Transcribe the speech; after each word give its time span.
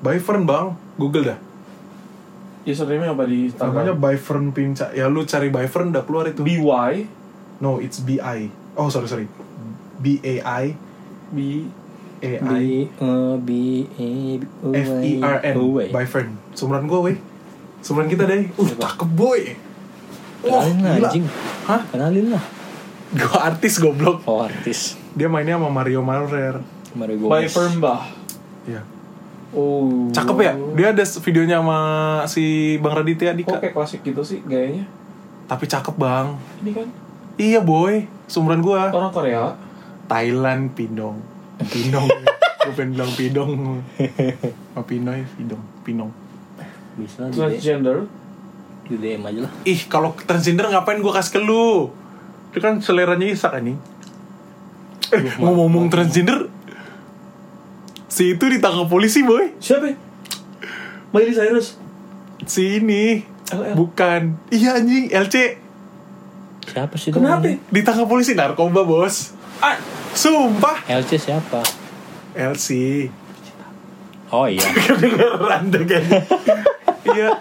Byfern 0.00 0.48
bang, 0.48 0.66
Google 0.96 1.24
dah. 1.34 1.38
Username 2.60 3.08
apa 3.08 3.24
di 3.24 3.48
Namanya 3.56 3.96
Byfern 3.96 4.52
Pinca. 4.52 4.92
Ya 4.92 5.08
lu 5.08 5.24
cari 5.24 5.48
Byfern 5.48 5.96
udah 5.96 6.04
keluar 6.04 6.28
itu. 6.28 6.44
BY 6.44 7.20
No, 7.60 7.76
it's 7.76 8.00
B 8.00 8.16
I. 8.16 8.48
Oh 8.76 8.88
sorry 8.88 9.08
sorry. 9.08 9.28
B 10.00 10.16
A 10.24 10.34
I 10.40 10.64
B 11.28 11.68
A 12.24 12.30
B 12.40 12.44
I 12.48 12.64
uh, 13.00 13.36
B 13.36 13.50
E 14.00 14.10
O 14.64 14.72
F 14.72 14.88
E 15.00 15.12
R 15.20 15.38
N. 15.44 15.54
Byfern. 15.92 16.28
Sumuran 16.56 16.88
gue 16.88 17.00
weh. 17.00 17.16
Sumuran 17.84 18.08
kita 18.08 18.24
deh. 18.24 18.48
Uh, 18.56 18.68
cakep 18.76 19.10
boy. 19.12 19.40
Wah, 20.40 20.64
Kenalin 20.64 20.80
lah 20.80 20.92
gila. 20.96 21.08
anjing. 21.08 21.24
Hah? 21.68 21.80
Kenalin 21.92 22.26
lah. 22.32 22.44
Gue 23.12 23.38
artis 23.40 23.74
goblok. 23.76 24.24
Oh 24.24 24.40
artis. 24.40 24.96
Dia 25.12 25.28
mainnya 25.28 25.60
sama 25.60 25.68
Mario 25.68 26.00
Maurer. 26.00 26.64
Mari 26.96 27.14
gue. 27.20 27.28
by 27.28 27.44
Firmbah. 27.44 28.08
Iya. 28.64 28.80
Oh. 29.50 30.06
Cakep 30.10 30.36
ya? 30.38 30.52
Dia 30.72 30.86
ada 30.90 31.02
videonya 31.02 31.56
sama 31.58 31.78
si 32.24 32.44
Bang 32.78 32.94
Raditya 32.94 33.32
Kok 33.32 33.36
Dika. 33.36 33.56
kayak 33.58 33.74
klasik 33.74 34.00
gitu 34.00 34.22
sih 34.22 34.38
gayanya? 34.40 34.86
Tapi 35.44 35.66
cakep 35.66 35.94
bang. 35.94 36.38
Ini 36.62 36.70
kan 36.72 36.88
Iya 37.34 37.58
boy. 37.58 38.06
Sumuran 38.26 38.60
gua. 38.60 38.90
orang 38.90 39.10
Korea. 39.10 39.58
Thailand 40.06 40.70
Pindong. 40.72 41.18
Pindong. 41.64 42.06
gue 42.60 42.72
pengen 42.72 42.94
bilang 42.94 43.10
Pindong. 43.10 43.52
Oh 44.72 44.84
Pinoy 44.84 45.26
Pindong. 45.34 45.62
Pinong. 45.80 46.10
Bisa 46.94 47.26
Transgender. 47.26 48.06
di 48.84 48.98
DM 48.98 49.22
aja 49.22 49.40
lah. 49.46 49.52
Ih 49.62 49.86
kalau 49.86 50.14
transgender 50.20 50.66
ngapain 50.66 50.98
gua 50.98 51.14
kasih 51.16 51.38
ke 51.38 51.40
lu? 51.40 51.94
Itu 52.50 52.58
kan 52.58 52.78
seleranya 52.78 53.22
Isak 53.24 53.54
anjing. 53.54 53.78
Eh, 55.08 55.22
ngomong-ngomong 55.38 55.86
transgender, 55.88 56.46
si 58.20 58.36
itu 58.36 58.44
ditangkap 58.52 58.84
polisi 58.84 59.24
boy. 59.24 59.48
Siapa? 59.56 59.96
Miley 61.16 61.32
Cyrus. 61.32 61.80
Si 62.44 62.76
ini 62.76 63.24
LL. 63.48 63.72
bukan. 63.72 64.36
Iya 64.52 64.76
anjing 64.76 65.08
LC 65.08 65.56
Siapa 66.68 67.00
sih? 67.00 67.16
Kenapa? 67.16 67.48
ditangkap 67.72 68.04
polisi 68.04 68.36
narkoba 68.36 68.84
bos. 68.84 69.32
Ah, 69.64 69.80
Sumpah 70.12 70.84
LC 70.84 71.16
siapa? 71.16 71.64
LC 72.36 72.68
Oh 74.28 74.44
iya. 74.44 74.68
kedengeran 74.86 75.72
deh. 75.72 75.82
Iya. 77.08 77.40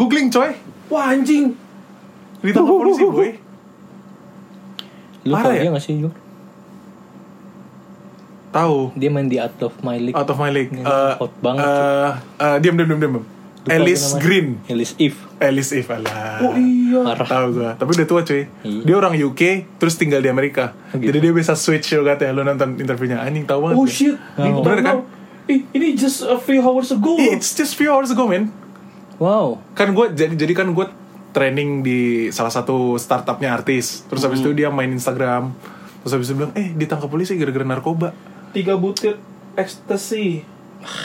Googling 0.00 0.32
coy, 0.32 0.56
wah 0.88 1.12
anjing. 1.12 1.52
ditangkap 2.40 2.72
polisi 2.72 3.04
boy. 3.04 3.30
Lu 5.28 5.36
tau 5.36 5.52
ya? 5.52 5.68
dia 5.68 5.70
gak 5.76 5.84
sih 5.84 6.00
Jur? 6.00 6.12
Tahu. 8.48 8.96
Dia 8.96 9.12
main 9.12 9.28
di 9.28 9.36
Out 9.36 9.60
of 9.60 9.76
My 9.84 10.00
League. 10.00 10.16
Out 10.16 10.32
of 10.32 10.40
my 10.40 10.48
league. 10.48 10.72
Eh, 10.72 11.14
hot 11.20 11.36
banget, 11.44 11.68
eh, 11.68 12.10
eh, 12.40 12.56
diam 12.64 12.74
diam 12.80 12.88
diam 12.88 13.00
diam. 13.04 13.12
Lupa 13.60 13.76
Alice 13.76 14.16
gue. 14.16 14.20
Green. 14.24 14.48
Alice 14.72 14.96
Eve. 14.96 15.20
Alice 15.36 15.70
Eve 15.76 15.90
alah. 15.92 16.40
Oh 16.48 16.56
iya. 16.56 17.00
Parah. 17.04 17.28
Tahu 17.28 17.46
gua, 17.60 17.70
tapi 17.76 17.90
udah 17.92 18.08
tua 18.08 18.20
cuy. 18.24 18.48
Iya. 18.64 18.82
Dia 18.88 18.94
orang 18.96 19.12
UK 19.20 19.68
terus 19.76 20.00
tinggal 20.00 20.24
di 20.24 20.32
Amerika. 20.32 20.72
Oh, 20.72 20.96
gitu. 20.96 21.12
Jadi 21.12 21.28
dia 21.28 21.32
bisa 21.36 21.52
switch 21.52 21.92
lo 21.92 22.08
katanya 22.08 22.32
lo 22.32 22.42
nonton 22.48 22.80
interviewnya. 22.80 23.20
Anjing 23.20 23.44
tahu 23.44 23.68
banget. 23.68 23.76
Oh 23.76 23.84
ya. 23.84 23.92
shit. 23.92 24.16
Oh. 24.40 24.64
Bener 24.64 24.80
kan? 24.80 24.96
Ih, 25.44 25.60
ini 25.76 25.92
just 25.92 26.24
a 26.24 26.40
few 26.40 26.64
hours 26.64 26.88
ago. 26.88 27.20
It's 27.20 27.52
just 27.52 27.76
few 27.76 27.92
hours 27.92 28.08
ago, 28.08 28.24
man. 28.32 28.48
Wow. 29.20 29.60
Kan 29.72 29.92
gue 29.92 30.06
jadi 30.10 30.32
jadi 30.34 30.52
kan 30.54 30.72
gue 30.72 30.86
training 31.30 31.80
di 31.80 32.00
salah 32.30 32.48
satu 32.48 32.96
startupnya 32.96 33.52
artis. 33.52 34.02
Terus 34.02 34.24
habis 34.24 34.40
itu 34.40 34.50
dia 34.50 34.66
main 34.66 34.88
Instagram. 34.88 35.52
Terus 36.00 36.12
habis 36.12 36.26
itu 36.26 36.34
bilang, 36.34 36.50
eh 36.54 36.72
ditangkap 36.72 37.06
polisi 37.06 37.36
gara-gara 37.36 37.62
narkoba. 37.62 38.16
Tiga 38.50 38.74
butir 38.74 39.20
ekstasi. 39.54 40.40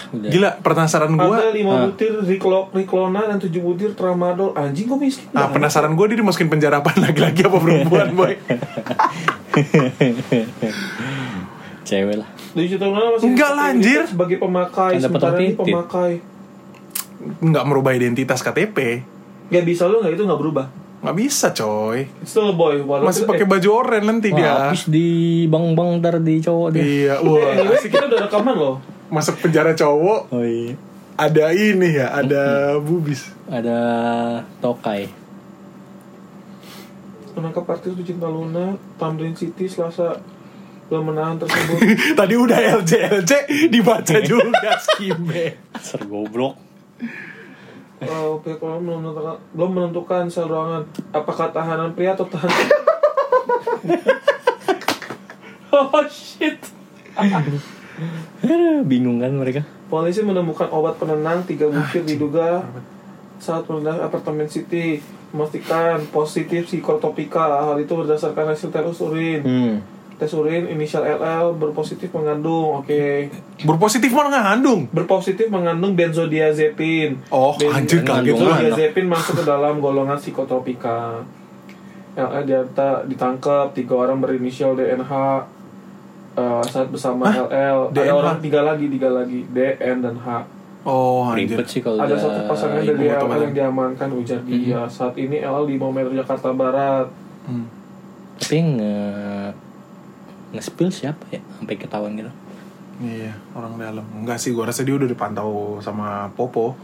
Udah. 0.09 0.31
Gila, 0.31 0.49
penasaran 0.61 1.11
Ada 1.11 1.19
gue. 1.19 1.37
lima 1.53 1.71
Ah. 1.73 1.83
butir 1.85 2.15
Riclo- 2.17 2.71
Riklona 2.71 3.27
dan 3.27 3.35
tujuh 3.37 3.59
butir 3.59 3.91
tramadol. 3.91 4.55
Anjing 4.55 4.87
kok 4.87 4.95
miskin? 4.95 5.27
Ah, 5.29 5.51
penasaran 5.51 5.91
gue 5.91 6.05
dia 6.07 6.17
dimasukin 6.17 6.47
penjara 6.47 6.79
apa 6.79 6.95
laki-laki 7.03 7.43
apa 7.43 7.57
perempuan, 7.59 8.07
boy? 8.09 8.33
Cewek 11.83 12.15
lah. 12.17 12.29
Masih 12.55 12.79
Enggak 13.21 13.51
lah, 13.51 13.65
anjir. 13.69 14.01
sebagai 14.07 14.39
pemakai 14.39 14.95
Kan 14.95 15.03
sementara 15.03 15.35
ini 15.37 15.53
pemakai. 15.53 16.11
Nggak 17.39 17.65
merubah 17.65 17.91
identitas 17.91 18.39
KTP. 18.39 18.77
Gak 19.47 19.63
bisa 19.63 19.85
lu 19.85 19.99
nggak 19.99 20.13
itu 20.13 20.23
nggak 20.23 20.37
berubah. 20.37 20.65
Nggak 21.01 21.17
bisa, 21.19 21.47
coy. 21.51 22.09
Still 22.23 22.49
a 22.49 22.55
boy. 22.55 22.81
Masih 22.81 23.23
pakai 23.23 23.45
baju 23.45 23.69
oranye 23.75 24.03
nanti 24.03 24.29
Wah, 24.29 24.37
dia. 24.39 24.53
habis 24.65 24.83
di 24.85 25.07
bang-bang 25.45 25.99
ntar 25.99 26.17
di 26.17 26.35
cowok 26.39 26.67
dia. 26.71 26.81
Iya, 26.81 27.13
Eh, 27.15 27.21
wah. 27.21 27.51
anyway, 27.51 27.77
kita 27.79 28.05
udah 28.05 28.19
rekaman 28.25 28.55
loh. 28.55 28.75
Masuk 29.05 29.37
penjara 29.37 29.71
cowok, 29.71 30.33
Oh 30.33 30.41
iya. 30.41 30.73
ada 31.15 31.53
ini 31.53 31.93
ya, 31.93 32.09
ada 32.11 32.43
bubis. 32.79 33.29
Ada 33.45 33.77
Tokai. 34.57 35.05
Menangkap 37.35 37.67
artis 37.69 37.91
Lucinta 37.91 38.25
Luna, 38.25 38.73
Tamrin 38.95 39.35
City, 39.35 39.67
Selasa 39.67 40.17
belum 40.85 41.11
menahan 41.11 41.35
tersebut. 41.35 41.77
Tadi 42.19 42.33
udah 42.33 42.59
LC 42.79 42.91
LC 43.19 43.31
dibaca 43.67 44.17
juga 44.21 44.71
skimnya. 44.79 45.53
Ser 45.83 46.05
goblok. 46.05 46.55
Oh, 48.05 48.43
pihak 48.43 48.59
belum 48.59 48.83
menentukan, 48.83 49.39
belum 49.55 49.71
menentukan 49.71 50.23
sel 50.27 50.51
ruangan 50.51 50.83
apakah 51.15 51.49
tahanan 51.55 51.95
pria 51.95 52.11
atau 52.11 52.27
tahanan. 52.27 52.67
oh 55.75 56.03
shit. 56.11 56.59
Bingung 58.83 59.23
kan 59.23 59.31
mereka? 59.31 59.63
Polisi 59.87 60.19
menemukan 60.21 60.67
obat 60.75 60.99
penenang 60.99 61.47
tiga 61.47 61.71
butir 61.71 62.03
diduga 62.03 62.67
saat 63.39 63.63
meledak 63.71 64.11
apartemen 64.11 64.51
City 64.51 64.99
memastikan 65.31 66.03
positif 66.11 66.67
psikotropika. 66.67 67.63
Hal 67.63 67.79
itu 67.79 67.95
berdasarkan 67.95 68.51
hasil 68.51 68.71
tes 68.75 68.99
urin. 68.99 69.41
Hmm. 69.43 69.75
Tes 70.15 70.31
urin 70.31 70.63
inisial 70.71 71.03
LL 71.03 71.59
berpositif 71.59 72.07
mengandung, 72.15 72.79
oke. 72.79 73.27
Berpositif 73.67 74.15
mana 74.15 74.39
ngandung? 74.47 74.87
Berpositif 74.95 75.51
mengandung 75.51 75.91
benzodiazepin. 75.91 77.19
Oh, 77.27 77.51
anjir, 77.67 77.99
kaget 78.07 78.31
lu. 78.31 78.47
Benzodiazepin 78.47 79.11
masuk 79.11 79.43
ke 79.43 79.43
dalam 79.43 79.83
golongan 79.83 80.15
psikotropika. 80.15 81.19
LL 82.15 82.47
dianta 82.47 83.03
ditangkap 83.03 83.75
tiga 83.75 84.07
orang 84.07 84.23
berinisial 84.23 84.71
DNH 84.79 85.11
eh, 86.39 86.63
saat 86.63 86.87
bersama 86.87 87.27
Hah? 87.27 87.51
LL. 87.51 87.91
Ada 87.91 87.99
DNH? 88.07 88.15
orang 88.15 88.37
tiga 88.39 88.59
lagi, 88.63 88.85
tiga 88.87 89.09
lagi 89.11 89.43
DN 89.51 89.97
dan 89.99 90.15
H. 90.15 90.27
Oh, 90.87 91.27
anjir. 91.27 91.59
Ribet 91.59 91.67
sih 91.67 91.83
kalau 91.83 91.99
Ada 91.99 92.15
satu 92.15 92.39
pasangan 92.47 92.79
dari 92.79 93.11
LL 93.11 93.19
bareng. 93.19 93.51
yang 93.51 93.53
diamankan 93.53 94.09
ujar 94.15 94.39
dia. 94.47 94.87
Saat 94.87 95.19
ini 95.19 95.43
LL 95.43 95.67
di 95.67 95.75
Momero 95.75 96.07
Jakarta 96.15 96.55
Barat. 96.55 97.11
Hmm. 97.51 97.67
Tapi 98.39 98.57
nge 98.79 98.95
nge-spill 100.51 100.89
siapa 100.89 101.23
ya 101.29 101.41
sampai 101.57 101.75
ketahuan 101.75 102.13
gitu. 102.13 102.31
Iya, 102.95 103.35
orang 103.51 103.75
dalam. 103.75 104.05
Enggak 104.15 104.39
sih, 104.39 104.51
gua 104.51 104.71
rasa 104.71 104.81
dia 104.81 104.95
udah 104.95 105.03
dipantau 105.03 105.79
sama 105.79 106.31
Popo. 106.31 106.75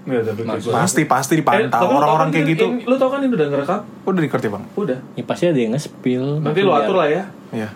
Nggak, 0.00 0.22
tapi 0.22 0.40
Pasti 0.70 1.02
pasti 1.04 1.34
Eh, 1.34 1.38
dipantau 1.38 1.68
tau 1.68 1.92
orang-orang 1.92 2.28
kan 2.28 2.36
kayak 2.36 2.46
gitu. 2.54 2.64
ini- 2.70 2.84
Lu 2.86 2.94
tau 2.94 3.10
kan 3.10 3.20
ini 3.20 3.30
udah 3.30 3.46
ngerekam? 3.48 3.80
Udah 4.06 4.20
dikerti, 4.22 4.46
Bang? 4.48 4.64
Udah. 4.74 4.98
Ya 5.12 5.22
pasti 5.24 5.44
ada 5.44 5.58
yang 5.58 5.72
nge-spill. 5.74 6.40
Nanti 6.40 6.60
lu 6.62 6.72
atur 6.72 6.96
lah 6.96 7.08
ya. 7.08 7.24
Iya. 7.50 7.68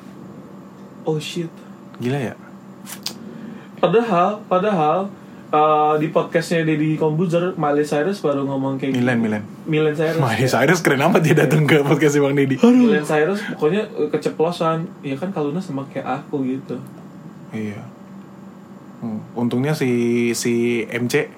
Oh 1.05 1.19
shit. 1.19 1.51
Gila 1.99 2.17
ya? 2.17 2.35
Padahal, 3.77 4.41
padahal 4.47 5.11
uh, 5.55 5.95
di 6.03 6.11
podcastnya 6.11 6.67
Deddy 6.67 6.99
Kombuzer, 6.99 7.55
Miley 7.55 7.87
Cyrus 7.87 8.19
baru 8.19 8.43
ngomong 8.43 8.83
kayak 8.83 8.99
Milan, 8.99 9.23
gitu. 9.23 9.25
Milan. 9.25 9.43
Milan 9.71 9.95
Cyrus. 9.95 10.19
Miley 10.19 10.49
Cyrus 10.51 10.81
keren 10.83 11.03
amat 11.07 11.21
dia 11.23 11.37
datang 11.39 11.63
ke 11.65 11.87
podcast 11.87 12.19
Bang 12.19 12.35
Deddy. 12.35 12.59
Milan 12.59 13.07
Cyrus 13.07 13.41
pokoknya 13.55 13.87
uh, 13.95 14.11
keceplosan. 14.11 14.91
Ya 15.07 15.15
kan 15.15 15.31
Kaluna 15.31 15.63
sama 15.63 15.87
kayak 15.87 16.27
aku 16.27 16.43
gitu. 16.43 16.77
Iya. 17.55 17.81
Hmm, 18.99 19.23
Untungnya 19.39 19.77
si 19.77 20.33
si 20.35 20.83
MC 20.91 21.31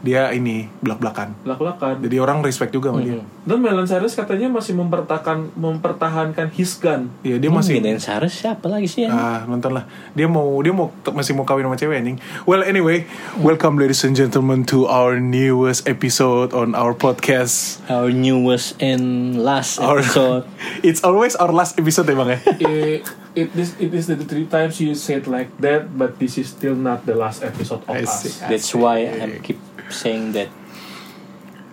dia 0.00 0.32
ini 0.32 0.64
belak-belakan. 0.80 1.36
belak-belakan. 1.44 2.00
Jadi 2.00 2.16
orang 2.16 2.40
respect 2.40 2.72
juga 2.72 2.88
sama 2.88 3.04
dia. 3.04 3.20
Dan 3.44 3.60
Melon 3.60 3.84
Cyrus 3.84 4.16
katanya 4.16 4.48
masih 4.48 4.72
mempertahankan 4.72 5.52
mempertahankan 5.56 6.48
his 6.56 6.80
gun. 6.80 7.12
Iya, 7.20 7.36
dia 7.36 7.52
masih 7.52 7.80
Gideon 7.80 8.00
Saris 8.00 8.32
siapa 8.32 8.64
lagi 8.72 8.88
sih 8.88 9.04
ya? 9.04 9.08
Ah, 9.12 9.38
nonton 9.44 9.76
lah. 9.76 9.84
Dia 10.16 10.24
mau 10.24 10.56
dia 10.64 10.72
mau 10.72 10.88
masih 11.12 11.36
mau 11.36 11.44
kawin 11.44 11.68
sama 11.68 11.76
cewek 11.76 12.00
anjing. 12.00 12.16
Well, 12.48 12.64
anyway, 12.64 13.04
welcome 13.40 13.76
ladies 13.76 14.00
and 14.04 14.16
gentlemen 14.16 14.64
to 14.72 14.88
our 14.88 15.20
newest 15.20 15.84
episode 15.84 16.56
on 16.56 16.72
our 16.72 16.96
podcast. 16.96 17.84
Our 17.92 18.08
newest 18.08 18.80
and 18.80 19.36
last 19.44 19.76
Our 19.80 20.00
episode. 20.00 20.48
It's 20.86 21.04
always 21.04 21.36
our 21.36 21.52
last 21.52 21.76
episode 21.76 22.08
emang 22.08 22.32
ya. 22.32 22.38
it, 22.64 23.04
it 23.36 23.50
is 23.52 23.76
it 23.76 23.92
is 23.92 24.08
the 24.08 24.16
three 24.16 24.48
times 24.48 24.80
you 24.80 24.96
said 24.96 25.28
like 25.28 25.52
that, 25.60 25.92
but 25.92 26.16
this 26.16 26.40
is 26.40 26.48
still 26.48 26.74
not 26.74 27.04
the 27.04 27.14
last 27.14 27.44
episode 27.44 27.84
of 27.84 27.92
I 27.92 28.08
us. 28.08 28.24
see. 28.24 28.32
That's 28.48 28.72
why 28.72 29.06
I 29.06 29.38
keep 29.44 29.60
saying 29.90 30.32
that. 30.32 30.48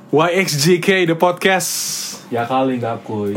YXJK 0.10 1.06
the 1.06 1.16
podcast. 1.16 1.70
Ya 2.28 2.44
kali 2.44 2.80
nggak 2.80 3.04
kuy. 3.04 3.36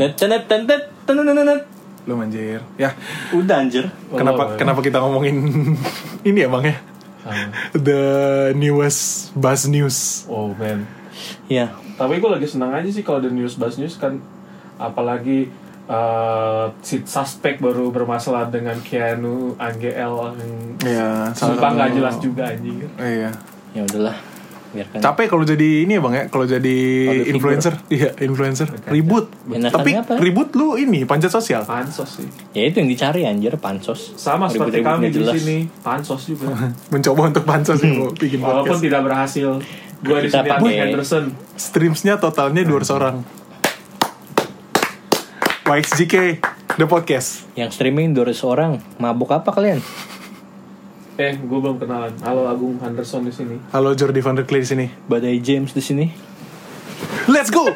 Lu 2.01 2.17
manjir. 2.17 2.63
Ya, 2.75 2.97
Udah 3.29 3.61
anjir. 3.61 3.85
kenapa 4.09 4.41
Oh, 4.43 4.57
kenapa 4.57 4.79
kita 4.81 4.97
ngomongin 4.97 5.37
ini 6.27 6.39
ya, 6.41 6.49
Bang 6.49 6.65
ya? 6.65 6.75
Sama. 7.21 7.53
The 7.77 8.01
newest 8.57 9.29
buzz 9.37 9.69
news. 9.69 10.25
Oh 10.25 10.55
man. 10.57 10.89
Ya, 11.45 11.69
Tapi 11.93 12.17
gue 12.17 12.31
lagi 12.31 12.49
senang 12.49 12.73
aja 12.73 12.89
sih 12.89 13.05
kalau 13.05 13.21
ada 13.21 13.29
news 13.29 13.53
buzz 13.53 13.77
news 13.77 13.93
kan, 13.93 14.17
apalagi 14.81 15.53
eh, 15.85 16.65
si 16.81 17.05
suspek 17.05 17.61
baru 17.61 17.93
bermasalah 17.93 18.49
dengan 18.49 18.81
Keanu 18.81 19.53
Angel 19.61 19.93
yang 19.93 20.33
Iya, 20.81 21.29
sumpah 21.31 21.69
nggak 21.69 21.89
jelas 21.93 22.15
juga 22.17 22.49
anjing. 22.49 22.81
Iya. 22.97 23.29
ya 23.71 23.81
udahlah. 23.85 24.17
Biarkan. 24.71 24.99
Capek 24.99 25.25
kalau 25.27 25.43
jadi 25.43 25.83
ini 25.83 25.93
ya 25.93 26.01
bang 26.01 26.13
ya, 26.13 26.23
kalau 26.27 26.45
jadi 26.45 26.77
figur. 27.11 27.27
influencer, 27.29 27.73
iya 27.89 28.09
influencer, 28.17 28.71
ribut. 28.85 29.27
Enakannya 29.45 29.67
Tapi 29.69 29.91
apa? 29.93 30.13
ribut 30.15 30.49
lu 30.53 30.75
ini 30.75 31.03
panjat 31.03 31.27
sosial. 31.27 31.61
Pansos 31.61 32.07
sih. 32.15 32.27
Ya 32.51 32.63
itu 32.63 32.79
yang 32.79 32.87
dicari 32.87 33.23
anjir 33.23 33.51
pansos. 33.57 34.15
Sama 34.15 34.47
seperti 34.47 34.79
Ribut-ribut 34.79 34.87
kami 34.95 35.05
di 35.07 35.19
jelas. 35.19 35.35
sini, 35.35 35.57
pansos 35.77 36.21
juga. 36.23 36.55
Mencoba 36.93 37.21
untuk 37.27 37.43
pansos 37.43 37.77
sih 37.77 37.91
mau 37.91 38.09
bikin 38.09 38.39
Walaupun 38.39 38.63
podcast. 38.69 38.81
tidak 38.81 39.01
berhasil. 39.03 39.49
Gue 39.99 40.17
di 40.17 40.29
sini 40.29 40.47
pakai- 40.47 40.61
Boy 40.61 40.73
Henderson. 40.73 41.23
Streamsnya 41.53 42.15
totalnya 42.15 42.63
200 42.63 42.89
orang. 42.91 43.15
YXJK 45.63 46.15
the 46.73 46.85
podcast. 46.85 47.43
Yang 47.53 47.75
streaming 47.75 48.11
200 48.11 48.39
orang. 48.43 48.71
Mabuk 48.97 49.29
apa 49.29 49.51
kalian? 49.51 49.79
Eh, 51.15 51.35
gue 51.35 51.59
belum 51.59 51.75
kenalan. 51.75 52.15
Halo 52.23 52.47
Agung 52.47 52.79
Henderson 52.79 53.27
di 53.27 53.33
sini. 53.33 53.59
Halo 53.69 53.91
Jordi 53.93 54.23
Van 54.23 54.33
der 54.33 54.45
Klee 54.45 54.63
di 54.63 54.69
sini. 54.69 54.85
Badai 54.87 55.37
James 55.39 55.69
di 55.69 55.83
sini. 55.83 56.05
Let's 57.27 57.51
go. 57.51 57.67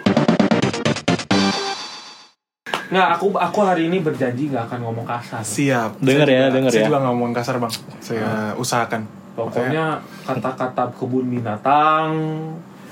Nggak, 2.85 3.07
aku 3.11 3.35
aku 3.35 3.59
hari 3.59 3.91
ini 3.91 3.99
berjanji 3.99 4.47
nggak 4.47 4.71
akan 4.71 4.79
ngomong 4.81 5.05
kasar. 5.05 5.43
Siap. 5.43 5.99
Dengar 5.99 6.25
Saya 6.25 6.31
ya, 6.31 6.41
juga- 6.41 6.53
dengar 6.55 6.71
Saya 6.71 6.79
ya. 6.79 6.85
juga 6.87 6.97
nggak 6.97 7.11
ngomong 7.11 7.31
kasar 7.33 7.55
bang. 7.59 7.73
Saya 7.99 8.27
usahakan. 8.55 9.01
Pokoknya 9.35 9.85
kata-kata 10.23 10.83
kebun 10.95 11.27
binatang, 11.27 12.07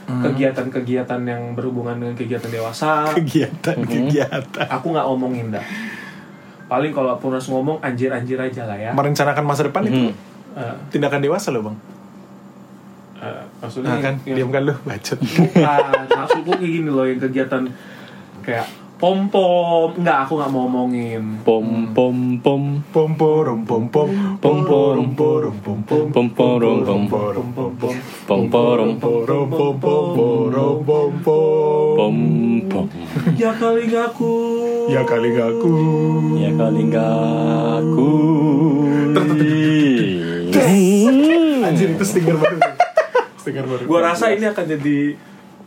kegiatan-kegiatan 0.04 1.22
yang 1.24 1.56
berhubungan 1.56 1.96
dengan 1.96 2.20
kegiatan 2.20 2.52
dewasa, 2.52 3.08
kegiatan 3.16 3.80
kegiatan. 3.80 4.44
aku 4.68 4.92
nggak 4.92 5.06
ngomongin 5.08 5.56
dah. 5.56 5.64
Paling 6.68 6.92
kalau 6.92 7.16
pun 7.16 7.32
harus 7.32 7.48
ngomong 7.48 7.80
anjir-anjir 7.80 8.36
aja 8.36 8.68
lah 8.68 8.76
ya. 8.76 8.92
Merencanakan 8.92 9.44
masa 9.46 9.64
depan 9.64 9.88
itu 9.88 10.12
Hmm. 10.54 10.62
Eh, 10.64 10.76
tindakan 10.90 11.20
dewasa 11.20 11.50
loh 11.50 11.64
bang. 11.64 11.78
eh, 13.16 13.44
maksudnya 13.58 13.90
Nah 13.90 14.00
kan, 14.02 14.14
yang- 14.24 14.38
diam 14.38 14.50
kan 14.52 14.62
lu, 14.64 14.74
bacot. 14.84 15.16
Bukan, 15.18 16.06
maksud 16.12 16.40
gue 16.44 16.56
kayak 16.56 16.74
gini 16.76 16.90
loh 16.90 17.06
yang 17.06 17.18
kegiatan 17.18 17.64
kayak 18.42 18.68
pom 18.94 19.28
pom, 19.28 19.96
nggak 19.96 20.18
aku 20.24 20.34
nggak 20.38 20.52
mau 20.52 20.64
ngomongin. 20.64 21.24
Pom 21.42 21.92
pom 21.92 22.18
pom. 22.40 22.64
Pom 22.92 23.12
pom 23.16 23.40
pom 23.64 23.84
pom 23.88 24.12
pom 24.40 24.60
pom 24.68 24.68
pom 24.68 25.08
pom 25.08 26.28
pom 26.28 26.28
pom 26.36 26.52
Pom 26.60 27.04
pom. 27.08 27.08
Pom 27.10 27.48
pom 27.52 27.72
pom. 27.74 27.96
Pom 28.28 28.44
pom. 28.48 28.78
pom 29.00 29.00
pom 29.00 29.44
pom 29.50 29.76
pom 29.80 30.78
pom 30.84 31.14
pom 31.24 31.24
Pom 31.96 32.16
pom. 32.68 32.88
Ya 33.36 33.52
kali 33.54 33.88
aku. 33.90 34.34
Ya 34.92 35.02
kali 35.04 35.32
aku. 35.36 35.74
Ya 36.40 36.52
kali 36.52 36.84
aku. 36.92 38.12
Anjir 41.64 41.90
itu 41.96 42.06
stiker 42.06 42.36
baru. 42.36 42.58
Stiker 43.44 43.66
baru. 43.68 43.84
Gue 43.84 44.00
rasa 44.00 44.32
ini 44.32 44.46
akan 44.48 44.66
jadi 44.68 45.00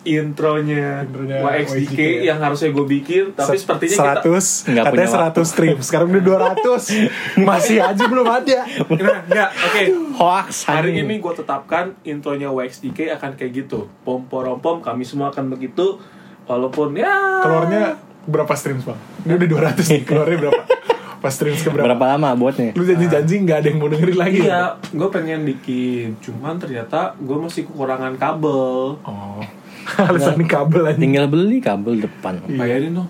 intronya, 0.06 1.02
Intronya 1.02 1.42
YXDK 1.42 1.98
ya. 1.98 2.32
yang 2.32 2.38
harusnya 2.38 2.70
gue 2.70 2.86
bikin, 2.86 3.34
tapi 3.34 3.58
sepertinya 3.58 4.22
kita 4.22 4.22
100 4.22 4.70
Nggak 4.70 4.84
katanya 4.86 5.08
punya 5.10 5.42
100 5.42 5.50
stream 5.50 5.76
sekarang 5.82 6.08
udah 6.14 6.24
200 6.62 7.10
masih 7.50 7.76
aja 7.82 8.04
belum 8.06 8.28
ada 8.30 8.58
Nah, 8.86 9.18
nggak, 9.26 9.50
oke. 9.50 9.82
Hoax 10.14 10.70
Hari 10.70 11.02
ini 11.02 11.18
gue 11.18 11.32
tetapkan 11.34 11.98
intronya 12.06 12.54
YXDK 12.54 13.18
akan 13.18 13.34
kayak 13.34 13.66
gitu. 13.66 13.90
Pom 14.06 14.30
pom 14.30 14.62
pom, 14.62 14.78
kami 14.78 15.02
semua 15.02 15.34
akan 15.34 15.50
begitu. 15.50 15.98
Walaupun 16.46 16.94
ya 16.94 17.42
keluarnya 17.42 17.98
berapa 18.26 18.52
streams 18.58 18.82
bang 18.82 18.98
ini 19.22 19.32
udah 19.38 19.48
200 19.74 19.86
nih 19.86 20.02
keluarnya 20.02 20.36
berapa 20.42 20.62
pas 21.16 21.28
streams 21.28 21.58
ke 21.58 21.68
berapa 21.68 21.92
lama 22.08 22.32
buatnya? 22.32 22.72
lu 22.72 22.82
janji-janji 22.82 23.34
nggak 23.42 23.58
ada 23.58 23.68
yang 23.68 23.78
mau 23.78 23.88
dengerin 23.88 24.16
lagi 24.16 24.38
Iya, 24.42 24.62
gue 24.86 25.08
pengen 25.08 25.40
bikin, 25.44 26.16
cuman 26.18 26.56
ternyata 26.56 27.16
gue 27.16 27.36
masih 27.36 27.64
kekurangan 27.64 28.14
kabel. 28.14 28.98
oh 28.98 29.40
alasan 30.02 30.42
kabel 30.44 30.82
aja 30.84 30.98
Tinggal 30.98 31.26
beli 31.26 31.58
kabel 31.58 32.00
depan. 32.00 32.42
Bayarin 32.44 32.90
dong. 32.92 33.08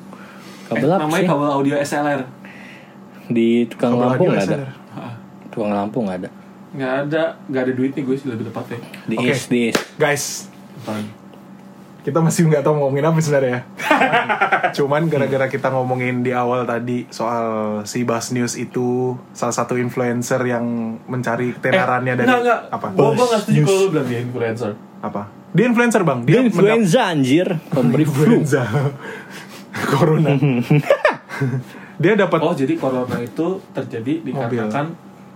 Kabel 0.66 0.84
Eh, 0.84 0.92
apa 0.92 1.02
namanya 1.02 1.22
sih? 1.22 1.30
kabel 1.30 1.48
audio 1.50 1.74
SLR. 1.76 2.20
Di 3.26 3.48
tukang 3.66 3.92
Kabel 3.92 4.06
lampu 4.06 4.22
nggak 4.26 4.44
ada. 4.44 4.56
Ah, 4.92 5.12
Tukang 5.48 5.72
lampu 5.72 5.98
nggak 6.00 6.18
ada. 6.20 6.28
Nggak 6.70 6.92
ada, 7.02 7.22
nggak 7.48 7.62
ada 7.64 7.72
duit 7.72 7.92
nih 7.92 8.04
gue 8.04 8.16
sih 8.16 8.28
lebih 8.28 8.44
tepatnya. 8.46 8.78
Di 9.08 9.16
is, 9.18 9.40
di 9.48 9.60
is. 9.68 9.78
guys? 9.96 10.24
Kita 12.06 12.18
masih 12.20 12.46
nggak 12.46 12.62
tahu 12.62 12.78
ngomongin 12.78 13.02
apa 13.04 13.18
sebenarnya 13.18 13.66
cuman 14.70 15.02
gara-gara 15.06 15.46
kita 15.46 15.68
ngomongin 15.68 16.20
di 16.20 16.30
awal 16.30 16.62
tadi 16.62 17.02
soal 17.08 17.46
si 17.82 18.02
Bas 18.02 18.30
News 18.30 18.54
itu 18.54 18.86
salah 19.32 19.50
satu 19.52 19.74
influencer 19.74 20.38
yang 20.40 20.62
mencari 21.04 21.50
tenarannya 21.52 22.14
dari 22.14 22.24
Enggak, 22.24 22.40
enggak. 22.40 22.60
apa 22.70 22.86
Gue 22.92 23.10
gue 23.10 23.26
nggak 23.26 23.40
setuju 23.42 23.60
kalau 23.60 23.76
lu 23.76 23.88
bilang 23.90 24.06
dia 24.06 24.20
influencer. 24.20 24.70
apa 24.98 25.22
dia 25.50 25.64
influencer 25.64 26.02
bang 26.02 26.18
Dia 26.20 26.30
mendap- 26.36 26.46
influenza 26.46 27.00
anjir. 27.04 27.46
Pemberi 27.66 28.04
flu. 28.04 28.22
influenza 28.38 28.62
corona 29.88 30.30
dia 31.96 32.12
dapat 32.14 32.38
Oh, 32.38 32.52
jadi 32.52 32.74
corona 32.76 33.16
itu 33.18 33.46
terjadi 33.72 34.12
dikarenakan 34.22 34.86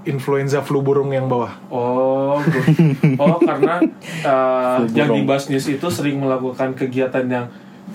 influenza 0.03 0.61
flu 0.61 0.81
burung 0.81 1.11
yang 1.11 1.27
bawah 1.27 1.53
Oh, 1.69 2.41
oh 3.23 3.37
karena 3.39 3.81
uh, 4.23 4.81
yang 4.91 5.11
di 5.11 5.23
Basnis 5.23 5.67
itu 5.67 5.87
sering 5.87 6.17
melakukan 6.17 6.73
kegiatan 6.73 7.25
yang 7.25 7.47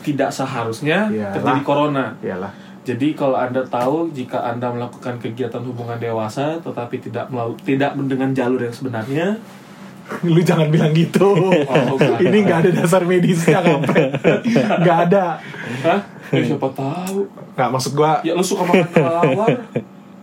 tidak 0.01 0.29
seharusnya 0.29 1.09
Iyalah. 1.09 1.33
terjadi 1.33 1.61
corona. 1.61 2.05
iyalah 2.19 2.51
Jadi 2.85 3.17
kalau 3.17 3.33
anda 3.33 3.65
tahu 3.65 4.13
jika 4.13 4.37
anda 4.45 4.69
melakukan 4.69 5.17
kegiatan 5.17 5.57
hubungan 5.59 5.97
dewasa 5.97 6.61
tetapi 6.61 7.01
tidak 7.01 7.25
melalui 7.27 7.57
tidak 7.59 7.97
dengan 7.97 8.29
jalur 8.29 8.61
yang 8.61 8.69
sebenarnya, 8.69 9.33
lu 10.29 10.37
jangan 10.39 10.69
bilang 10.69 10.93
gitu 10.93 11.25
Oh, 11.25 11.49
enggak. 11.97 12.21
ini 12.21 12.37
nggak 12.45 12.59
ada 12.61 12.71
dasar 12.77 13.01
medisnya 13.01 13.57
kampret 13.57 14.13
nggak 14.85 14.97
ada 15.09 15.41
hah? 15.81 15.99
Ya, 16.29 16.41
siapa 16.43 16.69
tahu? 16.69 17.25
nggak 17.57 17.69
maksud 17.71 17.91
gua 17.93 18.21
Ya 18.21 18.37
lu 18.37 18.45
suka 18.45 18.61
makan 18.61 18.85
kelawar? 18.87 19.49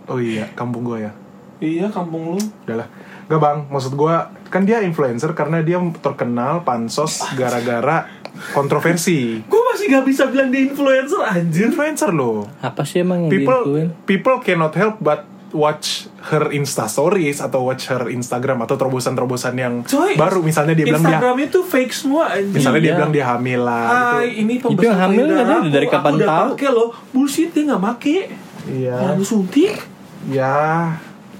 oh 0.07 0.19
iya 0.19 0.47
kampung 0.55 0.87
gua 0.87 1.03
ya 1.03 1.11
iya, 1.63 1.87
kampung 1.89 2.35
lu. 2.35 2.41
udahlah 2.63 2.91
Gak 3.23 3.39
bang, 3.39 3.59
maksud 3.67 3.95
gua 3.95 4.15
kan 4.47 4.63
dia 4.63 4.83
influencer 4.83 5.33
karena 5.33 5.63
dia 5.63 5.79
terkenal 5.97 6.61
pansos 6.61 7.23
gara-gara 7.33 8.11
kontroversi. 8.53 9.41
Gue 9.43 9.63
masih 9.65 9.89
gak 9.89 10.05
bisa 10.05 10.27
bilang 10.27 10.49
dia 10.49 10.65
influencer 10.65 11.21
anjir. 11.23 11.69
Influencer 11.69 12.11
loh. 12.11 12.45
Apa 12.59 12.83
sih 12.83 13.01
emang 13.01 13.25
yang 13.25 13.33
People 13.33 13.61
diinfluen? 13.63 13.89
people 14.05 14.37
cannot 14.41 14.75
help 14.75 14.99
but 14.99 15.23
watch 15.51 16.09
her 16.27 16.49
Insta 16.51 16.85
stories 16.87 17.39
atau 17.39 17.63
watch 17.63 17.87
her 17.87 18.09
Instagram 18.09 18.65
atau 18.65 18.75
terobosan-terobosan 18.75 19.53
yang 19.55 19.75
Coy, 19.85 20.17
baru 20.17 20.41
misalnya 20.41 20.73
dia 20.73 20.89
bilang 20.89 21.01
dia 21.01 21.13
Instagram 21.13 21.37
itu 21.43 21.59
fake 21.63 21.93
semua 21.93 22.25
anjir. 22.33 22.57
misalnya 22.57 22.81
dia 22.81 22.89
Iya. 22.89 22.97
bilang 22.97 23.13
dia 23.13 23.25
hamil 23.29 23.61
lah 23.61 23.85
gitu. 23.85 24.17
Hai, 24.17 24.29
ini 24.35 24.55
Itu 24.57 24.83
yang 24.83 24.99
hamil 24.99 25.25
ada 25.29 25.45
aku, 25.55 25.69
dari 25.69 25.87
kapan 25.87 26.11
aku 26.11 26.19
udah 26.19 26.29
tahu? 26.29 26.49
pakai 26.57 26.71
loh. 26.73 26.91
Bullshit 27.13 27.49
dia 27.49 27.63
nggak 27.69 27.81
make. 27.81 28.17
Iya. 28.67 28.95
Orang 28.97 29.21
suntik. 29.23 29.75
Ya, 30.25 30.57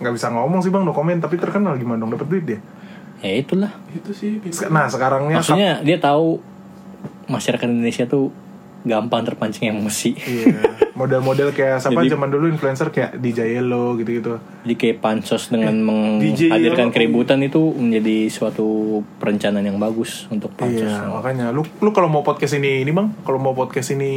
nggak 0.03 0.13
bisa 0.13 0.29
ngomong 0.29 0.61
sih 0.61 0.69
bang, 0.69 0.83
no 0.83 0.91
comment. 0.91 1.17
Tapi 1.17 1.39
terkenal 1.39 1.79
gimana 1.79 1.99
dong 1.99 2.13
dapat 2.13 2.27
duit 2.27 2.45
dia? 2.45 2.59
Ya 3.23 3.39
itulah. 3.39 3.71
Itu 3.89 4.11
sih. 4.11 4.43
Sek- 4.45 4.69
Nah 4.69 4.87
sekarangnya 4.87 5.39
Maksudnya 5.39 5.79
dia 5.81 5.97
tahu 5.97 6.43
masyarakat 7.27 7.65
Indonesia 7.65 8.05
tuh 8.05 8.35
gampang 8.83 9.23
terpancing 9.23 9.71
emosi. 9.71 10.11
Iya. 10.19 10.59
Model-model 10.93 11.55
kayak 11.55 11.81
siapa 11.81 12.03
Jadi- 12.03 12.13
zaman 12.13 12.29
dulu 12.29 12.51
influencer 12.51 12.91
kayak 12.91 13.17
DJ 13.17 13.57
Yellow 13.57 13.95
gitu-gitu. 13.95 14.43
Jadi 14.61 14.75
kayak 14.75 14.99
pansos 14.99 15.49
dengan 15.49 15.71
DJ 16.19 16.51
menghadirkan 16.51 16.91
Yellow. 16.91 16.93
keributan 16.93 17.39
itu 17.41 17.63
menjadi 17.73 18.27
suatu 18.27 18.67
perencanaan 19.17 19.65
yang 19.65 19.79
bagus 19.79 20.27
untuk 20.29 20.51
pansos. 20.53 20.85
Iya, 20.85 21.09
makanya 21.09 21.47
lu 21.49 21.63
lu 21.79 21.91
kalau 21.91 22.11
mau 22.11 22.21
podcast 22.21 22.59
ini 22.59 22.83
ini 22.83 22.91
Bang, 22.91 23.15
kalau 23.23 23.39
mau 23.39 23.55
podcast 23.55 23.95
ini 23.95 24.13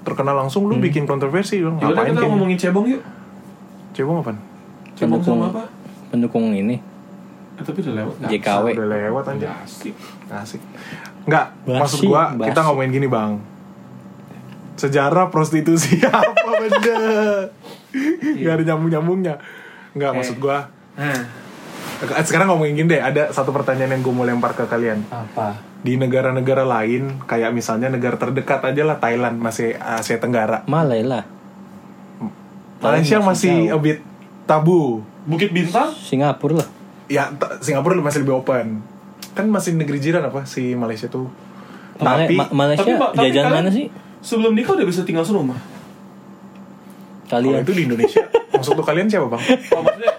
terkenal 0.00 0.38
langsung 0.38 0.64
lu 0.64 0.78
bikin 0.78 1.02
kontroversi 1.02 1.58
dong. 1.58 1.76
Ngapain 1.76 2.14
kita 2.14 2.24
ngomongin 2.24 2.56
cebong 2.56 2.86
yuk. 2.88 3.02
Cebong 3.92 4.22
apaan? 4.22 4.38
Pendukung, 5.00 5.38
sama 5.38 5.46
apa? 5.48 5.64
pendukung 6.08 6.44
ini 6.50 6.76
Eh, 7.54 7.64
tapi 7.64 7.82
udah 7.82 7.94
lewat 7.96 8.14
nggak? 8.16 8.30
JKW. 8.32 8.66
Udah 8.72 8.86
lewat 8.88 9.24
aja. 9.28 9.34
Nggak 9.34 9.56
asik. 9.62 9.94
Asik. 10.30 10.62
Enggak, 11.26 11.46
Basi, 11.60 11.74
maksud 11.74 11.98
gua 12.04 12.22
basi. 12.32 12.48
kita 12.48 12.60
ngomongin 12.62 12.90
gini, 12.92 13.06
Bang. 13.06 13.32
Sejarah 14.74 15.26
prostitusi 15.26 15.98
apa 16.06 16.30
bener? 16.54 17.50
Gak 18.38 18.52
ada 18.52 18.64
nyambung-nyambungnya. 18.64 19.34
Enggak, 19.90 20.10
Eh. 20.10 20.16
maksud 20.16 20.36
gua 20.38 20.70
Nah, 20.94 21.26
eh, 22.14 22.22
sekarang 22.22 22.46
ngomongin 22.48 22.74
gini 22.76 22.88
deh, 22.88 23.02
ada 23.02 23.26
satu 23.28 23.50
pertanyaan 23.50 23.90
yang 23.92 24.02
gue 24.02 24.10
mau 24.12 24.22
lempar 24.22 24.50
ke 24.52 24.62
kalian. 24.64 25.02
apa? 25.08 25.58
Di 25.78 25.94
negara-negara 25.94 26.62
lain, 26.62 27.22
kayak 27.24 27.50
misalnya 27.50 27.86
negara 27.88 28.14
terdekat 28.14 28.62
aja 28.64 28.82
lah 28.84 28.98
Thailand, 28.98 29.34
masih 29.36 29.74
Asia 29.74 30.18
Tenggara. 30.18 30.62
Malay 30.64 31.02
lah. 31.02 31.26
Malaysia 32.78 33.18
masih 33.18 33.66
masih 33.66 33.74
a 33.74 33.78
bit 33.80 33.98
tabu. 34.48 35.04
Bukit 35.22 35.52
Bintang? 35.52 35.92
Singapura 35.92 36.64
lah. 36.64 36.68
Ya, 37.04 37.28
Singapura 37.60 37.94
masih 37.98 38.24
lebih 38.24 38.34
open. 38.34 38.80
Kan 39.32 39.46
masih 39.46 39.76
negeri 39.76 40.00
jiran 40.00 40.24
apa 40.24 40.42
si 40.42 40.72
Malaysia 40.72 41.06
tuh. 41.06 41.28
Malay- 41.98 42.24
Tapi 42.24 42.34
Ma- 42.34 42.52
Malaysia 42.56 42.88
Tapi, 42.88 43.28
jajan 43.28 43.52
mana 43.52 43.68
sih? 43.68 43.92
Sebelum 44.18 44.52
nikah 44.52 44.72
udah 44.72 44.86
bisa 44.86 45.04
tinggal 45.04 45.22
serumah. 45.22 45.58
Kalian 47.28 47.60
itu 47.60 47.72
di 47.72 47.84
Indonesia, 47.84 48.24
maksud 48.52 48.72
tuh 48.72 48.82
kalian 48.82 49.04
siapa, 49.04 49.28
Bang? 49.28 49.42
Oh, 49.70 49.84
maksudnya 49.84 50.16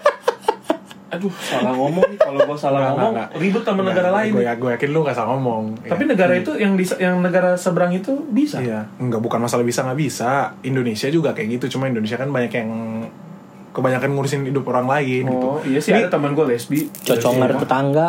Aduh, 1.10 1.26
salah 1.34 1.74
ngomong 1.74 2.06
nih. 2.06 2.18
Kalau 2.22 2.38
gua 2.40 2.54
salah 2.54 2.78
Nggak, 2.78 2.92
ngomong, 2.94 3.12
nggak, 3.12 3.28
ribut 3.34 3.62
sama 3.66 3.82
negara 3.82 4.10
lain. 4.14 4.30
Gue 4.30 4.46
ya, 4.46 4.54
gue 4.54 4.70
yakin 4.70 4.88
lu 4.88 5.02
gak 5.02 5.16
salah 5.18 5.34
ngomong. 5.34 5.64
Tapi 5.82 6.06
Ya. 6.06 6.08
negara 6.08 6.32
itu 6.32 6.50
yang 6.54 6.78
di 6.78 6.86
yang 6.96 7.18
negara 7.18 7.58
seberang 7.58 7.90
itu 7.90 8.14
bisa. 8.24 8.62
Iya, 8.62 8.86
enggak 8.96 9.18
bukan 9.18 9.42
masalah 9.42 9.66
bisa 9.66 9.82
nggak 9.82 9.98
bisa. 9.98 10.54
Indonesia 10.62 11.10
juga 11.10 11.34
kayak 11.34 11.58
gitu, 11.58 11.74
cuma 11.74 11.90
Indonesia 11.90 12.14
kan 12.14 12.30
banyak 12.30 12.54
yang 12.54 12.70
kebanyakan 13.70 14.08
ngurusin 14.18 14.42
hidup 14.50 14.66
orang 14.66 14.86
lain 14.90 15.30
gitu. 15.30 15.46
Oh, 15.46 15.62
iya 15.62 15.78
sih 15.78 15.94
Ini- 15.94 16.06
ada 16.06 16.10
teman 16.10 16.34
gue 16.34 16.44
lesbi. 16.46 16.90
cocongan 17.06 17.54
tetangga. 17.58 18.08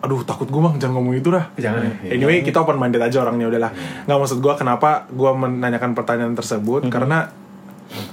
Aduh, 0.00 0.24
takut 0.24 0.48
gue 0.48 0.60
bang, 0.64 0.74
jangan 0.80 0.94
ngomong 0.96 1.14
itu 1.20 1.28
dah. 1.28 1.52
Jangan. 1.60 2.00
Anyway, 2.08 2.40
kita 2.40 2.64
open 2.64 2.80
minded 2.80 3.04
aja 3.04 3.20
orangnya 3.20 3.52
udahlah. 3.52 3.72
Nggak 4.08 4.18
maksud 4.18 4.38
gue 4.40 4.52
kenapa 4.56 5.04
gue 5.12 5.30
menanyakan 5.34 5.92
pertanyaan 5.92 6.32
tersebut 6.32 6.88
karena 6.88 7.28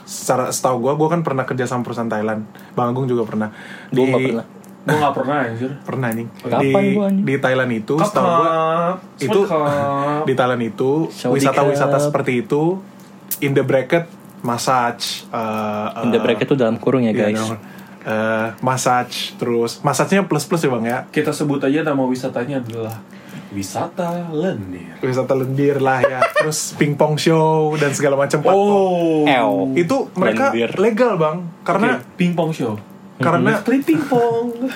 secara 0.03 0.51
setahu 0.51 0.83
gue, 0.83 0.93
gue 0.99 1.07
kan 1.07 1.21
pernah 1.23 1.47
kerja 1.47 1.63
sama 1.63 1.85
perusahaan 1.87 2.09
Thailand. 2.09 2.43
Bang 2.75 2.91
Agung 2.91 3.07
juga 3.07 3.23
pernah. 3.23 3.53
Gue 3.93 4.03
nggak 4.03 4.23
pernah. 4.27 4.45
Gue 4.87 5.03
gak 5.03 5.15
pernah 5.19 5.37
anjir. 5.43 5.71
Pernah 5.83 6.09
nih. 6.15 6.27
Kapan 6.47 6.63
di, 6.63 6.95
gua, 6.95 7.07
di 7.11 7.35
Thailand 7.43 7.71
itu, 7.75 7.95
setahu 7.99 8.27
gue 8.39 8.51
itu 9.19 9.39
di 10.23 10.33
Thailand 10.33 10.61
itu 10.63 10.91
wisata-wisata 11.11 11.97
seperti 11.99 12.47
itu 12.47 12.79
in 13.43 13.51
the 13.51 13.63
bracket 13.67 14.07
massage 14.41 15.25
uh, 15.29 16.01
In 16.01 16.09
the 16.09 16.17
uh, 16.17 16.23
bracket 16.23 16.45
itu 16.45 16.55
dalam 16.55 16.77
kurung 16.77 17.01
ya 17.01 17.09
iya, 17.09 17.29
guys. 17.29 17.37
dong. 17.37 17.57
Uh, 18.01 18.55
massage 18.61 19.35
terus 19.35 19.81
massage-nya 19.81 20.23
plus 20.23 20.43
plus 20.43 20.59
ya 20.59 20.71
bang 20.71 20.83
ya 20.85 20.97
Kita 21.07 21.29
sebut 21.29 21.59
aja 21.59 21.83
nama 21.83 21.99
wisatanya 22.01 22.59
adalah 22.59 22.95
wisata 23.47 24.27
lendir. 24.29 24.95
wisata 24.99 25.31
lendir 25.31 25.79
lah 25.79 25.99
ya 25.99 26.19
terus 26.37 26.71
pingpong 26.73 27.15
show 27.15 27.75
dan 27.75 27.91
segala 27.91 28.15
macam 28.15 28.39
Oh, 28.43 29.23
Ew. 29.23 29.75
itu 29.75 30.07
mereka 30.13 30.51
Lendir. 30.51 30.71
legal 30.77 31.15
bang 31.15 31.37
karena 31.63 31.99
Oke, 31.99 32.15
pingpong 32.15 32.51
show. 32.51 32.75
karena 33.17 33.55
Street 33.61 33.83
pingpong. 33.83 34.51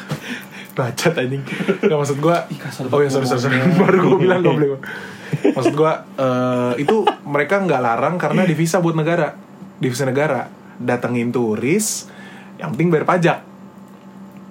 bacot 0.71 1.13
anjing 1.13 1.43
nggak 1.83 1.97
maksud 1.99 2.17
kasar 2.57 2.87
oh 2.87 2.99
ya 2.99 3.11
sorry 3.11 3.27
sorry, 3.27 3.43
sorry. 3.43 3.59
baru 3.75 3.97
gua 4.01 4.17
bilang 4.17 4.39
goblok 4.39 4.79
maksud 5.51 5.75
gua 5.75 6.07
eh, 6.15 6.79
itu 6.79 7.03
mereka 7.23 7.59
nggak 7.59 7.75
larang 7.77 8.15
karena 8.15 8.47
divisa 8.47 8.79
buat 8.79 8.95
negara 8.95 9.35
divisa 9.81 10.05
negara 10.05 10.47
datengin 10.77 11.29
turis 11.29 12.05
yang 12.55 12.71
penting 12.71 12.87
bayar 12.87 13.05
pajak 13.07 13.37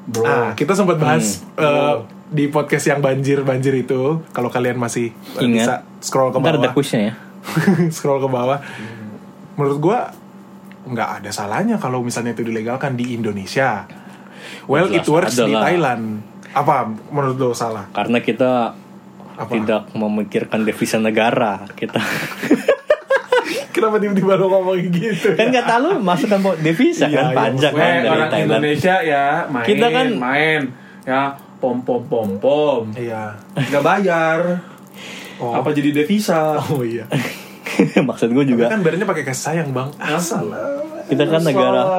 Bro. 0.04 0.24
ah 0.24 0.50
kita 0.52 0.74
sempat 0.74 0.96
bahas 0.96 1.46
Hmm. 1.54 1.62
eh, 1.62 1.96
di 2.28 2.44
podcast 2.46 2.86
yang 2.86 2.98
banjir 2.98 3.42
banjir 3.42 3.74
itu 3.76 4.22
kalau 4.30 4.46
kalian 4.46 4.74
masih 4.74 5.10
Ingat. 5.36 5.54
bisa 5.56 5.74
scroll 6.00 6.30
ke 6.30 6.38
Ntar 6.38 6.56
ada 6.56 6.68
bawah 6.68 6.74
ya. 7.00 7.14
scroll 7.94 8.18
ke 8.18 8.28
bawah 8.28 8.58
menurut 9.54 9.78
gua 9.78 9.98
nggak 10.82 11.22
ada 11.22 11.30
salahnya 11.30 11.76
kalau 11.76 12.00
misalnya 12.00 12.32
itu 12.32 12.42
dilegalkan 12.42 12.94
di 12.94 13.12
Indonesia 13.12 13.84
well 14.66 14.86
Jelas 14.86 14.98
it 14.98 15.06
works 15.06 15.34
ada 15.34 15.46
di. 15.46 15.54
Thailand 15.60 16.02
apa 16.50 16.76
menurut 17.08 17.36
lo 17.36 17.52
salah 17.52 17.86
Karena 17.90 18.18
kita 18.18 18.74
Apa? 19.36 19.50
tidak 19.50 19.88
memikirkan 19.94 20.62
devisa 20.62 20.98
negara. 20.98 21.64
Kita 21.70 21.96
kenapa 23.70 23.96
tiba-tiba 23.96 24.34
lo 24.34 24.46
ngomong 24.48 24.78
gitu 24.90 25.32
kan 25.32 25.46
nggak 25.46 25.64
tahu 25.64 25.98
masukkan 25.98 26.38
po- 26.38 26.56
devisa 26.56 27.06
Iya, 27.06 27.16
kan 27.16 27.26
iya, 27.26 27.36
pajak 27.36 27.72
Weh, 27.72 27.80
kan 27.80 27.92
dari 27.96 28.08
orang 28.08 28.28
Thailand. 28.28 28.50
Indonesia 28.56 28.94
ya 29.00 29.24
main, 29.46 29.64
Kita 29.64 29.86
kan- 29.88 30.12
main, 30.12 30.60
ya 31.02 31.22
pom 31.56 31.78
pom 31.80 32.02
pom 32.02 32.28
pom, 32.36 32.82
iya. 32.94 33.36
Nggak 33.52 33.82
bayar, 33.82 34.38
oh. 35.36 35.52
Apa 35.54 35.70
jadi 35.70 35.92
devisa? 35.94 36.56
oh 36.58 36.80
iya. 36.80 37.04
Maksud 38.08 38.28
gue 38.30 38.44
juga. 38.46 38.66
Juga 38.66 38.70
kan 38.70 38.80
bayarnya 38.80 39.06
pakai 39.06 39.24
kasih 39.24 39.44
sayang 39.46 39.68
bang. 39.70 39.88
Asal 39.96 40.44
kita 41.06 41.26
kan 41.26 41.40
negara 41.40 41.82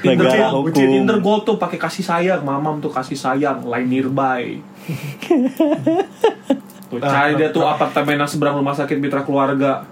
Negara 0.00 0.54
hukum. 0.54 0.70
Tinder 0.72 1.18
Gold 1.18 1.42
tuh 1.42 1.56
pakai 1.56 1.74
kasih 1.76 2.00
sayang, 2.00 2.40
mamam 2.40 2.78
tuh 2.78 2.88
kasih 2.88 3.16
sayang, 3.16 3.64
line 3.64 3.88
nearby. 3.90 4.62
tuh, 6.90 6.98
cari 6.98 7.32
dia 7.34 7.48
tuh 7.48 7.64
apartemen 7.64 8.16
yang 8.16 8.30
seberang 8.30 8.56
rumah 8.56 8.72
sakit 8.72 8.96
mitra 8.96 9.20
keluarga. 9.20 9.84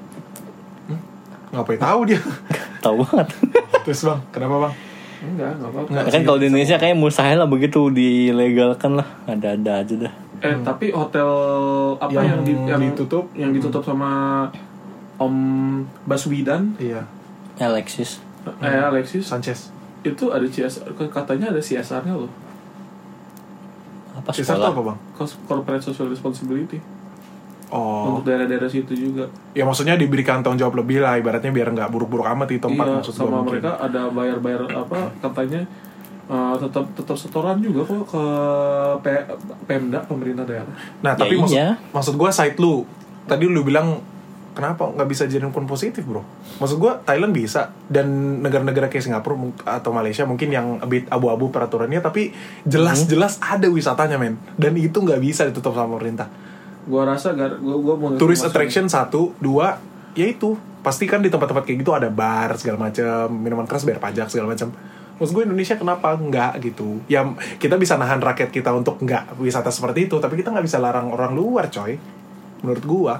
ngapain 1.46 1.78
tahu 1.78 2.00
dia 2.04 2.20
tahu 2.84 3.04
banget. 3.04 3.28
terus 3.84 4.02
bang 4.02 4.20
kenapa 4.30 4.68
bang 4.68 4.74
Enggak, 5.16 5.56
enggak 5.56 5.70
apa-apa. 5.72 6.12
Kan 6.12 6.22
kalau 6.22 6.38
di 6.38 6.46
Indonesia 6.46 6.76
kayak 6.76 6.92
mustahil 6.94 7.40
lah 7.40 7.48
begitu 7.48 7.88
dilegalkan 7.88 9.00
lah. 9.00 9.08
Ada-ada 9.24 9.80
aja 9.80 9.94
dah. 9.96 10.12
Eh, 10.44 10.54
tapi 10.60 10.92
hotel 10.92 11.28
apa 11.96 12.12
Yang 12.12 12.26
yang, 12.28 12.40
di, 12.44 12.52
yang 12.68 12.80
ditutup? 12.84 13.24
Yang 13.32 13.50
ditutup 13.58 13.82
sama 13.82 14.10
Om 15.16 15.34
Baswidan, 16.04 16.76
iya 16.76 17.08
Alexis. 17.56 18.20
eh 18.60 18.76
Alexis, 18.76 19.24
Sanchez 19.24 19.72
itu 20.04 20.28
ada 20.28 20.44
CSR 20.44 20.92
katanya 21.08 21.50
ada 21.50 21.60
CSR-nya 21.64 22.12
loh. 22.12 22.28
Apa 24.26 24.34
sekolah? 24.36 24.68
apa 24.68 24.80
bang 24.82 24.98
Corporate 25.46 25.82
Social 25.82 26.06
Responsibility 26.06 26.78
oh 27.66 28.14
untuk 28.14 28.30
daerah-daerah 28.30 28.66
situ 28.66 28.94
juga. 28.94 29.26
ya 29.50 29.62
maksudnya 29.62 29.94
diberikan 29.94 30.38
tanggung 30.38 30.58
jawab 30.58 30.78
lebih 30.78 31.02
lah 31.02 31.18
ibaratnya 31.18 31.50
biar 31.50 31.70
nggak 31.70 31.90
buruk-buruk 31.90 32.26
amat 32.28 32.48
di 32.50 32.58
tempat 32.58 32.86
iya, 32.86 32.94
maksud 32.96 33.12
gua 33.12 33.20
sama 33.20 33.30
mungkin. 33.36 33.50
mereka 33.58 33.70
ada 33.76 34.02
bayar-bayar 34.06 34.60
apa 34.70 34.98
katanya 35.18 35.60
eh, 36.26 36.54
tetap 36.58 36.84
tetap 36.94 37.16
setoran 37.16 37.58
juga 37.58 37.80
kok 37.82 38.02
ke 38.06 38.24
P- 39.02 39.26
Pemda 39.64 40.02
pemerintah 40.02 40.42
daerah. 40.42 40.74
Nah, 40.98 41.14
Ya 41.14 41.18
tapi 41.18 41.34
maksud, 41.38 41.54
iya. 41.54 41.78
maksud 41.90 42.14
gue 42.14 42.30
side 42.30 42.58
lu. 42.58 42.82
Tadi 43.26 43.46
lu 43.46 43.62
bilang 43.62 43.98
kenapa 44.56 44.88
nggak 44.88 45.04
bisa 45.04 45.28
jadi 45.28 45.44
pun 45.52 45.68
positif, 45.68 46.08
Bro? 46.08 46.24
Maksud 46.56 46.80
gue 46.80 46.92
Thailand 47.04 47.36
bisa 47.36 47.76
dan 47.92 48.40
negara-negara 48.40 48.88
kayak 48.88 49.04
Singapura 49.04 49.36
atau 49.68 49.92
Malaysia 49.92 50.24
mungkin 50.24 50.48
yang 50.48 50.80
a 50.80 50.88
bit 50.88 51.04
abu-abu 51.12 51.52
peraturannya 51.52 52.00
tapi 52.00 52.32
jelas-jelas 52.64 53.36
ada 53.44 53.68
wisatanya, 53.68 54.16
men. 54.16 54.40
Dan 54.56 54.80
itu 54.80 54.96
nggak 54.96 55.20
bisa 55.20 55.44
ditutup 55.44 55.76
sama 55.76 56.00
pemerintah. 56.00 56.32
Gua 56.88 57.04
rasa 57.04 57.36
gar, 57.36 57.60
gua, 57.60 57.76
gua 57.76 57.94
mau 58.00 58.08
Tourist 58.16 58.40
masuk- 58.40 58.56
attraction 58.56 58.88
satu, 58.88 59.36
dua, 59.36 59.76
yaitu 60.16 60.56
pasti 60.80 61.04
kan 61.04 61.20
di 61.20 61.28
tempat-tempat 61.28 61.68
kayak 61.68 61.78
gitu 61.84 61.92
ada 61.92 62.08
bar 62.08 62.56
segala 62.56 62.88
macam, 62.88 63.28
minuman 63.28 63.68
keras 63.68 63.84
bayar 63.84 64.00
pajak 64.00 64.32
segala 64.32 64.56
macam. 64.56 64.72
Maksud 65.16 65.32
gue 65.32 65.44
Indonesia 65.48 65.74
kenapa 65.80 66.12
nggak 66.12 66.52
gitu? 66.64 67.00
Ya 67.08 67.24
kita 67.60 67.76
bisa 67.76 67.96
nahan 67.96 68.20
rakyat 68.20 68.52
kita 68.52 68.72
untuk 68.72 69.00
nggak 69.04 69.36
wisata 69.36 69.68
seperti 69.68 70.08
itu, 70.08 70.16
tapi 70.16 70.40
kita 70.40 70.48
nggak 70.54 70.64
bisa 70.64 70.80
larang 70.80 71.12
orang 71.12 71.36
luar, 71.36 71.68
coy. 71.68 71.98
Menurut 72.64 72.84
gua. 72.86 73.14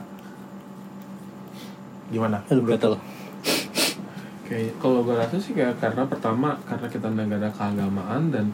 Gimana? 2.09 2.39
Aduh, 2.45 2.61
Menurut 2.61 2.77
betul. 2.77 2.95
Kayak 4.43 4.79
kalau 4.79 5.03
gue 5.03 5.11
rasa 5.13 5.37
sih 5.37 5.53
kayak 5.53 5.75
karena 5.77 6.07
pertama 6.07 6.55
karena 6.63 6.87
kita 6.87 7.09
negara 7.09 7.51
keagamaan 7.51 8.31
dan 8.31 8.47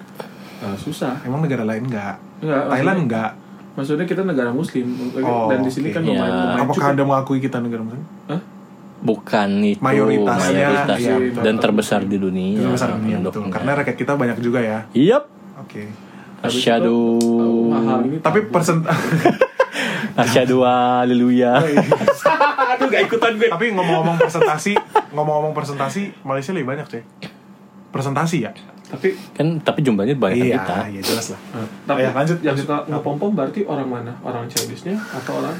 uh, 0.59 0.73
susah. 0.75 1.21
Emang 1.23 1.41
negara 1.41 1.63
lain 1.63 1.85
nggak? 1.85 2.15
Enggak, 2.41 2.63
Thailand 2.67 2.73
maksudnya- 2.99 3.07
nggak? 3.07 3.31
Maksudnya 3.73 4.05
kita 4.05 4.23
negara 4.23 4.51
muslim 4.51 4.85
Oh, 5.19 5.49
dan 5.49 5.61
di 5.61 5.69
sini 5.69 5.89
oke. 5.89 5.97
kan 5.97 6.03
lumayan, 6.03 6.29
lumayan 6.31 6.57
Apakah 6.59 6.77
cukup. 6.77 6.93
Anda 6.93 7.03
mengakui 7.03 7.39
kita 7.41 7.57
negara 7.59 7.81
muslim? 7.83 8.05
Hah? 8.27 8.41
Bukan 9.03 9.49
itu 9.63 9.81
Mayoritasnya, 9.81 10.53
mayoritas. 10.55 10.99
iya, 10.99 11.15
betul. 11.19 11.43
dan 11.43 11.55
terbesar 11.59 12.01
di 12.05 12.17
dunia. 12.17 12.55
Itu 12.55 12.69
besar 12.71 12.89
dunia, 12.95 13.17
Untuk- 13.19 13.33
betul. 13.35 13.51
Karena 13.51 13.71
rakyat 13.75 13.97
kita 13.97 14.13
banyak 14.15 14.39
juga 14.39 14.61
ya. 14.61 14.79
Yap. 14.93 15.25
Oke. 15.59 15.89
Uh, 16.43 17.71
mahal 17.71 18.03
ini 18.03 18.17
Tapi 18.19 18.39
persen 18.47 18.83
Asyhadu 20.21 20.61
haleluya. 20.63 21.57
Aduh 22.93 22.99
gak 22.99 23.09
ikutan 23.09 23.33
gue. 23.35 23.49
Tapi 23.49 23.65
ngomong-ngomong 23.73 24.17
presentasi, 24.19 24.73
ngomong-ngomong 25.11 25.53
presentasi, 25.53 26.03
Malaysia 26.23 26.53
lebih 26.53 26.69
banyak 26.69 26.87
cuy. 26.87 27.03
Presentasi 27.89 28.37
ya? 28.41 28.53
Tapi 28.85 29.17
Kan 29.33 29.57
tapi 29.59 29.81
jumlahnya 29.81 30.13
banyak 30.15 30.37
iya, 30.47 30.61
kita. 30.61 30.77
iya 30.87 31.01
jelas 31.01 31.33
lah. 31.33 31.41
tapi 31.83 32.05
Ayo, 32.05 32.13
lanjut, 32.13 32.39
yang 32.41 32.53
lanjut. 32.53 32.69
suka 32.69 32.77
ngepom-pom 32.87 33.33
berarti 33.33 33.65
orang 33.65 33.89
mana? 33.89 34.13
Orang 34.21 34.45
Chinese-nya 34.45 35.01
atau 35.11 35.41
orang 35.41 35.57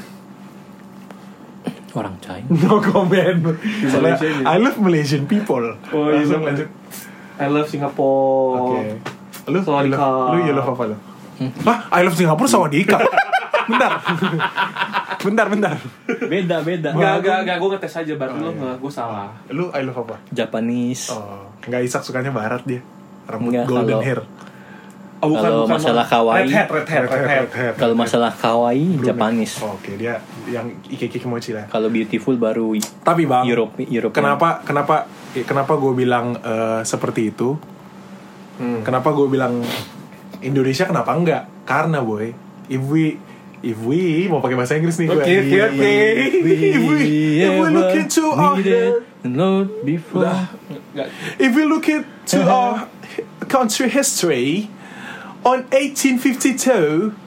Orang 1.93 2.17
China. 2.19 2.45
No 2.63 2.77
comment. 2.79 3.53
Soalnya. 3.85 4.17
I 4.43 4.57
love 4.57 4.77
Malaysian 4.77 5.25
people. 5.25 5.61
Oh, 5.91 6.09
iya, 6.09 6.21
Langsung 6.21 6.41
sama. 6.41 6.49
lanjut. 6.49 6.67
I 7.35 7.47
love 7.47 7.67
Singapore. 7.67 8.57
Oke. 8.59 8.81
Lu, 9.45 9.59
Sawadika. 9.61 10.01
lu, 10.31 10.35
lu 10.35 10.41
you 10.43 10.53
love 10.53 10.69
apa 10.69 10.83
lu? 10.89 10.97
Hah? 11.63 11.77
I 11.91 12.01
love 12.01 12.13
Singapura 12.13 12.45
Sawadika. 12.47 12.97
bentar. 13.65 13.91
bentar, 15.19 15.47
bentar. 15.47 15.75
Beda 16.23 16.57
beda. 16.59 16.89
Gak, 16.91 17.15
gak, 17.21 17.39
gak, 17.43 17.55
gue 17.57 17.69
ngetes 17.71 17.93
aja 17.95 18.13
berarti 18.13 18.35
Oh, 18.35 18.41
lo 18.41 18.49
iya. 18.49 18.59
nggak, 18.59 18.75
gue 18.77 18.91
salah. 18.91 19.29
Lu 19.49 19.65
I 19.69 19.81
love 19.81 19.99
apa? 19.99 20.15
Japanese. 20.29 21.09
Oh, 21.09 21.47
nggak 21.61 21.81
Isak 21.81 22.01
sukanya 22.01 22.29
barat 22.29 22.63
dia. 22.63 22.81
Rambut 23.23 23.51
Enggak, 23.51 23.65
golden 23.65 23.87
kalau- 23.93 24.03
hair. 24.03 24.21
Oh, 25.23 25.31
Kalau 25.31 25.63
masalah 25.63 26.03
kawaii. 26.03 26.43
Red 26.43 26.51
hat, 26.51 26.67
red 26.67 26.83
hat, 26.83 27.03
red 27.07 27.23
hat. 27.23 27.47
hair. 27.55 27.73
Kalau 27.79 27.95
masalah 27.95 28.27
kawaii 28.27 28.99
Brunei. 28.99 29.07
Japanese. 29.07 29.55
Oh, 29.63 29.79
Oke, 29.79 29.95
dia 29.95 30.19
yang 30.45 30.67
Ike 30.83 31.07
Kimochi 31.07 31.55
lah. 31.55 31.63
Kalau 31.71 31.87
beautiful 31.87 32.35
baru 32.35 32.75
Tapi 32.99 33.23
bang, 33.23 33.47
Europe 33.47 33.79
Europe. 33.87 34.11
kenapa 34.11 34.59
kenapa 34.61 35.07
kenapa 35.33 35.79
gue 35.79 35.95
bilang 35.95 36.35
eh, 36.35 36.83
seperti 36.83 37.31
itu? 37.31 37.55
Hmm. 38.59 38.83
Kenapa 38.83 39.15
gue 39.15 39.23
bilang 39.25 39.63
Indonesia 40.43 40.83
kenapa 40.83 41.15
enggak? 41.15 41.47
Karena 41.63 42.03
boy, 42.03 42.27
if 42.67 42.83
we 42.83 43.15
if 43.63 43.79
we 43.81 44.27
mau 44.27 44.43
pakai 44.43 44.59
bahasa 44.59 44.75
Inggris 44.75 44.99
nih 44.99 45.07
gue. 45.07 45.23
Oke, 45.23 45.33
oke, 45.39 45.57
oke. 45.71 45.93
If 46.19 46.43
we 46.43 46.53
if 47.39 47.53
we 47.55 47.67
look 47.71 47.95
into 47.95 48.23
our 48.35 48.59
Lord 49.23 49.67
before. 49.87 50.27
Udah, 50.27 50.51
if 51.39 51.51
we 51.55 51.63
look 51.63 51.87
into 51.87 52.39
our 52.43 52.91
country 53.47 53.87
history 53.87 54.67
on 55.47 55.63
1852 55.71 57.23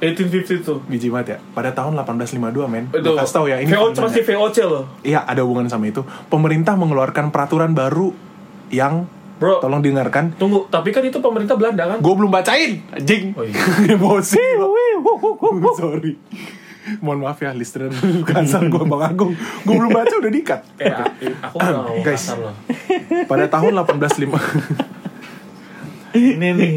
1850 0.00 0.64
tuh. 0.64 0.80
biji 0.88 1.12
banget 1.12 1.36
ya 1.36 1.38
pada 1.52 1.76
tahun 1.76 1.92
1852 1.96 2.72
men. 2.72 2.84
Gua 2.88 3.20
kasih 3.20 3.34
tau 3.36 3.44
ya 3.48 3.60
ini 3.60 3.68
VOC 3.68 3.96
sebenarnya. 3.96 4.00
pasti 4.04 4.20
VOC 4.24 4.56
loh. 4.64 4.84
Iya 5.04 5.20
ada 5.28 5.40
hubungan 5.44 5.68
sama 5.68 5.92
itu 5.92 6.04
pemerintah 6.32 6.76
mengeluarkan 6.76 7.28
peraturan 7.28 7.76
baru 7.76 8.12
yang 8.72 9.04
Bro, 9.40 9.58
tolong 9.58 9.80
dengarkan 9.80 10.30
tunggu, 10.32 10.68
tapi 10.68 10.88
kan 10.88 11.00
itu 11.00 11.16
pemerintah 11.16 11.56
Belanda 11.56 11.84
kan? 11.86 11.98
gue 11.98 12.14
belum 12.14 12.28
bacain 12.28 12.84
anjing 12.90 13.32
Oh, 13.32 13.40
iya. 13.40 13.56
emosi 13.96 14.36
sorry 15.80 16.12
mohon 16.98 17.20
maaf 17.20 17.38
ya 17.38 17.50
listener 17.50 17.88
kasar 18.22 18.64
gue 18.64 18.82
bang 18.82 19.02
Agung 19.06 19.32
gue 19.32 19.74
belum 19.74 19.88
baca 19.90 20.14
udah 20.14 20.28
dikat 20.30 20.60
Eh, 20.80 20.92
aku 21.38 21.56
nggak 21.56 21.72
mau 21.78 21.96
Guys. 22.04 22.20
kasar 22.20 22.36
loh. 22.38 22.54
pada 23.24 23.44
tahun 23.46 23.72
1805 23.80 24.28
Ini 26.12 26.48
nih. 26.52 26.72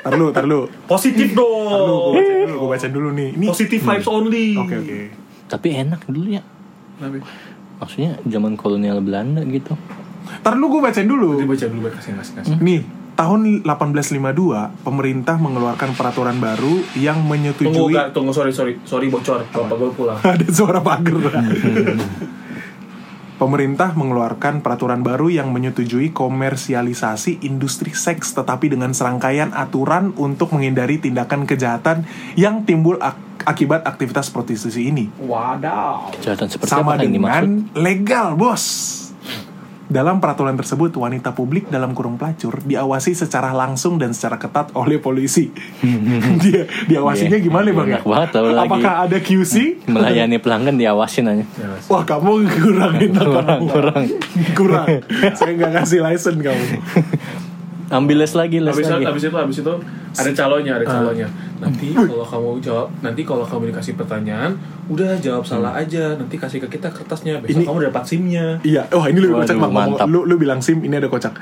tar 0.00 0.14
lu 0.14 0.30
tar 0.30 0.44
lu 0.44 0.70
Positif 0.84 1.28
tar 1.28 1.42
lu 1.42 1.44
gue 1.44 1.82
dong. 1.82 2.12
baca 2.14 2.32
dulu 2.38 2.54
gue 2.54 2.68
baca 2.70 2.88
dulu 2.88 3.08
nih 3.12 3.28
ini 3.34 3.46
Positive 3.46 3.82
vibes 3.82 4.08
only. 4.08 4.46
oke 4.54 4.74
oke 4.78 4.98
Tapi 5.46 5.68
enak 5.76 6.00
dulu 6.06 6.28
ya. 6.30 6.42
Maksudnya 7.76 8.16
zaman 8.24 8.54
kolonial 8.54 8.98
Belanda 8.98 9.42
gitu. 9.44 9.74
Tar 10.40 10.54
lu 10.56 10.68
gue 10.68 10.80
bacain 10.80 11.06
dulu 11.06 11.38
dulu, 11.38 11.46
baca 11.48 11.66
kasih 11.96 12.12
kasih 12.18 12.34
kasih. 12.40 12.56
Nih, 12.58 12.82
tahun 13.14 13.62
1852 13.62 14.84
pemerintah 14.84 15.36
mengeluarkan 15.36 15.94
peraturan 15.94 16.40
baru 16.40 16.82
yang 16.98 17.20
Tunggu, 17.20 17.30
menyetujui 17.30 17.94
gak, 17.94 18.10
tunggu, 18.16 18.32
sorry, 18.32 18.50
sorry, 18.50 18.80
sorry 18.82 19.06
bocor, 19.08 19.44
bapak 19.48 19.76
gue 19.76 19.90
pulang. 19.92 20.18
ada 20.34 20.46
suara 20.48 20.80
pagar. 20.80 21.14
pemerintah 23.42 23.90
mengeluarkan 23.98 24.62
peraturan 24.62 25.02
baru 25.02 25.26
yang 25.26 25.50
menyetujui 25.50 26.14
komersialisasi 26.14 27.42
industri 27.42 27.90
seks 27.90 28.38
tetapi 28.38 28.70
dengan 28.70 28.94
serangkaian 28.94 29.50
aturan 29.50 30.14
untuk 30.14 30.54
menghindari 30.54 31.02
tindakan 31.02 31.42
kejahatan 31.42 32.06
yang 32.38 32.62
timbul 32.62 33.02
ak- 33.02 33.18
akibat 33.42 33.82
aktivitas 33.82 34.30
prostitusi 34.30 34.86
ini. 34.86 35.10
Wadaw. 35.18 36.14
Kejahatan 36.14 36.46
seperti 36.46 36.70
Sama 36.70 36.94
apa 36.94 37.02
yang 37.02 37.18
dimaksud? 37.18 37.34
dengan 37.42 37.50
legal, 37.74 38.26
Bos. 38.38 38.64
Dalam 39.92 40.18
peraturan 40.18 40.56
tersebut, 40.56 40.96
wanita 40.96 41.36
publik 41.36 41.68
dalam 41.68 41.92
kurung 41.92 42.16
pelacur 42.16 42.64
diawasi 42.64 43.12
secara 43.12 43.52
langsung 43.52 44.00
dan 44.00 44.16
secara 44.16 44.40
ketat 44.40 44.72
oleh 44.72 44.96
polisi. 44.96 45.52
Dia 46.42 46.64
diawasinya 46.88 47.36
Iya. 47.36 47.44
gimana 47.44 47.68
bang? 47.68 47.88
Enak 47.92 48.04
banget, 48.04 48.28
tau 48.32 48.48
lagi. 48.48 48.72
Apakah 48.72 48.94
ada 49.04 49.18
QC? 49.20 49.84
Melayani 49.84 50.40
pelanggan 50.40 50.80
diawasin 50.80 51.28
aja. 51.28 51.44
Wah 51.86 52.02
kamu 52.02 52.48
kurangin 52.48 53.12
Kurang, 53.12 53.60
kurang. 53.68 54.04
kurang. 54.56 54.86
Saya 55.36 55.52
nggak 55.54 55.72
kasih 55.78 56.00
license 56.00 56.40
kamu. 56.40 56.64
Ambil 57.92 58.24
les 58.24 58.32
lagi, 58.32 58.56
les 58.56 58.72
Habis 58.72 58.88
itu, 58.88 58.94
lagi. 58.96 59.04
habis 59.04 59.22
itu, 59.28 59.36
habis 59.36 59.58
itu 59.60 59.74
ada 60.12 60.30
calonnya, 60.32 60.72
ada 60.80 60.86
calonnya. 60.88 61.28
Nanti 61.60 61.92
kalau 61.92 62.24
kamu 62.24 62.50
jawab, 62.64 62.88
nanti 63.04 63.20
kalau 63.22 63.44
kamu 63.44 63.68
dikasih 63.70 63.94
pertanyaan, 63.94 64.56
udah 64.88 65.20
jawab 65.20 65.44
salah 65.44 65.76
aja. 65.76 66.16
Nanti 66.16 66.40
kasih 66.40 66.58
ke 66.64 66.72
kita 66.72 66.88
kertasnya. 66.88 67.38
Besok 67.44 67.60
Ini- 67.62 67.66
kamu 67.68 67.78
dapat 67.92 68.02
simnya. 68.08 68.46
Iya, 68.64 68.88
wah 68.90 69.06
ini 69.06 69.20
lebih 69.20 69.44
kocak 69.44 69.56
bang. 69.60 69.68
Ngomong- 69.68 70.00
mantap. 70.00 70.08
Lu, 70.08 70.24
lu 70.24 70.34
bilang 70.40 70.64
SIM, 70.64 70.80
ini 70.80 70.96
ada 70.96 71.06
kocak. 71.06 71.36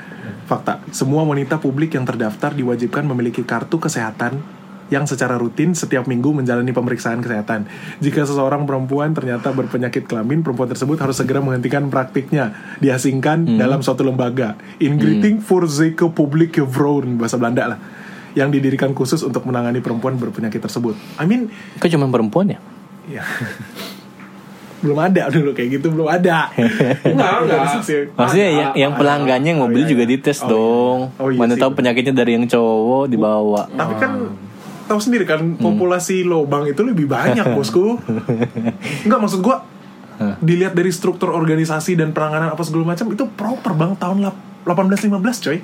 Fakta, 0.45 0.83
semua 0.91 1.23
wanita 1.23 1.55
publik 1.57 1.95
yang 1.95 2.03
terdaftar 2.03 2.51
diwajibkan 2.51 3.07
memiliki 3.07 3.47
kartu 3.47 3.79
kesehatan 3.79 4.43
yang 4.91 5.07
secara 5.07 5.39
rutin 5.39 5.71
setiap 5.71 6.03
minggu 6.03 6.35
menjalani 6.35 6.69
pemeriksaan 6.69 7.23
kesehatan. 7.23 7.63
Jika 7.97 8.27
seseorang 8.27 8.67
perempuan 8.67 9.15
ternyata 9.15 9.49
berpenyakit 9.49 10.03
kelamin, 10.03 10.43
perempuan 10.43 10.67
tersebut 10.67 10.99
harus 10.99 11.15
segera 11.15 11.39
menghentikan 11.39 11.87
praktiknya, 11.87 12.51
diasingkan 12.77 13.55
dalam 13.55 13.79
suatu 13.79 14.03
lembaga. 14.03 14.59
Ingriting 14.77 15.39
voor 15.39 15.63
Zeke 15.65 16.11
Publieke 16.11 16.59
Vrouwen, 16.61 17.15
bahasa 17.15 17.39
Belanda 17.39 17.71
lah, 17.71 17.79
yang 18.31 18.51
didirikan 18.51 18.91
khusus 18.91 19.23
untuk 19.23 19.47
menangani 19.47 19.79
perempuan 19.79 20.19
berpenyakit 20.19 20.59
tersebut. 20.59 20.99
I 21.15 21.23
mean, 21.23 21.47
Kok 21.79 21.87
cuma 21.89 22.11
perempuan 22.11 22.51
ya? 22.51 22.59
ya. 23.07 23.23
belum 24.81 24.97
ada 24.97 25.29
dulu 25.29 25.53
kayak 25.53 25.77
gitu 25.77 25.93
belum 25.93 26.09
ada 26.09 26.49
Enggak, 27.05 27.31
enggak. 27.45 27.59
Maksudnya 28.17 28.47
Ada, 28.49 28.57
yang, 28.57 28.71
yang 28.73 28.91
pelanggannya 28.97 29.49
yang 29.53 29.61
Oh, 29.61 29.69
mobil 29.69 29.85
iya, 29.85 29.89
juga 29.93 30.03
iya. 30.03 30.11
dites 30.17 30.37
Oh, 30.41 30.41
iya. 30.41 30.49
dong. 30.49 30.99
Oh, 31.21 31.29
iya 31.29 31.37
Mana 31.37 31.53
sih, 31.53 31.61
tahu 31.61 31.69
bener. 31.69 31.77
penyakitnya 31.85 32.13
dari 32.17 32.31
yang 32.33 32.45
cowok 32.49 33.03
dibawa. 33.05 33.61
Tapi 33.69 33.93
kan 34.01 34.11
tahu 34.91 34.99
sendiri 34.99 35.23
kan 35.23 35.39
Hmm. 35.39 35.55
populasi 35.57 36.21
lobang 36.21 36.63
itu 36.65 36.81
lebih 36.81 37.07
banyak 37.07 37.47
bosku. 37.55 37.95
Enggak 39.01 39.19
maksud 39.19 39.39
gua 39.39 39.63
dilihat 40.37 40.71
dari 40.71 40.89
struktur 40.89 41.31
organisasi 41.31 41.95
dan 41.95 42.11
penanganan 42.11 42.51
apa 42.51 42.61
segala 42.61 42.85
macam 42.87 43.07
itu 43.07 43.25
proper 43.31 43.71
bang 43.73 43.95
tahun 43.95 44.21
lap- 44.21 44.37
1815 44.63 45.17
coy. 45.41 45.57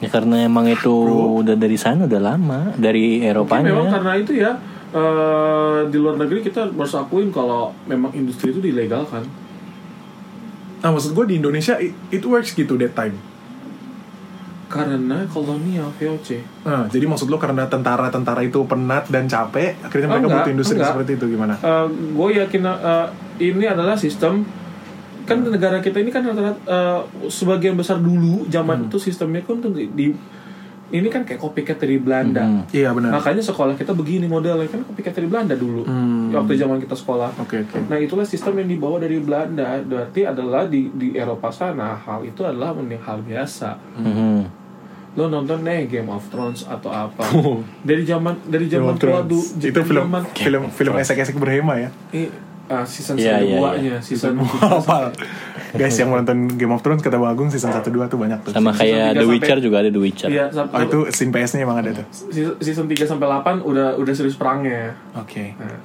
Ya 0.00 0.08
karena 0.10 0.42
emang 0.42 0.66
itu 0.66 0.90
Bro. 0.90 1.38
udah 1.40 1.54
dari 1.54 1.76
sana 1.76 2.04
udah 2.04 2.18
lama, 2.18 2.74
dari 2.74 3.22
Eropanya. 3.22 3.70
memang 3.70 3.88
karena 3.88 4.12
itu 4.16 4.32
ya 4.34 4.50
eh, 4.90 5.78
di 5.86 5.96
luar 5.96 6.16
negeri 6.16 6.42
kita 6.42 6.66
harus 6.68 6.92
akuin 6.92 7.30
kalau 7.30 7.70
memang 7.84 8.10
industri 8.12 8.50
itu 8.50 8.58
dilegalkan. 8.58 9.22
Nah 10.80 10.90
maksud 10.90 11.12
gua 11.12 11.24
di 11.24 11.38
Indonesia 11.38 11.78
it, 11.78 11.94
it 12.10 12.22
works 12.22 12.52
gitu 12.52 12.74
that 12.74 12.92
time. 12.92 13.14
Karena 14.74 15.18
kolonial 15.30 15.88
VOC. 15.94 16.28
Nah, 16.66 16.90
jadi 16.90 17.04
maksud 17.06 17.30
lo 17.30 17.38
karena 17.38 17.64
tentara-tentara 17.64 18.42
itu 18.42 18.66
penat 18.66 19.06
dan 19.06 19.24
capek, 19.24 19.78
akhirnya 19.80 20.08
mereka 20.10 20.26
Enggak, 20.26 20.38
butuh 20.42 20.52
industri 20.52 20.76
enggak. 20.76 20.90
seperti 20.90 21.10
itu 21.14 21.24
gimana? 21.30 21.54
gue 21.90 22.28
yakin 22.34 22.62
eh, 22.66 23.06
ini 23.40 23.64
adalah 23.64 23.94
sistem 23.94 24.42
kan 25.24 25.40
negara 25.40 25.80
kita 25.80 26.04
ini 26.04 26.12
kan 26.12 26.20
rata-rata 26.20 26.60
eh, 26.60 27.00
sebagian 27.32 27.78
besar 27.78 27.96
dulu 27.96 28.44
zaman 28.46 28.92
itu 28.92 29.00
sistemnya 29.00 29.40
kan 29.40 29.56
tuh 29.56 29.72
di, 29.72 29.88
di- 29.88 30.18
ini 30.92 31.08
kan 31.08 31.24
kayak 31.24 31.40
copycat 31.40 31.80
dari 31.80 31.96
Belanda. 31.96 32.44
Hmm. 32.44 32.62
Iya 32.70 32.92
benar. 32.92 33.18
Makanya 33.18 33.42
sekolah 33.42 33.74
kita 33.74 33.96
begini 33.96 34.28
modelnya 34.28 34.68
kan 34.68 34.84
copycat 34.84 35.16
dari 35.16 35.26
Belanda 35.26 35.56
dulu. 35.58 35.82
Hmm. 35.82 36.30
Waktu 36.30 36.54
zaman 36.54 36.78
kita 36.78 36.94
sekolah. 36.94 37.34
Oke 37.40 37.64
oke. 37.64 37.88
Nah 37.88 37.98
itulah 37.98 38.22
sistem 38.22 38.60
yang 38.62 38.68
dibawa 38.68 39.00
dari 39.00 39.18
Belanda. 39.18 39.80
Berarti 39.80 40.22
adalah 40.22 40.68
di 40.68 40.92
di 40.94 41.16
Eropa 41.16 41.48
sana 41.50 41.98
hal 41.98 42.22
itu 42.22 42.44
adalah 42.44 42.76
hal 42.76 43.18
biasa. 43.24 43.74
Mhm. 43.96 44.63
Lo 45.14 45.26
nonton 45.26 45.62
nih 45.62 45.86
Game 45.86 46.08
of 46.08 46.26
Thrones 46.26 46.64
atau 46.64 46.90
apa? 46.90 47.22
Dari 47.80 48.02
zaman 48.02 48.34
dari 48.44 48.66
zaman 48.66 48.94
tua 48.94 49.22
dulu. 49.22 49.38
itu 49.56 49.80
film 49.80 50.02
zaman, 50.04 50.22
film 50.28 50.62
film 50.68 50.94
esek-esek 50.96 51.34
berhema 51.34 51.78
ya. 51.78 51.90
eh, 52.10 52.26
ah, 52.66 52.82
season 52.82 53.14
Iya, 53.14 53.38
iya, 53.38 53.54
keduanya, 53.54 53.96
season 54.00 54.34
Hafal. 54.40 55.14
Guys 55.72 55.94
yang 55.96 56.08
menonton 56.08 56.54
Game 56.54 56.70
of 56.70 56.80
Thrones 56.80 56.98
kata 56.98 57.14
Bang 57.14 57.30
Agung 57.30 57.46
season 57.48 57.68
1 57.68 57.82
2 57.84 58.06
tuh 58.06 58.14
banyak 58.16 58.38
tuh. 58.42 58.50
Sama 58.50 58.70
Season 58.70 58.90
kayak 58.90 59.06
The 59.10 59.20
sampai- 59.20 59.26
Witcher 59.28 59.58
juga 59.58 59.76
ada 59.76 59.90
The 59.90 60.00
Witcher. 60.00 60.28
Iya, 60.30 60.44
Oh 60.50 60.80
itu 60.80 60.98
scene 61.10 61.30
PS-nya 61.30 61.62
emang 61.62 61.78
ada 61.78 61.90
tuh. 61.92 62.06
season, 62.10 62.54
season 62.58 62.86
3 62.86 63.04
sampai 63.04 63.26
8 63.28 63.58
udah 63.60 63.94
udah 63.94 64.12
serius 64.12 64.34
perangnya. 64.34 64.94
Oke. 65.14 65.54
Nah, 65.54 65.78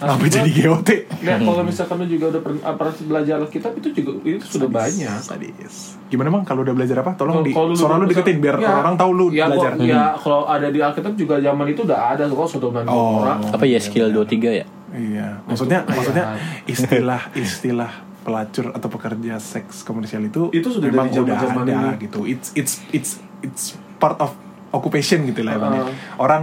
Apa 0.00 0.24
jadi 0.24 0.48
GOT? 0.48 0.88
Nah, 1.20 1.36
kalau 1.38 1.62
misalkan 1.62 1.96
lu 1.96 2.06
juga 2.06 2.24
udah 2.30 2.40
pernah 2.40 2.72
pernah 2.72 2.92
belajar 2.96 3.34
Alkitab 3.38 3.72
itu 3.74 3.88
juga 3.92 4.10
itu 4.24 4.44
sudah 4.48 4.66
banyak. 4.66 5.18
Sadis. 5.20 6.00
Gimana 6.06 6.28
bang 6.30 6.42
kalau 6.42 6.60
udah 6.62 6.72
belajar 6.72 6.96
apa? 6.98 7.12
Tolong 7.14 7.40
di 7.40 7.52
Kalau 7.52 7.70
suara 7.72 7.94
lu 7.94 8.06
deketin 8.06 8.38
biar 8.38 8.56
ya, 8.56 8.74
orang 8.74 8.96
tahu 8.96 9.10
lu 9.12 9.26
ya, 9.28 9.44
belajar. 9.46 9.72
kok- 9.72 9.84
Ya, 9.84 10.04
kalau 10.14 10.42
ada 10.44 10.66
di 10.66 10.80
Alkitab 10.80 11.12
juga 11.14 11.36
zaman 11.38 11.66
itu 11.68 11.84
udah 11.84 12.00
ada 12.10 12.24
kok 12.24 12.48
Sodom 12.48 12.72
dan 12.72 12.84
Oh. 12.86 13.20
Gomora. 13.20 13.34
Apa 13.46 13.62
ya 13.62 13.76
skill 13.76 14.08
23 14.08 14.50
ya? 14.50 14.64
Iya, 14.90 15.38
maksudnya 15.44 15.84
itu 15.84 15.92
maksudnya 15.92 16.24
istilah 16.64 17.22
istilah 17.32 17.92
pelacur 18.20 18.68
atau 18.70 18.88
pekerja 18.88 19.36
seks 19.36 19.80
komersial 19.80 20.20
itu 20.22 20.50
Itu 20.50 20.68
sudah 20.68 20.88
memang 20.88 21.08
dari 21.08 21.22
udah 21.22 21.36
zaman-zaman 21.38 21.64
ada 21.64 21.76
ini. 21.92 22.02
gitu. 22.02 22.20
It's 22.24 22.48
it's 22.52 22.74
it's 22.90 23.10
it's 23.40 23.64
part 23.96 24.16
of 24.16 24.32
occupation 24.70 25.24
gitu 25.24 25.40
lah 25.40 25.54
emang 25.54 25.72
ya. 25.72 25.82
Uh. 25.82 25.92
Orang 26.18 26.42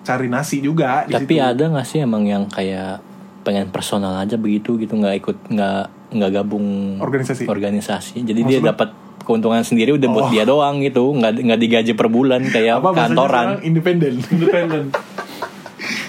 cari 0.00 0.26
nasi 0.26 0.58
juga 0.58 1.04
di 1.04 1.12
Tapi 1.12 1.34
situ. 1.34 1.44
ada 1.44 1.64
nggak 1.68 1.86
sih 1.86 1.98
emang 2.00 2.22
yang 2.22 2.44
kayak 2.46 3.02
pengen 3.40 3.68
personal 3.68 4.16
aja 4.16 4.34
begitu 4.34 4.76
gitu 4.76 4.92
nggak 4.92 5.14
ikut 5.18 5.36
nggak 5.48 5.82
nggak 6.10 6.30
gabung 6.32 6.96
Organisasi. 6.96 7.44
organisasi. 7.44 8.22
Jadi 8.22 8.40
Maksud 8.40 8.52
dia 8.54 8.60
dapat 8.66 8.88
keuntungan 9.20 9.60
sendiri 9.60 9.92
udah 9.92 10.08
buat 10.08 10.26
Oh. 10.26 10.30
dia 10.30 10.42
doang 10.42 10.80
gitu 10.80 11.12
nggak 11.12 11.32
nggak 11.38 11.58
digaji 11.58 11.92
per 11.92 12.08
bulan 12.08 12.40
kayak 12.44 12.80
apa 12.80 12.88
kantoran 12.96 13.60
independen 13.60 14.16
Independen. 14.26 14.88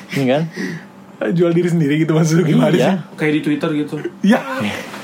Iya 0.09 0.25
kan 0.25 0.43
jual 1.29 1.51
diri 1.51 1.67
sendiri 1.67 1.99
gitu 1.99 2.15
maksudnya 2.15 2.43
gimana 2.43 2.71
Iya. 2.71 2.87
sih 2.87 2.97
Kayak 3.15 3.33
di 3.33 3.41
Twitter 3.43 3.69
gitu. 3.75 3.95
ya 4.23 4.39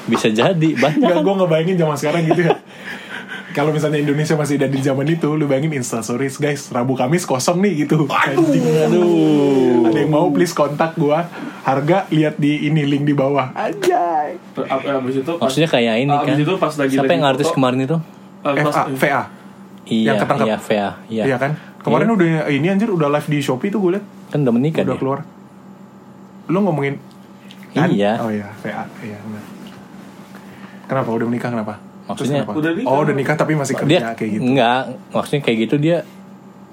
bisa 0.05 0.29
jadi 0.29 0.69
banyak 0.73 0.97
nggak 0.97 1.11
kan 1.11 1.21
gue 1.21 1.33
ngebayangin 1.35 1.75
zaman 1.75 1.95
sekarang 1.95 2.21
gitu 2.25 2.41
ya 2.41 2.55
kalau 3.55 3.71
misalnya 3.71 3.97
Indonesia 3.97 4.35
masih 4.35 4.59
ada 4.59 4.67
di 4.67 4.77
zaman 4.77 5.07
itu 5.07 5.31
lu 5.31 5.47
bayangin 5.47 5.71
instastories 5.73 6.35
guys 6.35 6.67
Rabu 6.67 6.91
Kamis 6.93 7.23
kosong 7.23 7.63
nih 7.63 7.87
gitu 7.87 8.03
Anjing. 8.03 8.59
aduh 8.83 9.87
ada 9.87 9.97
yang 9.97 10.11
mau 10.11 10.27
please 10.27 10.51
kontak 10.51 10.91
gua 10.93 11.31
harga 11.63 12.03
lihat 12.09 12.35
di 12.35 12.67
ini 12.67 12.83
link 12.83 13.07
di 13.07 13.15
bawah 13.15 13.55
anjay 13.55 14.35
Abis 14.59 15.15
itu 15.17 15.31
pas, 15.33 15.47
maksudnya 15.47 15.69
kayak 15.71 15.95
ini 15.97 16.11
abis 16.11 16.27
kan 16.27 16.35
itu 16.37 16.53
pas 16.59 16.73
lagi 16.75 16.93
siapa 16.93 17.03
lagi 17.05 17.15
yang 17.15 17.23
artis 17.25 17.47
foto, 17.47 17.55
kemarin 17.55 17.79
itu 17.81 17.97
eh, 18.43 18.53
pas- 18.59 18.75
FA 18.75 18.83
VA 18.93 19.21
iya 19.85 20.09
Yang 20.11 20.17
ketangkep. 20.19 20.45
iya 20.45 20.57
VA 20.59 20.89
iya 21.07 21.23
Iya 21.25 21.37
kan? 21.39 21.51
Kemarin 21.79 22.09
udah 22.11 22.27
ini 22.49 22.67
anjir 22.67 22.89
udah 22.89 23.07
live 23.07 23.27
di 23.29 23.39
Shopee 23.39 23.69
tuh 23.69 23.79
gue 23.79 23.91
liat 23.95 24.05
kan 24.33 24.41
udah 24.41 24.51
menikah 24.51 24.81
udah 24.81 24.89
dia 24.89 24.99
keluar. 24.99 25.19
Lu 26.49 26.59
ngomongin 26.59 26.97
kan? 27.71 27.87
Iya. 27.87 28.17
Oh 28.17 28.33
iya, 28.33 28.49
VA. 28.57 28.83
Iya, 28.99 29.21
benar. 29.21 29.43
Kenapa 30.85 31.09
udah 31.13 31.27
menikah 31.29 31.53
kenapa? 31.53 31.77
Maksudnya-? 32.05 32.45
Udah 32.45 32.71
nikah. 32.71 32.87
Oh, 32.87 33.01
udah 33.01 33.13
nikah 33.13 33.33
tapi 33.33 33.53
masih 33.53 33.73
kerja 33.73 33.89
dia 33.89 33.99
kayak 34.13 34.31
gitu. 34.31 34.41
enggak 34.43 34.81
maksudnya 35.09 35.41
kayak 35.41 35.57
gitu 35.63 35.75
dia 35.77 35.97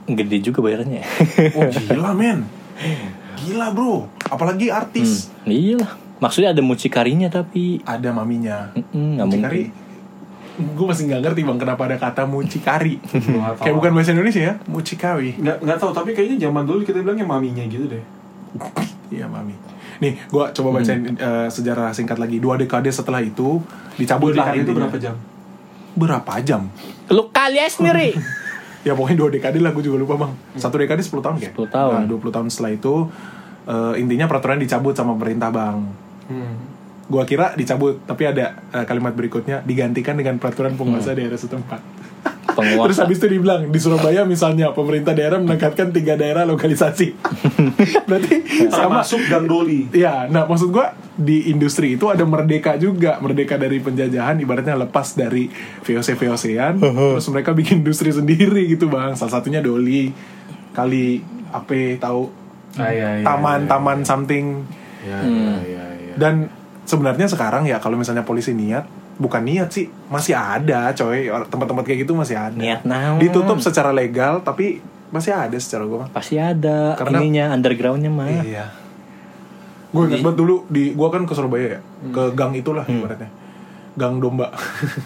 gede 0.05 0.39
juga 0.43 0.59
bayarnya 0.61 1.01
Oh, 1.55 1.71
gila, 1.89 2.13
men. 2.13 2.45
Gila, 3.39 3.71
Bro. 3.71 4.07
Apalagi 4.27 4.69
artis. 4.69 5.33
iya 5.45 5.77
lah 5.77 5.93
maksudnya 6.19 6.51
ada 6.51 6.61
mucikarinya 6.61 7.27
tapi 7.29 7.83
Ada 7.83 8.11
maminya. 8.11 8.71
Mm-mm, 8.73 9.19
nggak 9.19 9.27
Mucikari. 9.27 9.63
Gue 10.53 10.85
masih 10.85 11.09
nggak 11.09 11.21
ngerti 11.25 11.41
bang 11.43 11.59
kenapa 11.59 11.83
ada 11.89 11.97
kata 11.97 12.23
mucikari. 12.25 13.01
Kayak 13.59 13.75
bukan 13.75 13.91
bahasa 13.91 14.13
Indonesia 14.13 14.43
ya, 14.43 14.55
mucikari. 14.65 15.33
Nggak, 15.35 15.57
nggak 15.61 15.79
tahu 15.81 15.91
tapi 15.91 16.13
kayaknya 16.13 16.45
zaman 16.45 16.63
dulu 16.63 16.85
kita 16.85 17.01
bilangnya 17.01 17.25
maminya 17.25 17.65
gitu 17.65 17.89
deh. 17.89 18.05
Iya 19.09 19.27
mami. 19.27 19.57
Nih, 19.99 20.19
gua 20.29 20.51
coba 20.51 20.77
bacain 20.77 21.09
eh, 21.09 21.49
sejarah 21.49 21.91
singkat 21.91 22.17
lagi. 22.17 22.37
Dua 22.37 22.55
dekade 22.55 22.89
setelah 22.89 23.19
itu 23.19 23.65
dicabut 23.97 24.33
Dua 24.33 24.49
lah 24.49 24.57
itu 24.57 24.73
berapa 24.73 24.97
jam? 24.97 25.15
Berapa 25.93 26.33
jam? 26.41 26.69
lu 27.13 27.29
kalian 27.29 27.69
sendiri 27.69 28.17
Ya 28.83 28.99
pokoknya 28.99 29.15
dua 29.15 29.31
dekade 29.31 29.63
lah, 29.63 29.71
gue 29.71 29.87
juga 29.87 29.95
lupa 29.95 30.19
bang. 30.19 30.33
Satu 30.59 30.75
dekade 30.75 31.07
10 31.07 31.23
tahun 31.23 31.37
kayak. 31.39 31.55
10 31.55 31.71
tahun. 31.71 31.93
Nah, 32.03 32.07
20 32.11 32.35
tahun 32.35 32.47
setelah 32.51 32.73
itu 32.75 32.95
eh, 33.71 33.95
intinya 34.03 34.27
peraturan 34.27 34.59
dicabut 34.59 34.91
sama 34.99 35.15
pemerintah 35.15 35.55
bang. 35.55 35.79
Hmm. 36.27 36.55
Gua 37.07 37.23
kira 37.23 37.55
dicabut, 37.55 38.03
tapi 38.03 38.27
ada 38.27 38.59
eh, 38.75 38.83
kalimat 38.83 39.15
berikutnya 39.15 39.63
digantikan 39.63 40.19
dengan 40.19 40.43
peraturan 40.43 40.75
penguasa 40.75 41.15
daerah 41.15 41.39
setempat. 41.39 41.79
Penguasa 42.53 42.87
Terus 42.89 42.99
habis 43.03 43.17
itu 43.19 43.27
dibilang 43.29 43.61
di 43.69 43.79
Surabaya 43.79 44.23
misalnya 44.23 44.71
pemerintah 44.71 45.13
daerah 45.13 45.41
meningkatkan 45.41 45.91
tiga 45.91 46.15
daerah 46.15 46.45
lokalisasi. 46.45 47.17
Berarti 48.09 48.37
sama 48.71 49.03
Termasuk 49.03 49.21
Gang 49.29 49.47
Doli. 49.49 49.89
Ya, 49.93 50.29
nah 50.29 50.45
maksud 50.45 50.71
gua 50.71 50.93
di 51.13 51.53
industri 51.53 52.01
itu 52.01 52.09
ada 52.09 52.25
merdeka 52.25 52.77
juga, 52.81 53.21
merdeka 53.21 53.61
dari 53.61 53.79
penjajahan, 53.79 54.41
ibaratnya 54.41 54.77
lepas 54.79 55.13
dari 55.13 55.53
VOC 55.85 56.17
VOC-an, 56.17 56.81
terus 56.81 57.29
mereka 57.29 57.53
bikin 57.53 57.85
industri 57.85 58.09
sendiri 58.09 58.65
gitu 58.69 58.89
bang. 58.89 59.13
Salah 59.13 59.41
satunya 59.41 59.61
Doli, 59.61 60.09
kali 60.73 61.21
apa 61.53 62.01
tahu 62.01 62.41
Ah, 62.81 62.89
iya, 62.89 63.21
iya, 63.21 63.25
taman 63.29 63.61
iya, 63.61 63.69
taman 63.69 63.99
something. 64.01 64.47
Iya, 65.05 65.19
Hmm. 65.21 65.61
iya, 65.61 65.85
iya. 66.01 66.15
Dan 66.17 66.49
sebenarnya 66.89 67.29
sekarang 67.29 67.69
ya 67.69 67.77
kalau 67.85 68.01
misalnya 68.01 68.25
polisi 68.25 68.57
niat, 68.57 68.89
bukan 69.23 69.39
niat 69.41 69.71
sih, 69.71 69.87
masih 70.07 70.35
ada 70.35 70.91
coy 70.91 71.25
tempat-tempat 71.47 71.85
kayak 71.85 72.03
gitu 72.03 72.13
masih 72.13 72.35
ada. 72.35 72.53
Niat 72.53 72.83
naon? 72.83 73.17
Ditutup 73.17 73.57
secara 73.57 73.89
legal, 73.89 74.43
tapi 74.43 74.83
masih 75.09 75.31
ada 75.31 75.55
secara 75.55 75.85
gua. 75.85 76.09
pasti 76.09 76.35
ada 76.37 76.97
Karena- 76.97 77.21
ininya 77.21 77.45
undergroundnya 77.53 78.11
mah 78.11 78.27
Iya. 78.43 78.67
Gue 79.89 80.09
ingat 80.09 80.21
banget 80.21 80.39
dulu 80.39 80.65
di 80.67 80.91
gua 80.91 81.09
kan 81.09 81.23
ke 81.23 81.33
Surabaya 81.33 81.69
ya, 81.71 81.81
ke 82.09 82.23
gang 82.33 82.51
itulah 82.53 82.81
Hmm. 82.83 82.99
ibaratnya. 82.99 83.29
Gang 83.93 84.19
domba. 84.19 84.49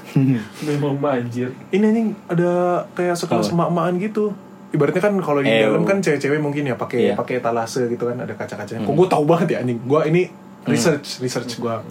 Memang 0.62 0.94
banjir. 0.96 1.50
Ini 1.68 1.84
anjing 1.84 2.08
ada 2.24 2.50
kayak 2.92 3.14
sekelas 3.16 3.50
Apa? 3.50 3.66
emak-emakan 3.66 3.94
gitu. 3.98 4.24
Ibaratnya 4.68 5.02
kan 5.02 5.14
kalau 5.18 5.40
di 5.40 5.50
dalam 5.50 5.82
kan 5.82 5.98
cewek-cewek 5.98 6.38
mungkin 6.38 6.62
ya 6.64 6.74
pakai 6.74 7.00
Iya. 7.02 7.14
pakai 7.14 7.34
etalase 7.36 7.86
gitu 7.88 8.06
kan 8.06 8.16
ada 8.16 8.30
kaca-kacanya. 8.32 8.82
Kok 8.82 8.94
gue 8.94 9.08
tahu 9.08 9.24
banget 9.24 9.48
ya 9.48 9.58
anjing. 9.58 9.82
Gua 9.82 10.04
ini 10.04 10.30
research 10.66 11.18
research 11.18 11.56
gua. 11.56 11.82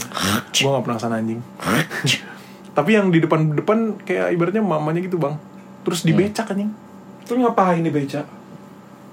gua 0.54 0.70
nggak 0.72 0.84
pernah 0.84 1.00
sana 1.00 1.16
anjing. 1.18 1.40
Tapi 2.72 2.90
yang 2.92 3.08
di 3.08 3.20
depan-depan 3.20 4.04
kayak 4.04 4.32
ibaratnya 4.32 4.60
mamanya 4.60 5.00
gitu, 5.00 5.16
Bang. 5.16 5.40
Terus 5.82 6.02
dibecak 6.02 6.48
anjing. 6.48 6.72
Terus 7.24 7.38
ngapain 7.40 7.80
nih 7.80 7.90
beca? 7.90 8.22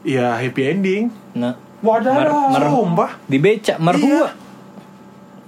Iya, 0.03 0.35
happy 0.35 0.63
ending. 0.69 1.03
nah 1.33 1.55
Wadah. 1.79 2.15
Mer- 2.15 2.31
mer- 2.53 2.69
Sumpah. 2.69 3.11
dibeca 3.25 3.75
merhua 3.77 4.07
Iya. 4.07 4.27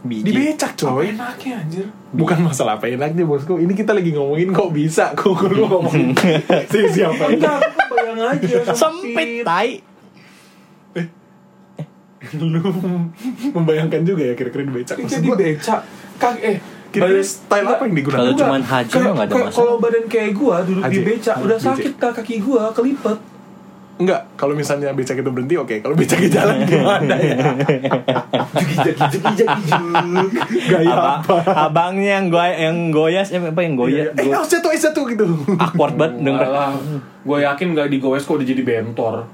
biji 0.02 0.24
Dibecak, 0.26 0.72
Apa 0.72 0.80
coy. 0.84 1.06
enaknya 1.10 1.54
anjir? 1.56 1.86
Bukan 2.10 2.38
masalah 2.40 2.76
apa 2.76 2.86
enaknya 2.86 3.22
bosku 3.22 3.56
Ini 3.56 3.70
kita 3.70 3.90
lagi 3.90 4.10
ngomongin 4.10 4.50
kok 4.50 4.68
bisa 4.68 5.14
Kok 5.14 5.46
lu 5.48 5.64
ngomongin 5.70 6.10
si 6.66 6.78
siapa 6.90 7.30
Enggak, 7.30 7.58
bayang 7.88 8.20
aja 8.20 8.58
sempit 8.72 9.42
tai 9.42 9.78
Lu 12.40 12.60
membayangkan 13.50 14.00
juga 14.02 14.22
ya 14.24 14.34
kira-kira 14.34 14.62
di 14.62 14.72
becak 14.72 14.96
Maksud 14.96 15.12
Jadi 15.14 15.26
gua, 15.26 15.36
beca. 15.36 15.76
Kak 16.16 16.34
eh 16.40 16.56
Kira-kira 16.88 17.22
style 17.22 17.66
apa 17.66 17.82
yang 17.84 17.94
digunakan? 17.96 18.22
Kalau 18.22 18.38
cuman 18.38 18.62
haji 18.62 18.94
nggak 18.94 19.14
ada 19.18 19.34
masalah. 19.34 19.50
Kalau 19.52 19.74
badan 19.76 20.04
kayak 20.06 20.30
gua 20.32 20.56
duduk 20.62 20.78
di 20.80 20.86
Haji. 20.86 21.00
beca 21.02 21.32
udah 21.36 21.58
Haji. 21.58 21.66
sakit 21.66 21.92
kak 21.96 22.12
kaki 22.14 22.34
gua 22.38 22.62
kelipet. 22.70 23.18
Enggak 23.94 24.26
Kalau 24.34 24.54
misalnya 24.54 24.90
becak 24.90 25.22
itu 25.22 25.30
berhenti 25.30 25.54
Oke 25.54 25.78
Kalau 25.78 25.94
becaknya 25.94 26.26
jalan 26.34 26.56
gimana 26.66 27.14
ya. 27.14 27.38
Gaya 30.66 30.90
Abang, 30.90 31.18
apa 31.22 31.34
abangnya 31.62 32.18
yang 32.18 32.26
goy 32.26 32.50
yang 32.52 32.76
goyas 32.90 33.28
eh, 33.30 33.38
apa 33.38 33.60
yang 33.62 33.74
goyas 33.74 34.10
Eh 34.14 34.30
harus 34.30 34.50
jatuh 34.50 34.70
eh 34.70 34.80
jatuh 34.80 35.04
gitu 35.06 35.24
awkward 35.56 35.94
banget 35.94 36.26
denger 36.26 36.46
gua 37.22 37.38
yakin 37.40 37.66
nggak 37.72 37.88
digowes 37.88 38.20
kok 38.20 38.36
udah 38.36 38.44
jadi 38.44 38.60
bentor. 38.60 39.24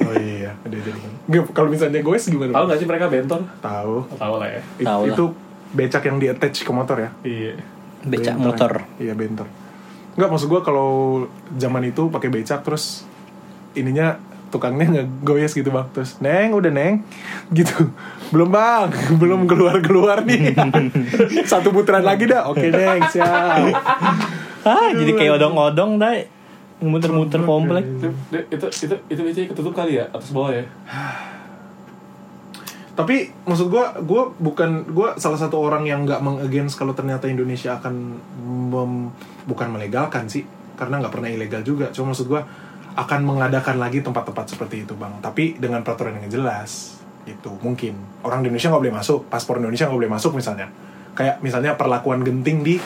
Oh 0.00 0.14
iya 0.16 0.56
Ada 0.62 0.72
jadi 0.72 0.96
Nggak, 0.96 1.19
Kalau 1.30 1.68
misalnya 1.68 2.00
goes 2.00 2.24
gimana? 2.24 2.50
Tahu 2.50 2.64
nggak 2.66 2.78
sih 2.78 2.86
mereka 2.86 3.06
bentor? 3.06 3.40
Tahu. 3.58 3.94
Tahu 4.12 4.34
lah 4.36 4.48
ya. 4.48 4.60
It- 4.76 4.84
Tahu 4.84 5.02
lah. 5.04 5.14
Itu 5.14 5.24
becak 5.70 6.02
yang 6.02 6.16
di 6.16 6.26
attach 6.26 6.60
ke 6.60 6.70
motor 6.70 6.96
ya? 6.98 7.10
Iya. 7.22 7.54
becak 8.02 8.34
Bentor. 8.34 8.42
motor. 8.42 8.72
Iya 8.96 9.12
bentor. 9.12 9.46
Enggak 10.10 10.28
maksud 10.28 10.48
gua 10.48 10.60
kalau 10.60 10.90
zaman 11.54 11.84
itu 11.84 12.08
pakai 12.08 12.28
becak 12.28 12.60
terus 12.60 13.06
ininya 13.72 14.18
tukangnya 14.48 14.90
ngegoyes 14.90 15.52
gitu 15.52 15.68
bang. 15.68 15.86
Terus 15.90 16.18
neng 16.18 16.50
udah 16.50 16.68
neng. 16.68 17.06
Gitu. 17.52 17.94
Belum 18.30 18.48
bang. 18.48 18.90
Belum 19.20 19.44
keluar 19.44 19.78
keluar 19.78 20.22
nih. 20.22 20.56
Satu 21.50 21.70
putaran 21.70 22.02
lagi 22.02 22.26
dah. 22.26 22.48
Oke 22.48 22.66
neng 22.66 23.06
siap. 23.06 23.70
Ah 24.60 24.90
jadi 24.90 25.12
kayak 25.14 25.38
odong-odong 25.38 25.96
dai 25.96 26.26
muter-muter 26.80 27.40
komplek. 27.44 27.84
Itu 27.84 28.08
itu 28.50 28.66
itu 28.88 28.94
itu 29.12 29.20
biasanya 29.20 29.46
ketutup 29.52 29.72
kali 29.76 30.00
ya 30.00 30.08
atas 30.10 30.32
bawah 30.32 30.52
ya. 30.52 30.64
tapi 32.90 33.32
maksud 33.48 33.72
gua 33.72 33.96
gua 34.04 34.28
bukan 34.36 34.84
gua 34.92 35.16
salah 35.16 35.40
satu 35.40 35.56
orang 35.56 35.88
yang 35.88 36.04
nggak 36.04 36.20
mengagainst 36.20 36.76
kalau 36.76 36.92
ternyata 36.92 37.32
Indonesia 37.32 37.80
akan 37.80 38.20
mem- 38.44 39.12
bukan 39.48 39.72
melegalkan 39.72 40.28
sih 40.28 40.44
karena 40.76 41.00
nggak 41.00 41.12
pernah 41.12 41.32
ilegal 41.32 41.64
juga. 41.64 41.88
Cuma 41.96 42.12
maksud 42.12 42.28
gua 42.28 42.44
akan 43.00 43.20
mengadakan 43.24 43.80
lagi 43.80 44.04
tempat-tempat 44.04 44.52
seperti 44.52 44.84
itu 44.84 44.92
bang. 45.00 45.16
Tapi 45.24 45.56
dengan 45.56 45.80
peraturan 45.80 46.20
yang 46.20 46.28
jelas 46.28 47.00
gitu 47.24 47.56
mungkin. 47.64 47.96
Orang 48.20 48.44
Indonesia 48.44 48.68
nggak 48.68 48.82
boleh 48.84 48.96
masuk 49.00 49.18
paspor 49.32 49.56
Indonesia 49.64 49.88
nggak 49.88 49.96
boleh 49.96 50.12
masuk 50.12 50.32
misalnya. 50.36 50.68
Kayak 51.16 51.40
misalnya 51.40 51.80
perlakuan 51.80 52.20
genting 52.20 52.60
di 52.60 52.76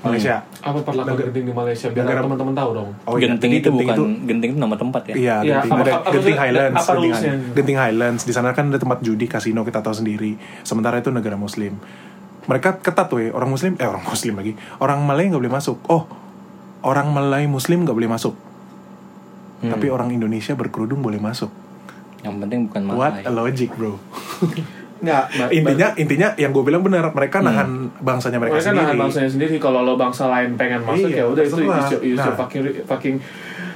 Malaysia. 0.00 0.36
Apa 0.58 0.78
perlakuan 0.80 1.12
Negara- 1.12 1.28
genting 1.28 1.44
di 1.44 1.52
Malaysia 1.52 1.86
biar 1.86 2.02
negara- 2.02 2.24
teman-teman 2.24 2.54
tahu 2.54 2.70
dong. 2.72 2.88
Oh 3.04 3.14
iya, 3.14 3.26
genting 3.28 3.52
itu 3.54 3.68
bukan 3.68 3.96
genting 4.24 4.50
itu 4.50 4.58
nama 4.58 4.72
tempat 4.74 5.02
ya 5.04 5.14
Iya, 5.14 5.18
Iya, 5.18 5.36
Genting, 5.60 5.70
apa- 5.70 5.82
ada 5.82 5.92
apa- 5.92 6.10
Genting 6.10 6.32
apa- 6.32 6.42
Highlands, 6.42 6.74
apa 6.74 6.90
Genting? 6.90 7.12
Highlands. 7.12 7.44
Genting 7.52 7.78
Highlands. 7.78 8.22
Di 8.24 8.32
sana 8.32 8.48
kan 8.50 8.64
ada 8.66 8.78
tempat 8.78 8.98
judi, 9.00 9.26
kasino 9.26 9.60
kita 9.60 9.78
tahu 9.78 9.92
sendiri. 9.94 10.34
Sementara 10.62 10.96
itu 10.96 11.10
negara 11.10 11.36
Muslim. 11.36 11.76
Mereka 12.42 12.80
ketat 12.80 13.06
tuh 13.06 13.20
ya, 13.20 13.28
orang 13.30 13.48
Muslim, 13.48 13.76
eh 13.76 13.84
orang 13.84 14.00
Muslim 14.02 14.34
lagi, 14.34 14.52
orang 14.78 14.98
Malay 15.00 15.28
nggak 15.28 15.38
boleh 15.38 15.52
masuk. 15.52 15.76
Oh, 15.86 16.08
orang 16.80 17.06
Malay 17.08 17.44
Muslim 17.44 17.84
nggak 17.84 17.94
boleh 17.94 18.08
masuk. 18.08 18.32
Hmm. 19.60 19.70
Tapi 19.70 19.86
orang 19.86 20.08
Indonesia 20.08 20.54
berkerudung 20.54 21.00
boleh 21.00 21.18
masuk. 21.18 21.52
yang 22.20 22.36
penting 22.36 22.68
bukan 22.68 22.84
What 22.90 23.16
Malay 23.16 23.24
a 23.24 23.32
logic, 23.32 23.72
bro. 23.74 23.96
Enggak, 25.00 25.24
intinya, 25.50 25.88
intinya 25.94 26.28
yang 26.34 26.50
gue 26.50 26.60
bilang 26.60 26.80
benar, 26.80 27.08
mereka 27.08 27.40
nahan 27.40 27.88
bangsanya 27.98 28.36
mereka, 28.36 28.52
Hmm. 28.52 28.60
mereka 28.60 28.68
sendiri. 28.70 28.84
nahan 28.84 28.96
bangsanya 29.00 29.30
sendiri 29.30 29.56
kalau 29.56 29.80
lo 29.80 29.94
bangsa 29.94 30.24
lain 30.26 30.54
pengen 30.54 30.80
masuk 30.82 31.08
Iya, 31.08 31.16
ya 31.16 31.24
udah 31.26 31.42
itu 31.42 31.56
terserah. 31.56 31.78
is 31.78 31.90
your, 31.90 32.00
is 32.02 32.10
your 32.14 32.26
Nah. 32.26 32.36
fucking 32.36 32.62
fucking 32.84 33.16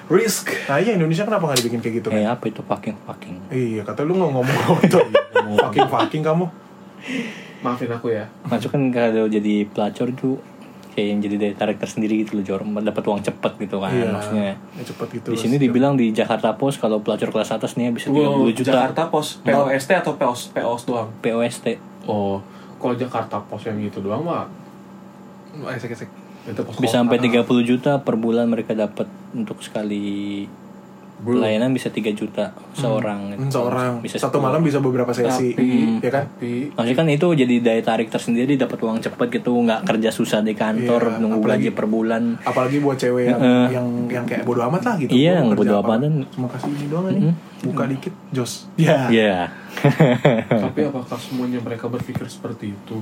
risk. 0.06 0.44
Nah 0.66 0.76
iya 0.76 0.92
Indonesia 0.92 1.24
kenapa 1.24 1.44
nggak 1.46 1.58
dibikin 1.58 1.80
kayak 1.80 1.94
gitu 1.96 2.08
kan? 2.08 2.18
eh 2.18 2.26
apa 2.26 2.44
itu 2.44 2.60
fucking 2.60 2.96
fucking 3.02 3.34
Iya, 3.48 3.82
kata 3.82 4.00
lu 4.02 4.12
nggak 4.14 4.30
ngomong 4.30 4.58
kotor. 4.62 5.04
fucking 5.62 5.88
fucking 5.88 6.22
kamu. 6.22 6.46
Maafin 7.60 7.88
aku 7.88 8.06
ya. 8.10 8.28
masuk 8.44 8.68
kan 8.70 8.82
kalau 8.90 9.24
jadi 9.26 9.64
pelacur 9.66 10.06
itu 10.06 10.36
kayak 10.94 11.08
yang 11.08 11.20
jadi 11.20 11.36
dari 11.36 11.54
karakter 11.54 11.84
sendiri 11.84 12.22
gitu 12.22 12.34
loh 12.34 12.44
Jor 12.44 12.62
dapat 12.62 13.02
uang 13.02 13.20
cepet 13.20 13.52
gitu 13.58 13.76
kan 13.76 13.90
Iya. 13.90 14.08
maksudnya 14.08 14.54
Ya, 14.54 14.82
cepet 14.84 15.08
gitu. 15.12 15.28
di 15.28 15.36
sini 15.36 15.56
dibilang 15.58 15.94
di 15.94 16.08
Jakarta 16.08 16.54
Post 16.54 16.78
kalau 16.78 16.98
pelacur 16.98 17.28
kelas 17.28 17.50
atas 17.50 17.74
nih 17.74 17.90
bisa 17.90 18.08
30 18.08 18.14
Wow, 18.16 18.46
juta 18.48 18.70
Jakarta 18.70 19.02
Pos 19.06 19.42
POST 19.42 19.90
atau 19.92 20.12
POS 20.14 20.40
POS 20.50 20.82
doang. 20.84 21.08
POST 21.18 21.66
Oh, 22.04 22.38
kalau 22.76 22.94
Jakarta 22.94 23.36
Pos 23.40 23.62
yang 23.62 23.76
gitu 23.78 23.98
doang 23.98 24.22
mah 24.22 24.46
Eh, 25.54 25.74
Esek, 25.74 25.90
esek. 25.90 26.10
itu 26.44 26.60
pos 26.60 26.76
bisa 26.76 26.98
sampai 26.98 27.16
30 27.18 27.46
juta 27.62 27.98
per 27.98 28.14
bulan 28.14 28.44
mereka 28.44 28.74
dapat 28.74 29.06
untuk 29.32 29.58
sekali 29.58 30.44
Bro. 31.16 31.38
pelayanan 31.38 31.70
bisa 31.70 31.88
3 31.88 32.10
juta 32.10 32.50
seorang 32.72 33.32
Hmm, 33.32 33.46
seorang 33.46 33.98
bisa 33.98 34.18
satu 34.18 34.36
10. 34.36 34.44
malam 34.44 34.60
bisa 34.60 34.78
beberapa 34.78 35.08
sesi, 35.10 35.54
Tapi, 35.54 35.98
ya 35.98 36.10
kan? 36.10 36.24
tapi 36.28 36.68
Maksudnya 36.70 36.96
kan 36.96 37.06
itu 37.08 37.26
jadi 37.34 37.54
daya 37.60 37.82
tarik 37.82 38.08
tersendiri 38.08 38.54
dapat 38.54 38.76
uang 38.76 38.98
cepet 38.98 39.28
gitu 39.32 39.54
nggak 39.54 39.84
kerja 39.84 40.10
susah 40.10 40.40
di 40.40 40.52
kantor 40.52 41.02
Iya, 41.08 41.18
nunggu 41.18 41.38
apalagi- 41.40 41.64
gaji 41.64 41.70
per 41.72 41.86
bulan 41.86 42.22
Apalagi 42.40 42.76
buat 42.78 42.96
cewek 42.96 43.24
yang 43.26 43.38
Heeh. 43.38 43.66
yang 43.72 43.86
yang 44.10 44.24
kayak 44.24 44.42
bodo 44.42 44.60
amat 44.64 44.82
lah 44.82 44.94
gitu. 44.98 45.10
Iya, 45.10 45.34
bodo 45.46 45.74
apa, 45.76 45.92
amatan. 45.96 46.26
Cuma 46.28 46.46
kasih 46.48 46.70
ini 46.72 46.86
doang 46.86 47.06
nih. 47.08 47.32
Buka 47.62 47.84
dikit, 47.86 48.14
jos. 48.30 48.66
Ya. 48.74 49.06
Iya 49.06 49.36
tapi 50.46 50.80
apakah 50.82 51.16
semuanya 51.16 51.58
mereka 51.58 51.86
berpikir 51.86 52.26
seperti 52.26 52.72
itu? 52.72 52.98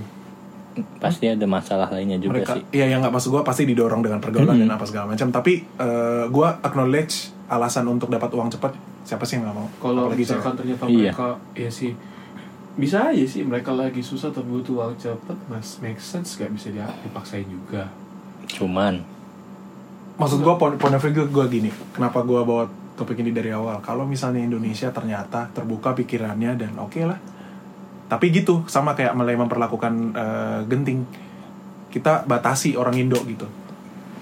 pasti 0.96 1.28
ada 1.28 1.44
masalah 1.44 1.84
lainnya 1.86 2.16
juga 2.16 2.40
Mereka, 2.40 2.52
sih 2.54 2.64
iya 2.72 2.88
yang 2.88 3.04
nggak 3.04 3.12
maksud 3.12 3.28
gue 3.30 3.44
pasti 3.44 3.68
didorong 3.68 4.00
dengan 4.00 4.16
pergaulan 4.18 4.56
dan 4.56 4.72
apa 4.72 4.88
segala 4.88 5.12
macam. 5.12 5.28
Tapi 5.28 5.52
eh, 5.60 6.24
gue 6.26 6.48
acknowledge 6.62 7.41
alasan 7.52 7.84
untuk 7.84 8.08
dapat 8.08 8.32
uang 8.32 8.48
cepat. 8.48 8.72
Siapa 9.04 9.28
sih 9.28 9.36
yang 9.36 9.52
nggak 9.52 9.56
mau? 9.56 9.68
Kalau 9.76 10.08
misalkan 10.08 10.56
cewek. 10.56 10.58
ternyata 10.64 10.84
Iya. 10.88 11.12
mereka 11.12 11.28
ya 11.52 11.68
sih 11.68 11.92
bisa 12.72 13.12
aja 13.12 13.20
sih 13.28 13.44
mereka 13.44 13.76
lagi 13.76 14.00
susah 14.00 14.32
tapi 14.32 14.48
butuh 14.48 14.80
uang 14.80 14.96
cepet 14.96 15.36
mas 15.52 15.76
make 15.84 16.00
sense 16.00 16.40
gak 16.40 16.48
bisa 16.56 16.72
dia 16.72 16.88
dipaksain 17.04 17.44
juga 17.44 17.92
cuman 18.48 19.04
Maksud 20.12 20.44
gue 20.44 20.54
point, 20.60 20.76
point 20.76 20.94
of 20.94 21.00
view 21.00 21.24
gue 21.24 21.44
gini. 21.48 21.70
Kenapa 21.96 22.20
gue 22.20 22.36
bawa 22.44 22.68
topik 22.94 23.24
ini 23.24 23.32
dari 23.32 23.48
awal? 23.48 23.80
Kalau 23.80 24.04
misalnya 24.04 24.44
Indonesia 24.44 24.92
ternyata 24.92 25.48
terbuka 25.56 25.96
pikirannya 25.96 26.52
dan 26.54 26.76
oke 26.76 27.00
lah. 27.00 27.16
Tapi 28.12 28.28
gitu 28.28 28.60
sama 28.68 28.92
kayak 28.92 29.16
mulai 29.16 29.40
memperlakukan 29.40 29.92
eh, 30.12 30.60
genting. 30.68 31.08
Kita 31.88 32.28
batasi 32.28 32.76
orang 32.76 33.00
Indo 33.00 33.16
gitu. 33.24 33.48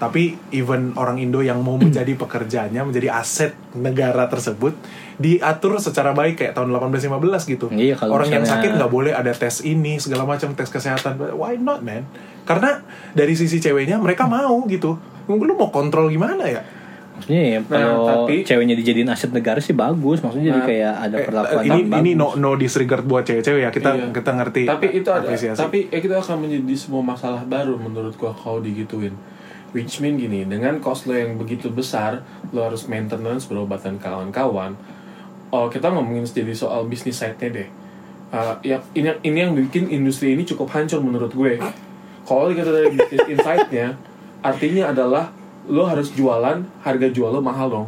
Tapi 0.01 0.33
even 0.49 0.97
orang 0.97 1.21
Indo 1.21 1.39
yang 1.39 1.61
mau 1.61 1.77
menjadi 1.77 2.17
pekerjanya, 2.17 2.81
menjadi 2.81 3.13
aset 3.13 3.53
negara 3.71 4.25
tersebut 4.25 4.73
diatur 5.15 5.77
secara 5.77 6.09
baik 6.09 6.41
kayak 6.41 6.57
tahun 6.57 6.73
1815 6.73 7.45
gitu. 7.45 7.69
Iya, 7.69 7.93
kalau 7.93 8.17
orang 8.17 8.33
yang 8.33 8.41
misalnya- 8.41 8.65
sakit 8.65 8.81
nggak 8.81 8.91
boleh 8.91 9.13
ada 9.13 9.29
tes 9.29 9.61
ini 9.61 10.01
segala 10.01 10.25
macam 10.25 10.51
tes 10.51 10.65
kesehatan. 10.67 11.21
Why 11.31 11.55
not 11.55 11.79
man? 11.79 12.09
Karena 12.41 12.81
dari 13.13 13.37
sisi 13.37 13.61
ceweknya 13.61 13.95
mereka 13.95 14.25
mau 14.25 14.65
gitu. 14.65 14.97
Lu 15.29 15.53
mau 15.53 15.69
kontrol 15.69 16.09
gimana 16.09 16.43
ya? 16.43 16.65
maksudnya 17.13 17.43
ya 17.45 17.59
Nah, 17.61 17.77
kalau 17.77 18.01
tapi- 18.25 18.41
ceweknya 18.41 18.73
dijadiin 18.73 19.05
aset 19.05 19.29
negara 19.29 19.61
sih 19.61 19.77
bagus 19.77 20.25
maksudnya 20.25 20.45
jadi 20.47 20.57
Nah, 20.57 20.65
kayak 20.65 20.93
ada 20.97 21.15
Eh, 21.15 21.25
perlakuan 21.27 21.61
ini 21.61 21.69
yang 21.85 22.01
ini 22.01 22.11
no 22.15 22.33
no 22.33 22.57
disregard 22.57 23.05
buat 23.05 23.21
cewek-cewek 23.21 23.61
ya 23.61 23.69
kita 23.69 23.89
Iya. 23.93 24.05
kita 24.09 24.31
ngerti 24.33 24.61
tapi 24.65 24.87
itu 24.89 25.05
ada 25.05 25.21
apresiasi. 25.21 25.59
tapi 25.59 25.85
eh, 25.87 26.01
itu 26.01 26.09
akan 26.09 26.37
menjadi 26.39 26.73
sebuah 26.73 27.03
masalah 27.05 27.45
baru 27.45 27.77
menurut 27.77 28.17
gua 28.17 28.33
kalau 28.33 28.57
digituin 28.57 29.13
which 29.71 29.99
mean 29.99 30.15
gini 30.15 30.43
dengan 30.43 30.77
cost 30.77 31.05
lo 31.05 31.13
yang 31.13 31.35
begitu 31.35 31.67
besar 31.67 32.21
lo 32.49 32.63
harus 32.63 32.85
maintenance 32.85 33.45
berobat 33.45 33.81
dan 33.81 33.95
kawan-kawan 33.95 34.75
oh 35.49 35.67
kita 35.67 35.87
ngomongin 35.87 36.23
jadi 36.23 36.51
soal 36.51 36.85
bisnis 36.85 37.17
side-nya 37.17 37.51
deh 37.53 37.69
Uh, 38.31 38.55
ya 38.63 38.79
ini 38.93 39.11
ini 39.23 39.37
yang 39.37 39.51
bikin 39.51 39.91
industri 39.91 40.31
ini 40.31 40.47
cukup 40.47 40.71
hancur 40.71 41.03
menurut 41.03 41.31
gue 41.31 41.59
kalau 42.23 42.47
kita 42.49 42.71
dari 42.71 42.87
bisnis 42.89 43.27
insight-nya 43.35 43.99
artinya 44.41 44.87
adalah 44.87 45.35
lo 45.67 45.83
harus 45.83 46.11
jualan 46.11 46.63
harga 46.79 47.07
jual 47.09 47.27
lo 47.29 47.43
mahal 47.43 47.67
dong 47.67 47.87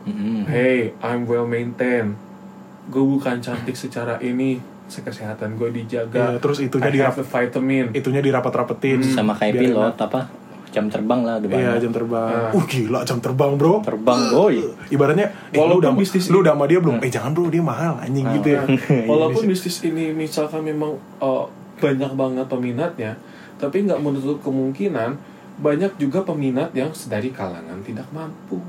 Mm-mm. 0.00 0.46
Hey, 0.46 0.94
I'm 1.00 1.26
well 1.26 1.42
maintained. 1.42 2.14
Gue 2.86 3.02
bukan 3.02 3.36
cantik 3.36 3.74
secara 3.74 4.16
ini, 4.16 4.62
kesehatan 4.88 5.54
gue 5.54 5.68
dijaga. 5.74 6.32
Iya, 6.32 6.38
terus 6.38 6.56
itunya 6.58 6.86
I 6.86 6.94
dirap- 6.94 7.12
have 7.12 7.20
the 7.20 7.26
vitamin. 7.26 7.86
itunya 7.92 8.22
dirapat-rapetin 8.22 9.02
sama 9.04 9.34
kayak 9.34 9.54
biar 9.54 9.62
pilot 9.66 9.92
enak. 9.92 10.06
apa 10.06 10.20
jam 10.70 10.86
terbang 10.86 11.20
lah 11.26 11.42
ada 11.42 11.46
iya 11.50 11.74
banyak 11.74 11.82
jam 11.82 11.92
terbang. 11.92 12.30
Ah. 12.30 12.54
uh 12.54 12.64
gila 12.64 13.00
jam 13.02 13.18
terbang 13.18 13.52
bro. 13.58 13.82
Terbang 13.82 14.20
boy. 14.30 14.54
Ibaratnya 14.88 15.26
eh, 15.50 15.58
lu 15.58 15.82
udah 15.82 15.92
bisnis 15.98 16.30
lu 16.30 16.46
udah 16.46 16.54
sama 16.54 16.70
dia 16.70 16.78
belum? 16.78 17.02
Eh 17.02 17.10
jangan 17.10 17.34
bro 17.34 17.50
dia 17.50 17.62
mahal 17.62 17.98
anjing 17.98 18.26
gitu 18.38 18.48
ya. 18.54 18.62
Nah, 18.62 19.04
walaupun 19.10 19.42
bisnis 19.50 19.82
ini 19.82 20.14
misalkan 20.14 20.62
memang 20.62 20.94
uh, 21.18 21.44
banyak 21.82 22.12
banget 22.14 22.46
peminatnya, 22.46 23.12
tapi 23.58 23.82
nggak 23.82 23.98
menutup 23.98 24.38
kemungkinan 24.46 25.18
banyak 25.60 25.92
juga 26.00 26.24
peminat 26.24 26.72
yang 26.72 26.88
dari 27.10 27.28
kalangan 27.34 27.78
tidak 27.84 28.06
mampu. 28.14 28.62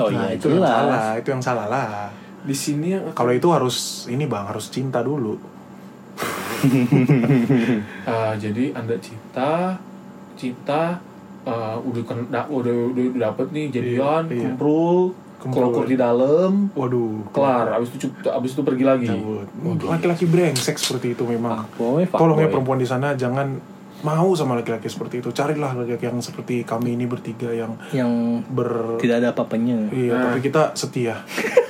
oh 0.00 0.08
Nah, 0.10 0.28
iya 0.28 0.36
itu 0.36 0.48
yang 0.50 0.64
salah 0.64 0.84
jelas 0.84 1.20
itu 1.22 1.28
yang 1.30 1.42
salah 1.42 1.66
lah. 1.70 1.88
Di 2.40 2.56
sini 2.56 2.86
yang 2.96 3.04
akan- 3.08 3.16
kalau 3.16 3.32
itu 3.32 3.48
harus 3.52 3.76
ini 4.10 4.24
bang 4.26 4.44
harus 4.50 4.66
cinta 4.68 5.00
dulu. 5.00 5.38
Uh, 8.04 8.34
jadi 8.42 8.76
anda 8.76 8.92
cinta, 9.00 9.80
cinta, 10.36 11.00
uh, 11.42 11.76
udah 11.78 12.02
kena, 12.02 12.24
udah 12.44 12.74
udah, 12.90 13.04
udah 13.10 13.20
dapet 13.22 13.46
nih 13.50 13.66
jadian, 13.70 14.22
Iya, 14.24 14.30
iya. 14.30 14.42
kumprul, 14.46 14.98
Kumprul. 15.36 15.54
kelokur 15.56 15.84
di 15.84 15.96
dalam, 15.96 16.68
waduh. 16.72 17.24
kelar. 17.30 17.72
Abis 17.74 17.90
itu 17.94 18.06
abis 18.22 18.50
itu 18.50 18.62
pergi 18.62 18.84
lagi. 18.84 19.08
Laki-laki 19.80 20.24
brengsek 20.24 20.76
seperti 20.76 21.12
itu 21.12 21.24
memang. 21.24 21.64
Boy 21.74 22.04
fuck 22.04 22.18
tolong 22.18 22.38
ya 22.38 22.48
perempuan 22.48 22.76
di 22.76 22.84
sana 22.84 23.12
jangan 23.14 23.56
mau 24.00 24.32
sama 24.32 24.52
laki-laki 24.54 24.86
seperti 24.86 25.20
itu. 25.20 25.28
Carilah 25.30 25.72
laki-laki 25.74 26.04
yang 26.04 26.20
seperti 26.20 26.60
kami 26.62 26.92
ini 26.92 27.04
bertiga 27.04 27.48
yang 27.50 27.76
yang 27.90 28.08
ber 28.46 28.96
tidak 28.96 29.20
ada 29.20 29.28
apa-apanya. 29.30 29.88
Iya 29.90 30.10
Nah. 30.10 30.22
tapi 30.30 30.40
kita 30.42 30.72
setia 30.74 31.20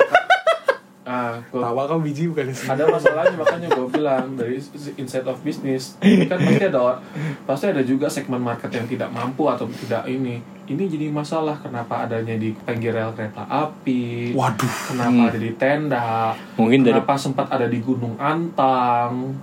ah 1.10 1.34
gua- 1.50 1.66
tawa 1.66 1.82
kau 1.90 1.98
biji 1.98 2.30
bukan 2.30 2.54
sih? 2.54 2.70
Ada 2.70 2.86
masalahnya 2.86 3.34
makanya 3.34 3.68
gue 3.68 3.88
bilang 3.90 4.38
dari 4.38 4.62
inside 4.94 5.26
of 5.26 5.42
business 5.42 5.98
ini 5.98 6.30
kan 6.30 6.38
pasti 6.38 6.62
ada 6.62 7.02
pasti 7.42 7.64
ada 7.66 7.82
juga 7.82 8.06
segmen 8.06 8.38
market 8.38 8.70
yang 8.70 8.86
tidak 8.86 9.10
mampu 9.10 9.50
atau 9.50 9.66
tidak 9.66 10.06
ini. 10.06 10.38
Ini 10.70 10.86
jadi 10.86 11.10
masalah 11.10 11.58
kenapa 11.58 12.06
adanya 12.06 12.38
di 12.38 12.54
pinggir 12.54 12.94
rel 12.94 13.10
kereta 13.10 13.42
api? 13.42 14.30
Waduh. 14.30 14.74
Kenapa 14.86 15.34
ada 15.34 15.38
di 15.38 15.50
tenda? 15.58 16.30
Mungkin 16.54 16.86
dari 16.86 16.94
kenapa 16.94 17.18
sempat 17.18 17.50
ada 17.50 17.66
di 17.66 17.82
gunung 17.82 18.14
antang? 18.14 19.34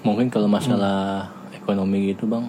Mungkin 0.00 0.32
kalau 0.32 0.48
masalah 0.48 1.28
ekonomi 1.52 2.14
gitu 2.14 2.24
bang 2.24 2.46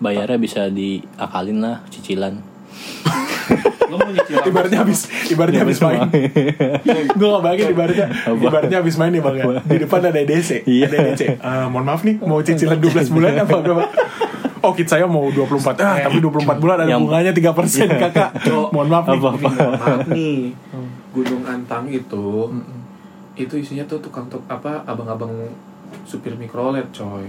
bayarnya 0.00 0.38
bisa 0.38 0.72
diakalin 0.72 1.60
lah 1.60 1.82
cicilan 1.90 2.38
lo 3.90 3.96
mau 3.96 4.08
nyicil 4.08 4.38
ibaratnya 4.40 4.78
habis 4.80 5.00
ibaratnya 5.26 5.60
habis 5.60 5.78
main. 5.78 6.00
gue 7.10 7.26
gak 7.28 7.42
bayangin 7.42 7.68
ibaratnya 7.70 8.06
ibaratnya 8.32 8.76
habis 8.78 8.94
main 8.94 9.10
nih 9.10 9.20
bang 9.20 9.34
ya. 9.36 9.44
Di 9.60 9.76
depan 9.78 10.00
ada 10.00 10.20
DC 10.20 10.50
Iya. 10.64 10.84
ada 10.86 10.98
DC 11.08 11.22
Eh, 11.32 11.66
mohon 11.66 11.84
maaf 11.84 12.00
nih 12.00 12.16
mau 12.20 12.38
cicilan 12.38 12.78
12 12.78 13.10
bulan 13.10 13.32
apa 13.38 13.56
berapa? 13.58 13.84
Oh 14.60 14.70
kit 14.70 14.86
saya 14.86 15.04
mau 15.04 15.26
24 15.26 15.72
Ah 15.78 15.98
tapi 16.00 16.20
24 16.20 16.56
bulan 16.56 16.76
ada 16.78 16.86
Yang- 16.86 17.02
bunganya 17.02 17.32
3% 17.32 17.88
kakak. 17.98 18.30
Mohon 18.70 18.88
maaf 18.88 19.04
nih. 19.06 19.18
Apa? 19.18 19.28
Mohon 19.32 19.50
maaf 19.74 20.06
nih. 20.08 20.38
Gunung 21.10 21.42
antang 21.42 21.84
itu 21.86 22.26
itu 23.34 23.54
isinya 23.56 23.82
tuh 23.84 23.98
tukang 23.98 24.28
tuk 24.28 24.44
apa 24.46 24.84
abang-abang 24.84 25.32
supir 26.04 26.36
mikrolet 26.36 26.86
coy. 26.90 27.24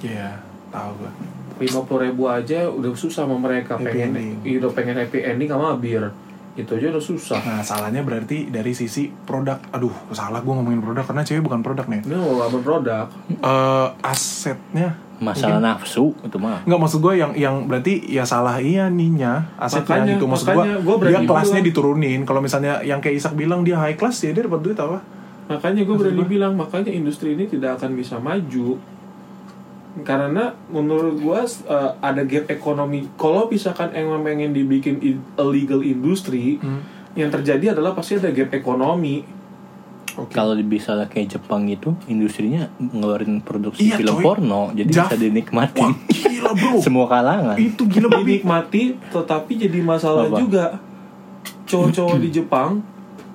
Iya 0.00 0.36
tahu 0.68 0.94
gue 0.96 1.12
lima 1.60 1.80
puluh 1.84 2.00
ribu 2.02 2.24
aja 2.24 2.66
udah 2.66 2.90
susah 2.90 3.22
sama 3.22 3.36
mereka 3.36 3.76
Happy 3.76 3.84
pengen 3.86 4.08
ending. 4.10 4.32
iya, 4.42 4.56
udah 4.58 4.72
pengen 4.72 4.96
happy 4.96 5.18
ending 5.20 5.46
sama 5.46 5.76
bir. 5.76 6.08
Itu 6.50 6.74
aja 6.74 6.90
udah 6.90 7.00
susah. 7.00 7.38
Nah 7.38 7.60
salahnya 7.60 8.00
berarti 8.00 8.48
dari 8.48 8.72
sisi 8.72 9.06
produk. 9.08 9.60
Aduh 9.70 9.92
salah 10.10 10.40
gue 10.40 10.50
ngomongin 10.50 10.80
produk 10.80 11.04
Karena 11.04 11.22
cewek 11.22 11.44
bukan 11.44 11.60
produk 11.60 11.86
nih. 11.86 12.00
Ini 12.02 12.16
mau 12.16 12.42
abang 12.42 12.60
produk. 12.60 13.06
Eh, 13.30 13.88
Asetnya. 14.02 14.96
Masalah 15.20 15.60
nafsu 15.60 16.16
itu 16.18 16.36
mah. 16.36 16.64
Nggak 16.64 16.80
maksud 16.80 16.98
gue 16.98 17.12
yang 17.14 17.32
yang 17.34 17.68
berarti 17.68 18.00
ya 18.02 18.24
salah 18.24 18.56
iya 18.56 18.88
ninya 18.88 19.52
asetnya 19.54 20.00
Makanya- 20.00 20.12
gitu. 20.16 20.24
Maksud 20.24 20.46
gue 20.80 20.94
dia 21.04 21.20
kelasnya 21.22 21.60
bilang. 21.60 21.68
diturunin. 21.68 22.20
Kalau 22.24 22.40
misalnya 22.40 22.80
yang 22.80 22.98
kayak 22.98 23.20
Isak 23.20 23.36
bilang 23.36 23.60
dia 23.60 23.76
high 23.76 23.94
class 23.94 24.24
ya 24.24 24.32
dia 24.32 24.42
dapat 24.42 24.60
duit 24.60 24.80
apa? 24.80 25.04
Makanya 25.46 25.82
gue 25.82 25.92
berani 25.92 26.24
bilang, 26.24 26.54
makanya 26.54 26.88
industri 26.88 27.34
ini 27.34 27.44
tidak 27.44 27.76
akan 27.76 27.92
bisa 27.92 28.16
maju. 28.16 28.78
Karena 30.00 30.54
menurut 30.66 31.18
gue 31.18 31.40
uh, 31.66 31.90
ada 31.98 32.22
gap 32.22 32.46
ekonomi. 32.48 33.10
Kalau 33.14 33.46
misalkan 33.46 33.90
emang 33.90 34.22
pengen 34.22 34.50
dibikin 34.50 35.02
illegal 35.36 35.80
industri, 35.80 36.56
Hmm. 36.56 36.78
yang 37.12 37.26
terjadi 37.28 37.72
adalah 37.72 37.90
pasti 37.90 38.14
ada 38.14 38.30
gap 38.30 38.50
ekonomi. 38.50 39.38
Oke. 40.12 40.34
kalau 40.34 40.58
bisa 40.58 40.98
kayak 41.06 41.38
Jepang 41.38 41.64
itu 41.64 41.94
industrinya 42.04 42.66
ngeluarin 42.76 43.38
produksi 43.38 43.88
Iya, 43.88 43.96
film 43.96 44.18
coy. 44.18 44.24
porno 44.24 44.62
jadi 44.72 44.90
Jav- 44.90 45.06
bisa 45.06 45.16
dinikmati 45.16 45.80
Wah, 45.80 45.94
gila 46.10 46.50
bro 46.52 46.72
semua 46.82 47.06
kalangan 47.06 47.54
itu 47.54 47.82
gila 47.86 48.18
Dinikmati, 48.18 48.82
tetapi 49.06 49.52
jadi 49.60 49.78
masalah 49.80 50.26
Apa? 50.26 50.36
juga. 50.36 50.66
Cowok-cowok 51.64 52.18
di 52.18 52.28
Jepang, 52.32 52.82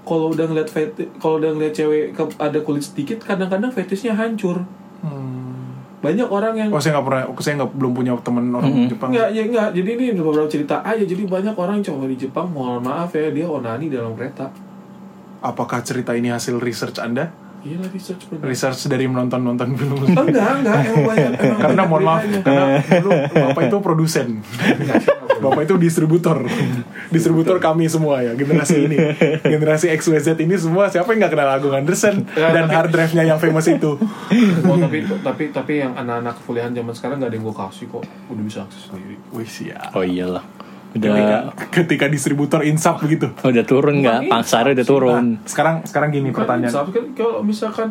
kalau 0.04 0.30
udah 0.30 0.46
ngeliat 0.46 0.68
kalau 1.16 1.40
udah 1.40 1.56
ngeliat 1.56 1.74
cewek 1.74 2.12
ke- 2.12 2.38
ada 2.38 2.60
kulit 2.60 2.84
sedikit, 2.84 3.24
kadang-kadang 3.24 3.72
fetishnya 3.72 4.12
hancur. 4.12 4.68
Hmm. 5.00 5.45
Banyak 6.06 6.28
orang 6.30 6.54
yang 6.54 6.70
oh 6.70 6.78
saya 6.78 7.02
nggak 7.02 7.06
pernah 7.10 7.24
saya 7.42 7.54
nggak 7.58 7.72
belum 7.74 7.92
punya 7.98 8.12
temen 8.22 8.46
orang 8.54 8.70
Mm-mm. 8.70 8.90
Jepang 8.94 9.10
Enggak, 9.10 9.30
ya 9.34 9.42
enggak. 9.50 9.70
Jadi 9.74 9.90
ini 9.98 10.06
beberapa 10.14 10.46
cerita 10.46 10.76
aja. 10.86 11.02
Jadi 11.02 11.24
banyak 11.26 11.56
orang 11.58 11.82
cowok 11.82 12.06
di 12.06 12.18
Jepang, 12.22 12.48
mohon 12.54 12.86
maaf 12.86 13.10
ya, 13.18 13.34
dia 13.34 13.50
onani 13.50 13.90
dalam 13.90 14.14
kereta. 14.14 14.48
apakah 15.42 15.82
cerita 15.86 16.14
ini 16.18 16.34
hasil 16.34 16.58
research 16.58 16.98
anda 16.98 17.30
Iya 17.66 17.82
lah 17.82 17.90
research 17.90 18.22
research 18.40 18.86
dari 18.86 19.06
menonton 19.06 19.42
nonton 19.42 19.74
film 19.74 19.98
enggak, 19.98 20.30
enggak. 20.62 20.86
Emang 20.86 21.04
banyak. 21.04 21.32
Emang 21.36 21.60
karena 21.60 21.82
mohon 21.84 22.04
maaf 22.04 22.22
karena 22.40 22.64
dulu 22.78 23.10
bapak 23.28 23.62
itu 23.66 23.78
produsen 23.80 24.28
bapak 25.36 25.62
itu 25.64 25.76
distributor 25.76 26.46
distributor 27.10 27.58
kami 27.58 27.86
semua 27.86 28.22
ya 28.22 28.34
generasi 28.34 28.86
ini 28.86 28.98
generasi 29.44 29.90
XYZ 29.92 30.38
ini 30.38 30.56
semua 30.56 30.88
siapa 30.88 31.10
yang 31.10 31.26
nggak 31.26 31.34
kenal 31.34 31.50
Agung 31.52 31.74
Anderson 31.74 32.24
Ya, 32.32 32.50
dan 32.52 32.66
tapi- 32.66 32.76
hard 32.76 32.90
drive-nya 32.92 33.24
yang 33.26 33.38
famous 33.38 33.66
itu 33.68 33.98
Oh, 34.62 34.78
tapi 34.78 35.02
tapi 35.20 35.44
tapi 35.50 35.74
yang 35.80 35.94
anak-anak 35.94 36.38
kuliahan 36.46 36.72
zaman 36.72 36.94
sekarang 36.94 37.18
nggak 37.18 37.30
ada 37.30 37.36
yang 37.36 37.46
gue 37.46 37.56
kasih 37.58 37.86
kok. 37.88 38.04
Udah 38.28 38.44
bisa 38.44 38.60
akses 38.62 38.82
sendiri. 38.88 39.16
wih 39.32 39.48
siap 39.48 39.90
oh 39.92 40.02
iyalah 40.02 40.46
udah. 40.96 41.52
ketika 41.70 42.08
distributor 42.08 42.60
insap 42.62 43.00
begitu. 43.00 43.28
Udah 43.38 43.64
turun 43.64 44.00
nggak? 44.00 44.20
Emang 44.22 44.32
pangsarnya 44.40 44.72
udah 44.74 44.82
insaf. 44.82 44.94
turun. 44.94 45.24
Nah, 45.36 45.46
sekarang 45.46 45.76
sekarang 45.84 46.10
gini 46.10 46.30
Bukan 46.30 46.40
pertanyaan. 46.42 46.72
insaf, 46.72 46.88
kan 46.90 47.06
kalau 47.14 47.40
misalkan 47.42 47.88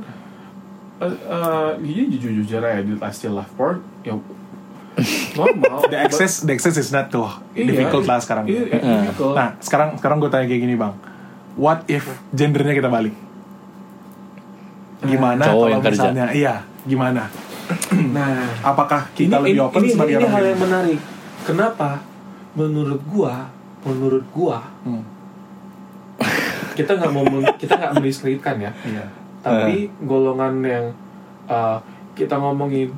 eh 0.96 1.10
eh, 1.10 1.70
iya 1.82 2.02
jujur 2.08 2.30
jujur 2.34 2.60
aja 2.60 2.80
I 2.80 3.10
still 3.10 3.34
love 3.34 3.50
porn 3.52 3.82
ya 4.02 4.14
normal. 5.34 5.84
The 5.84 5.98
access 6.00 6.40
the 6.40 6.54
access 6.54 6.76
is 6.76 6.88
not 6.88 7.10
tuh 7.10 7.26
Iya, 7.52 7.66
difficult 7.66 8.04
lah 8.04 8.18
sekarang. 8.18 8.46
iya, 8.46 8.62
iya, 8.64 8.78
difficult. 9.04 9.34
nah 9.34 9.58
sekarang 9.58 9.98
sekarang 9.98 10.16
gue 10.18 10.30
tanya 10.30 10.46
kayak 10.46 10.62
gini 10.62 10.74
bang. 10.74 10.94
What 11.54 11.82
if 11.86 12.06
gendernya 12.30 12.74
kita 12.74 12.86
balik? 12.88 13.14
Gimana 15.00 15.42
Cowok 15.44 15.58
kalau 15.58 15.68
yang 15.68 15.82
kerja. 15.82 15.92
misalnya 15.92 16.24
iya 16.32 16.54
gimana? 16.84 17.28
Nah 18.08 18.54
apakah 18.62 19.10
kita 19.12 19.36
ini, 19.36 19.44
lebih 19.44 19.52
ini, 19.52 19.66
open 19.66 19.80
ini, 19.82 19.90
sebagai 19.90 20.12
ini 20.12 20.20
orang 20.20 20.32
hal 20.32 20.44
yang 20.46 20.60
menarik. 20.62 20.98
Kenapa 21.42 21.88
menurut 22.54 23.02
gua 23.06 23.50
menurut 23.82 24.24
gua 24.30 24.62
Hmm. 24.82 25.02
kita 26.78 26.94
nggak 26.94 27.12
mau 27.12 27.24
kita 27.54 27.72
nggak 27.74 27.92
mendiskreditkan 27.94 28.56
ya 28.60 28.72
Iya. 28.82 29.04
tapi 29.40 29.74
golongan 30.02 30.54
yang 30.60 30.86
uh, 31.46 31.78
kita 32.14 32.34
ngomongin 32.34 32.90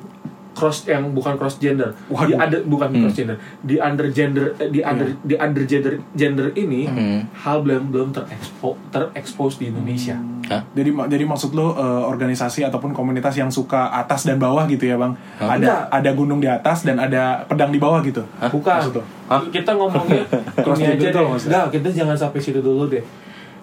cross 0.57 0.89
yang 0.89 1.13
bukan 1.13 1.37
cross 1.37 1.57
gender 1.57 1.93
di 1.93 2.17
Waduh. 2.33 2.41
ada 2.41 2.57
bukan 2.63 2.89
Hmm. 2.89 3.01
cross 3.03 3.15
gender 3.15 3.37
di 3.61 3.77
under 3.77 4.09
gender 4.09 4.57
eh, 4.57 4.67
di 4.67 4.81
under 4.81 5.13
di 5.21 5.37
under 5.37 5.63
gender 5.63 5.95
gender 6.11 6.49
ini 6.55 6.89
Hmm. 6.89 7.21
hal 7.37 7.61
belum 7.61 7.93
belum 7.93 8.09
terekspo 8.11 8.75
terekspos 8.89 9.57
di 9.57 9.69
Indonesia 9.69 10.17
Hah? 10.47 10.63
Jadi 10.73 10.95
jadi 11.11 11.25
maksud 11.25 11.53
lo 11.53 11.75
eh, 11.75 11.83
organisasi 12.07 12.63
ataupun 12.63 12.91
komunitas 12.91 13.35
yang 13.35 13.51
suka 13.51 13.91
atas 13.93 14.25
dan 14.25 14.39
bawah 14.39 14.63
gitu 14.65 14.87
ya 14.87 14.95
bang? 14.95 15.11
Hah? 15.37 15.53
Ada 15.53 15.59
Enggak. 15.59 15.81
ada 15.93 16.11
gunung 16.13 16.39
di 16.39 16.47
atas 16.47 16.79
dan 16.81 16.97
ada 16.97 17.43
pedang 17.45 17.69
di 17.69 17.77
bawah 17.77 17.99
gitu? 18.01 18.23
Hah? 18.37 18.47
bukan 18.49 18.79
Maksud 18.79 18.95
lo? 18.95 19.03
Hah? 19.27 19.43
kita 19.47 19.71
ngomongnya 19.73 20.23
Cross 20.65 20.79
ini 20.79 20.87
aja 20.89 20.97
gender 21.03 21.13
deh 21.21 21.27
enggak 21.45 21.67
kita 21.75 21.89
jangan 21.93 22.17
sampai 22.17 22.39
situ 22.41 22.59
dulu 22.59 22.87
deh 22.87 23.03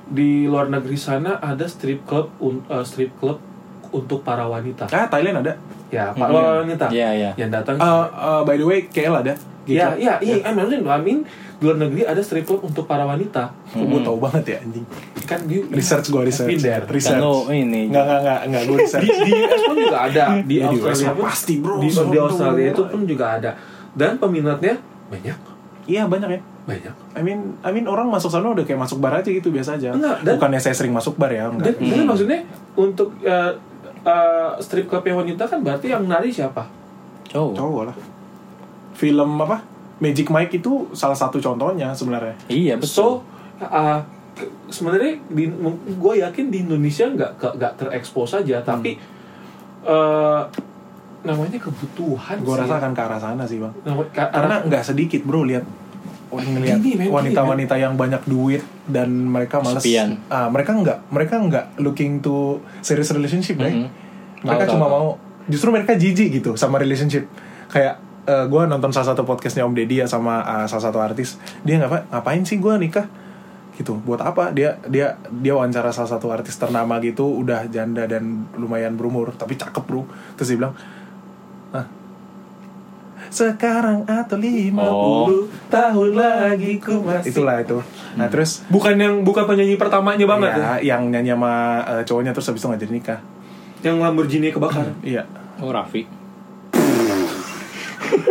di 0.06 0.45
luar 0.45 0.67
negeri 0.67 0.93
sana 0.93 1.39
ada 1.39 1.63
strip 1.63 2.03
club 2.03 2.27
un- 2.38 2.67
eh, 2.67 2.84
strip 2.84 3.15
club 3.15 3.39
untuk 3.89 4.19
para 4.19 4.43
wanita 4.43 4.84
Ah 4.89 5.08
Thailand 5.08 5.39
ada. 5.39 5.56
Ya 5.93 6.10
para 6.12 6.34
wanita 6.60 6.89
Iya, 6.89 7.10
iya. 7.13 7.32
yang 7.36 7.49
datang 7.49 7.75
Eh, 7.75 7.86
eh, 8.10 8.41
by 8.41 8.56
the 8.56 8.65
way 8.65 8.79
KL 8.86 9.13
ada. 9.15 9.34
Gitu. 9.63 9.77
Ya, 9.77 9.95
iya, 9.95 10.19
iya, 10.19 10.43
I 10.43 10.51
mean, 10.51 10.84
I 10.84 10.99
mean, 10.99 11.19
di 11.23 11.63
luar 11.63 11.79
negeri 11.79 12.03
ada 12.03 12.19
strip 12.19 12.43
club 12.43 12.60
untuk 12.62 12.84
para 12.84 13.06
wanita. 13.06 13.56
Gue 13.71 14.01
tau 14.01 14.17
banget 14.17 14.43
ya 14.45 14.58
anjing. 14.60 14.84
Kan 15.23 15.39
di 15.45 15.63
Research 15.63 16.10
gue 16.10 16.19
research. 16.21 16.60
There. 16.60 16.84
Research. 16.84 17.15
Kan 17.15 17.23
lo 17.23 17.47
ini 17.47 17.88
Nggak 17.88 18.03
nggak 18.03 18.19
nggak 18.19 18.39
nggak 18.43 18.63
gue 18.65 18.77
research. 18.77 19.08
di, 19.08 19.23
di 19.23 19.32
US 19.39 19.62
pun 19.63 19.75
juga 19.77 19.99
ada 20.03 20.23
di 20.41 20.56
Ya, 20.58 20.67
di 20.67 20.75
Australia 20.75 20.91
US 20.91 21.13
pun 21.13 21.23
pasti, 21.23 21.53
bro. 21.58 21.75
di, 21.77 21.88
di. 21.88 22.17
Australia 22.17 22.65
itu 22.67 22.84
pun 22.84 23.01
juga 23.06 23.25
ada 23.34 23.51
dan 23.93 24.12
peminatnya 24.17 24.75
banyak 25.08 25.38
Iya 25.84 26.03
banyak 26.06 26.29
ya. 26.29 26.41
banyak 26.63 26.93
I 27.13 27.21
mean, 27.21 27.39
I 27.60 27.69
mean 27.69 27.86
orang 27.86 28.08
masuk 28.08 28.27
sana 28.27 28.47
udah 28.49 28.63
kayak 28.63 28.79
masuk 28.79 28.97
bar 28.97 29.12
aja 29.13 29.27
gitu 29.27 29.47
biasa 29.47 29.75
aja. 29.75 29.91
Enggak, 29.91 30.23
dan- 30.23 30.36
Bukannya 30.36 30.58
saya 30.58 30.71
sering 30.73 30.91
masuk 30.91 31.15
bar 31.15 31.27
ya, 31.29 31.47
dan, 31.49 31.60
enggak. 31.71 31.75
dan 31.79 32.03
maksudnya 32.03 32.39
untuk 32.73 33.15
uh, 33.21 33.51
uh, 34.03 34.55
strip 34.57 34.85
club 34.85 35.03
yang 35.03 35.17
wanita 35.17 35.43
kan 35.43 35.59
berarti 35.59 35.87
yang 35.87 36.03
nari 36.03 36.29
siapa 36.29 36.63
cowok 37.25 37.53
Cowok 37.53 37.83
lah. 37.83 37.95
Film 38.93 39.29
apa? 39.37 39.57
Magic 39.97 40.27
Mike 40.27 40.53
itu 40.55 40.85
salah 40.91 41.13
satu 41.13 41.37
contohnya 41.37 41.89
sebenarnya. 41.91 42.35
iya 42.45 42.75
so 42.77 42.81
betul 42.81 43.11
uh, 43.65 43.99
ke- 44.33 44.51
sebenarnya 44.67 45.17
di 45.27 45.47
gue 45.93 46.13
yakin 46.19 46.45
di 46.47 46.61
Indonesia 46.61 47.05
nggak 47.05 47.31
nggak- 47.53 47.75
terekspos 47.75 48.33
saja 48.33 48.59
tapi 48.59 48.97
uh, 49.81 50.43
namanya 51.21 51.55
kebutuhan 51.57 52.35
Gue 52.37 52.53
sih 52.53 52.61
rasa 52.61 52.73
ya. 52.73 52.79
akan 52.79 52.91
ke 52.91 53.01
arah 53.01 53.15
sana 53.17 53.43
sih 53.43 53.57
bang. 53.57 53.71
Nama- 53.81 54.03
ka- 54.09 54.27
Karena 54.29 54.55
nggak 54.61 54.83
sedikit 54.83 55.21
bro 55.23 55.41
lihat 55.41 55.63
ngelihat 56.35 56.79
wanita-wanita 57.07 57.75
yang 57.75 57.93
banyak 57.93 58.23
duit 58.23 58.61
dan 58.85 59.09
mereka 59.09 59.59
males. 59.59 59.79
Sepian. 59.79 60.17
ah 60.27 60.47
mereka 60.47 60.73
nggak 60.73 60.99
mereka 61.09 61.35
nggak 61.37 61.65
looking 61.79 62.19
to 62.19 62.57
serious 62.79 63.09
relationship 63.09 63.55
deh 63.55 63.69
Mhm. 63.69 63.87
mereka 64.41 64.63
Tahu, 64.65 64.73
cuma 64.75 64.85
tahu, 64.85 64.93
mau 64.93 65.07
justru 65.45 65.69
mereka 65.69 65.93
jijik 65.93 66.39
gitu 66.39 66.55
sama 66.55 66.77
relationship. 66.77 67.27
Kayak 67.67 67.99
gue 68.23 68.61
nonton 68.63 68.87
salah 68.89 69.11
satu 69.11 69.23
podcastnya 69.23 69.67
Om 69.67 69.75
Deddy 69.75 69.99
ya 69.99 70.07
sama 70.07 70.39
uh, 70.39 70.63
salah 70.63 70.87
satu 70.87 70.99
artis. 70.99 71.35
Dia 71.61 71.75
ngapa 71.75 72.07
ngapain 72.07 72.43
sih 72.43 72.55
gue 72.55 72.71
nikah? 72.79 73.03
Gitu 73.75 73.99
buat 73.99 74.23
apa? 74.23 74.55
Dia 74.55 74.79
dia 74.87 75.19
dia 75.33 75.51
wawancara 75.51 75.91
salah 75.91 76.07
satu 76.07 76.31
artis 76.31 76.55
ternama 76.55 77.01
gitu 77.01 77.25
udah 77.25 77.67
janda 77.67 78.07
dan 78.07 78.47
lumayan 78.55 78.95
berumur 78.95 79.35
tapi 79.35 79.59
cakep 79.59 79.83
bro. 79.83 80.07
Terus 80.39 80.47
dia 80.49 80.57
bilang 80.63 80.73
Hah? 81.73 81.83
Sekarang 83.33 84.05
atau 84.05 84.37
lima 84.37 84.85
Oh. 84.85 85.25
tahun 85.67 86.13
lagi 86.13 86.77
ku 86.77 87.01
masih 87.01 87.33
itulah 87.33 87.57
itu 87.57 87.81
nah 88.13 88.29
terus 88.29 88.61
bukan 88.67 88.93
yang 88.93 89.15
bukan 89.21 89.43
penyanyi 89.43 89.73
pertamanya 89.73 90.23
banget 90.23 90.53
ya? 90.53 90.57
ya, 90.77 90.95
yang 90.95 91.09
nyanyi 91.09 91.33
sama 91.33 91.53
uh, 91.81 92.01
cowoknya 92.01 92.31
terus 92.31 92.47
habis 92.47 92.61
itu 92.61 92.67
nggak 92.67 92.81
jadi 92.81 92.93
nikah 92.93 93.19
yang 93.81 93.97
Lamborghini 93.97 94.49
kebakar 94.49 94.85
iya 95.03 95.25
oh 95.57 95.69
Raffi 95.69 96.05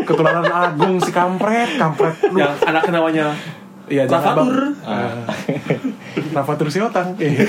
ketularan 0.03 0.47
agung 0.47 0.99
si 0.99 1.11
kampret 1.11 1.75
kampret 1.75 2.15
lu 2.29 2.39
yang 2.41 2.55
anak 2.63 2.87
namanya 2.89 3.35
Iya. 3.83 4.07
Rafatur 4.07 4.73
Ah. 4.87 5.27
Rafatur 6.33 6.71
Siotang. 6.71 7.13
Iya. 7.19 7.45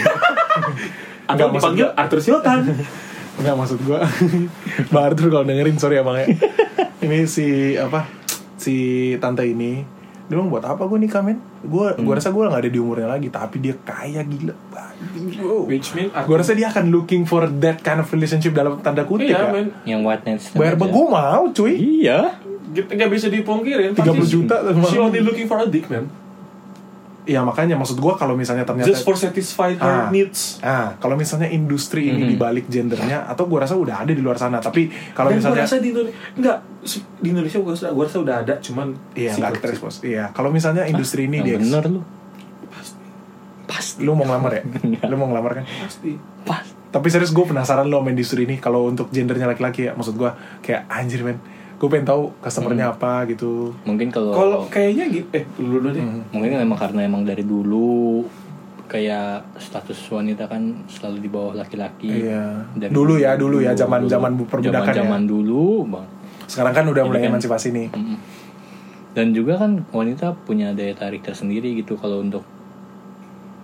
atau 1.23 1.29
Enggak, 1.29 1.47
maksud 1.47 1.55
dipanggil 1.55 1.87
Arthur 1.93 2.19
Siotan 2.19 2.59
Enggak 3.33 3.55
maksud 3.55 3.79
gua. 3.81 4.01
Bang 4.91 5.03
Arthur 5.07 5.29
kalau 5.29 5.45
dengerin 5.45 5.77
sorry 5.77 5.97
ya 5.97 6.03
bang 6.03 6.17
ya. 6.19 6.27
Ini 7.03 7.19
si 7.25 7.47
apa? 7.75 8.07
Si 8.55 8.75
tante 9.17 9.43
ini 9.43 9.83
dia 10.23 10.39
bilang 10.39 10.47
buat 10.47 10.63
apa 10.63 10.79
gue 10.81 10.97
nikah 10.97 11.19
men? 11.19 11.35
Gue 11.61 11.91
Hmm. 11.91 12.01
gua 12.01 12.15
rasa 12.15 12.31
gue 12.31 12.39
nggak 12.41 12.61
ada 12.61 12.71
di 12.71 12.79
umurnya 12.79 13.11
lagi, 13.11 13.27
tapi 13.27 13.59
dia 13.59 13.75
kaya 13.77 14.23
gila. 14.23 14.55
Wow. 15.35 15.67
which 15.67 15.91
mean 15.91 16.07
Gue 16.09 16.37
rasa 16.37 16.55
dia 16.55 16.71
akan 16.71 16.87
looking 16.87 17.23
for 17.23 17.43
that 17.59 17.83
kind 17.83 17.99
of 17.99 18.07
relationship 18.07 18.55
dalam 18.55 18.79
tanda 18.79 19.03
kutip 19.03 19.27
iya 19.27 19.35
ya. 19.37 19.51
men 19.51 19.67
yang 19.83 19.99
white 20.01 20.23
night 20.23 20.39
stand 20.39 20.63
Bayar 20.63 20.79
gue 20.79 20.87
mau 21.05 21.43
cuy. 21.51 21.73
iya 21.75 22.39
Gitu, 22.73 22.87
nggak 22.89 23.11
bisa 23.11 23.27
dipungkirin 23.27 23.93
30 23.93 24.25
juta, 24.25 24.55
she 24.87 24.97
only 24.97 25.19
looking 25.19 25.45
for 25.45 25.59
a 25.59 25.67
dick 25.67 25.85
man 25.85 26.07
Iya 27.23 27.39
makanya 27.39 27.73
maksud 27.73 27.95
gue 27.95 28.13
kalau 28.13 28.35
misalnya 28.35 28.63
ternyata 28.63 28.83
just 28.85 29.01
for 29.01 29.15
satisfy 29.15 29.71
her 29.73 29.79
Ah. 29.79 30.07
needs 30.09 30.59
Ah, 30.59 30.91
kalau 30.97 31.15
misalnya 31.15 31.47
industri 31.47 32.07
ini 32.07 32.19
Mhm. 32.19 32.29
dibalik 32.29 32.65
gendernya, 32.67 33.23
atau 33.23 33.47
gue 33.47 33.55
rasa 33.55 33.73
udah 33.73 34.03
ada 34.03 34.11
di 34.11 34.19
luar 34.19 34.35
sana. 34.35 34.59
Tapi 34.59 34.91
kalau 35.11 35.31
dan 35.31 35.39
gue 35.39 35.39
misalnya, 35.39 35.63
rasa 35.63 35.77
di 35.79 35.89
Indonesia 35.89 36.19
enggak 36.33 36.57
di 37.17 37.27
Indonesia 37.31 37.57
gue 37.57 37.71
rasa, 37.71 37.87
gua 37.89 38.03
rasa 38.03 38.19
udah 38.19 38.35
ada 38.37 38.53
cuman 38.59 38.87
iya 39.13 39.31
nggak 39.31 39.55
terexpose. 39.57 40.03
Iya, 40.03 40.29
kalau 40.29 40.51
misalnya 40.51 40.83
industri 40.83 41.25
ini 41.25 41.39
yang 41.39 41.47
dia, 41.47 41.57
bener 41.61 41.83
lu 41.89 42.01
lu 43.99 44.11
mau 44.13 44.25
ngelamar 44.25 44.51
ya? 44.53 44.63
lu 45.11 45.15
mau 45.15 45.27
ngelamar 45.27 45.51
kan? 45.55 45.65
pasti 45.65 46.17
pas 46.43 46.65
Tapi 46.89 47.07
serius 47.09 47.31
gue 47.31 47.41
penasaran 47.41 47.87
lo 47.87 47.97
sama 47.97 48.09
industri 48.09 48.43
ini 48.43 48.59
kalau 48.59 48.85
untuk 48.85 49.09
gendernya 49.09 49.47
laki-laki 49.47 49.87
ya 49.87 49.93
maksud 49.93 50.13
gue 50.13 50.29
kayak 50.61 50.85
anjir 50.87 51.23
men. 51.23 51.41
Gue 51.83 51.91
pengen 51.91 52.07
tahu 52.07 52.31
customernya 52.39 52.95
apa 52.95 53.27
gitu. 53.27 53.75
Mungkin 53.83 54.07
kalau 54.07 54.31
Kalau 54.31 54.59
kayaknya 54.71 55.03
gitu, 55.11 55.27
eh 55.35 55.43
dulu 55.53 55.83
dulu 55.83 55.87
deh. 55.91 56.03
mungkin 56.31 56.55
emang 56.55 56.79
karena 56.79 57.03
emang 57.03 57.27
dari 57.27 57.43
dulu 57.43 58.23
kayak 58.87 59.59
status 59.59 59.99
wanita 60.07 60.47
kan 60.47 60.63
selalu 60.87 61.19
di 61.19 61.27
bawah 61.27 61.51
laki-laki. 61.51 62.23
Iya. 62.23 62.63
Dari 62.71 62.87
Dulu 62.87 63.19
ya, 63.19 63.35
dulu 63.35 63.59
ya, 63.59 63.75
zaman- 63.75 64.07
dulu. 64.07 64.13
zaman 64.15 64.31
perbudakan 64.47 64.93
ya. 64.95 65.03
Zaman 65.03 65.21
dulu, 65.27 65.83
Bang. 65.83 66.07
Sekarang 66.47 66.71
kan 66.71 66.85
udah 66.87 67.03
mulai 67.03 67.19
kan- 67.19 67.35
emansipasi 67.35 67.75
nih. 67.75 67.87
Mm-mm. 67.91 68.17
Dan 69.11 69.35
juga 69.35 69.59
kan 69.59 69.83
wanita 69.91 70.39
punya 70.39 70.71
daya 70.71 70.95
tarik 70.95 71.19
tersendiri 71.21 71.75
gitu 71.75 71.99
kalau 71.99 72.23
untuk 72.23 72.47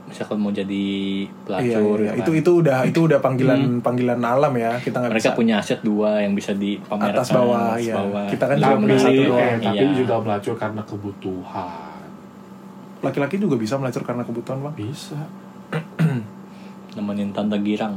misalkan 0.09 0.35
mau 0.35 0.49
jadi 0.49 0.85
Iya, 1.21 1.45
pelacur 1.45 1.97
iya. 1.99 2.09
ya 2.09 2.13
itu 2.17 2.31
kan. 2.31 2.41
itu 2.41 2.51
udah 2.59 2.77
itu 2.83 2.99
udah 2.99 3.19
panggilan 3.19 3.61
panggilan 3.79 4.17
alam 4.19 4.51
ya 4.51 4.75
kita 4.75 4.97
nggak 4.97 5.11
mereka 5.13 5.23
bisa 5.23 5.37
punya 5.37 5.55
aset 5.57 5.79
dua 5.79 6.19
yang 6.19 6.33
bisa 6.33 6.51
dipamerkan 6.51 7.15
Atas 7.15 7.29
bawah, 7.29 7.61
atas 7.71 7.83
iya. 7.83 7.95
bawah. 7.95 8.25
Kita 8.27 8.43
kan 8.45 8.55
Bisa 8.55 8.65
cuma 8.67 8.79
punya 8.81 8.97
satu 8.99 9.13
eh, 9.13 9.25
doang. 9.25 9.57
tapi 9.61 9.77
iya. 9.79 9.93
juga 9.95 10.13
melacur 10.19 10.55
karena 10.55 10.81
kebutuhan. 10.83 11.69
laki-laki 12.99 13.35
juga 13.37 13.55
bisa 13.55 13.73
melacur 13.75 14.03
karena 14.03 14.23
kebutuhan 14.23 14.59
bang 14.59 14.73
Bisa. 14.75 15.15
nemenin 16.91 17.29
tante 17.31 17.55
girang 17.59 17.95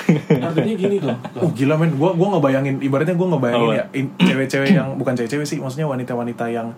Artinya 0.42 0.74
gini 0.74 0.98
loh. 0.98 1.16
Oh 1.38 1.48
gila 1.50 1.72
men, 1.74 1.94
gua 1.94 2.12
gua 2.12 2.34
ngebayangin 2.34 2.80
ibaratnya 2.80 3.14
gua 3.14 3.28
ngebayangin 3.30 3.64
Apa? 3.66 3.78
ya 3.78 3.84
in- 3.94 4.12
cewek-cewek 4.26 4.70
yang 4.70 4.88
bukan 4.94 5.12
cewek-cewek 5.14 5.46
sih, 5.46 5.56
maksudnya 5.56 5.86
wanita-wanita 5.86 6.44
yang 6.48 6.68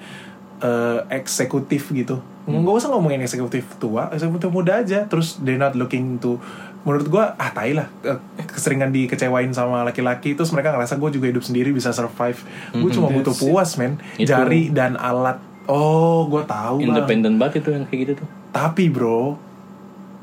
eh, 0.63 0.99
eksekutif 1.11 1.91
gitu. 1.91 2.23
Nggak 2.43 2.75
usah 2.75 2.91
ngomongin 2.91 3.23
eksekutif 3.23 3.79
tua, 3.79 4.11
eksekutif 4.11 4.51
muda 4.51 4.83
aja. 4.83 5.07
Terus 5.07 5.39
they 5.43 5.55
not 5.55 5.75
looking 5.75 6.19
to 6.19 6.39
menurut 6.83 7.07
gua 7.07 7.39
ah 7.39 7.55
tai 7.55 7.75
lah 7.75 7.87
eh, 8.03 8.19
keseringan 8.47 8.91
dikecewain 8.91 9.51
sama 9.51 9.83
laki-laki. 9.83 10.35
Terus 10.35 10.51
mereka 10.51 10.75
ngerasa 10.75 10.99
gue 10.99 11.11
juga 11.15 11.27
hidup 11.31 11.45
sendiri 11.47 11.71
bisa 11.71 11.95
survive. 11.95 12.39
Gue 12.75 12.91
cuma 12.91 13.11
butuh 13.11 13.31
That's 13.31 13.43
it. 13.43 13.51
puas 13.51 13.71
men. 13.79 13.99
Itu. 14.19 14.31
jari 14.31 14.71
dan 14.71 14.99
alat. 14.99 15.39
Oh 15.71 16.27
gue 16.27 16.43
tahu 16.43 16.83
bang. 16.83 16.91
Independen 16.91 17.39
banget 17.39 17.63
itu 17.63 17.71
yang 17.71 17.87
kayak 17.87 18.01
gitu 18.03 18.13
tuh. 18.25 18.29
Tapi 18.51 18.91
bro 18.91 19.39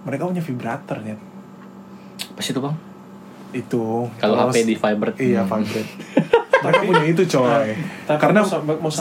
mereka 0.03 0.27
punya 0.27 0.43
vibrator 0.43 0.99
ya 1.03 1.15
pas 2.35 2.47
itu 2.47 2.59
bang? 2.59 2.75
Itu. 3.51 4.07
Kalau 4.15 4.35
HP 4.47 4.55
di 4.63 4.75
vibrate 4.79 5.17
Iya, 5.19 5.43
vibrate. 5.43 5.91
Mereka 6.59 6.81
punya 6.83 7.03
itu 7.07 7.23
coy. 7.25 7.71
Tapi 8.03 8.19
Karena 8.19 8.39
mau 8.43 8.49
sampai 8.49 8.75
mau 8.77 8.91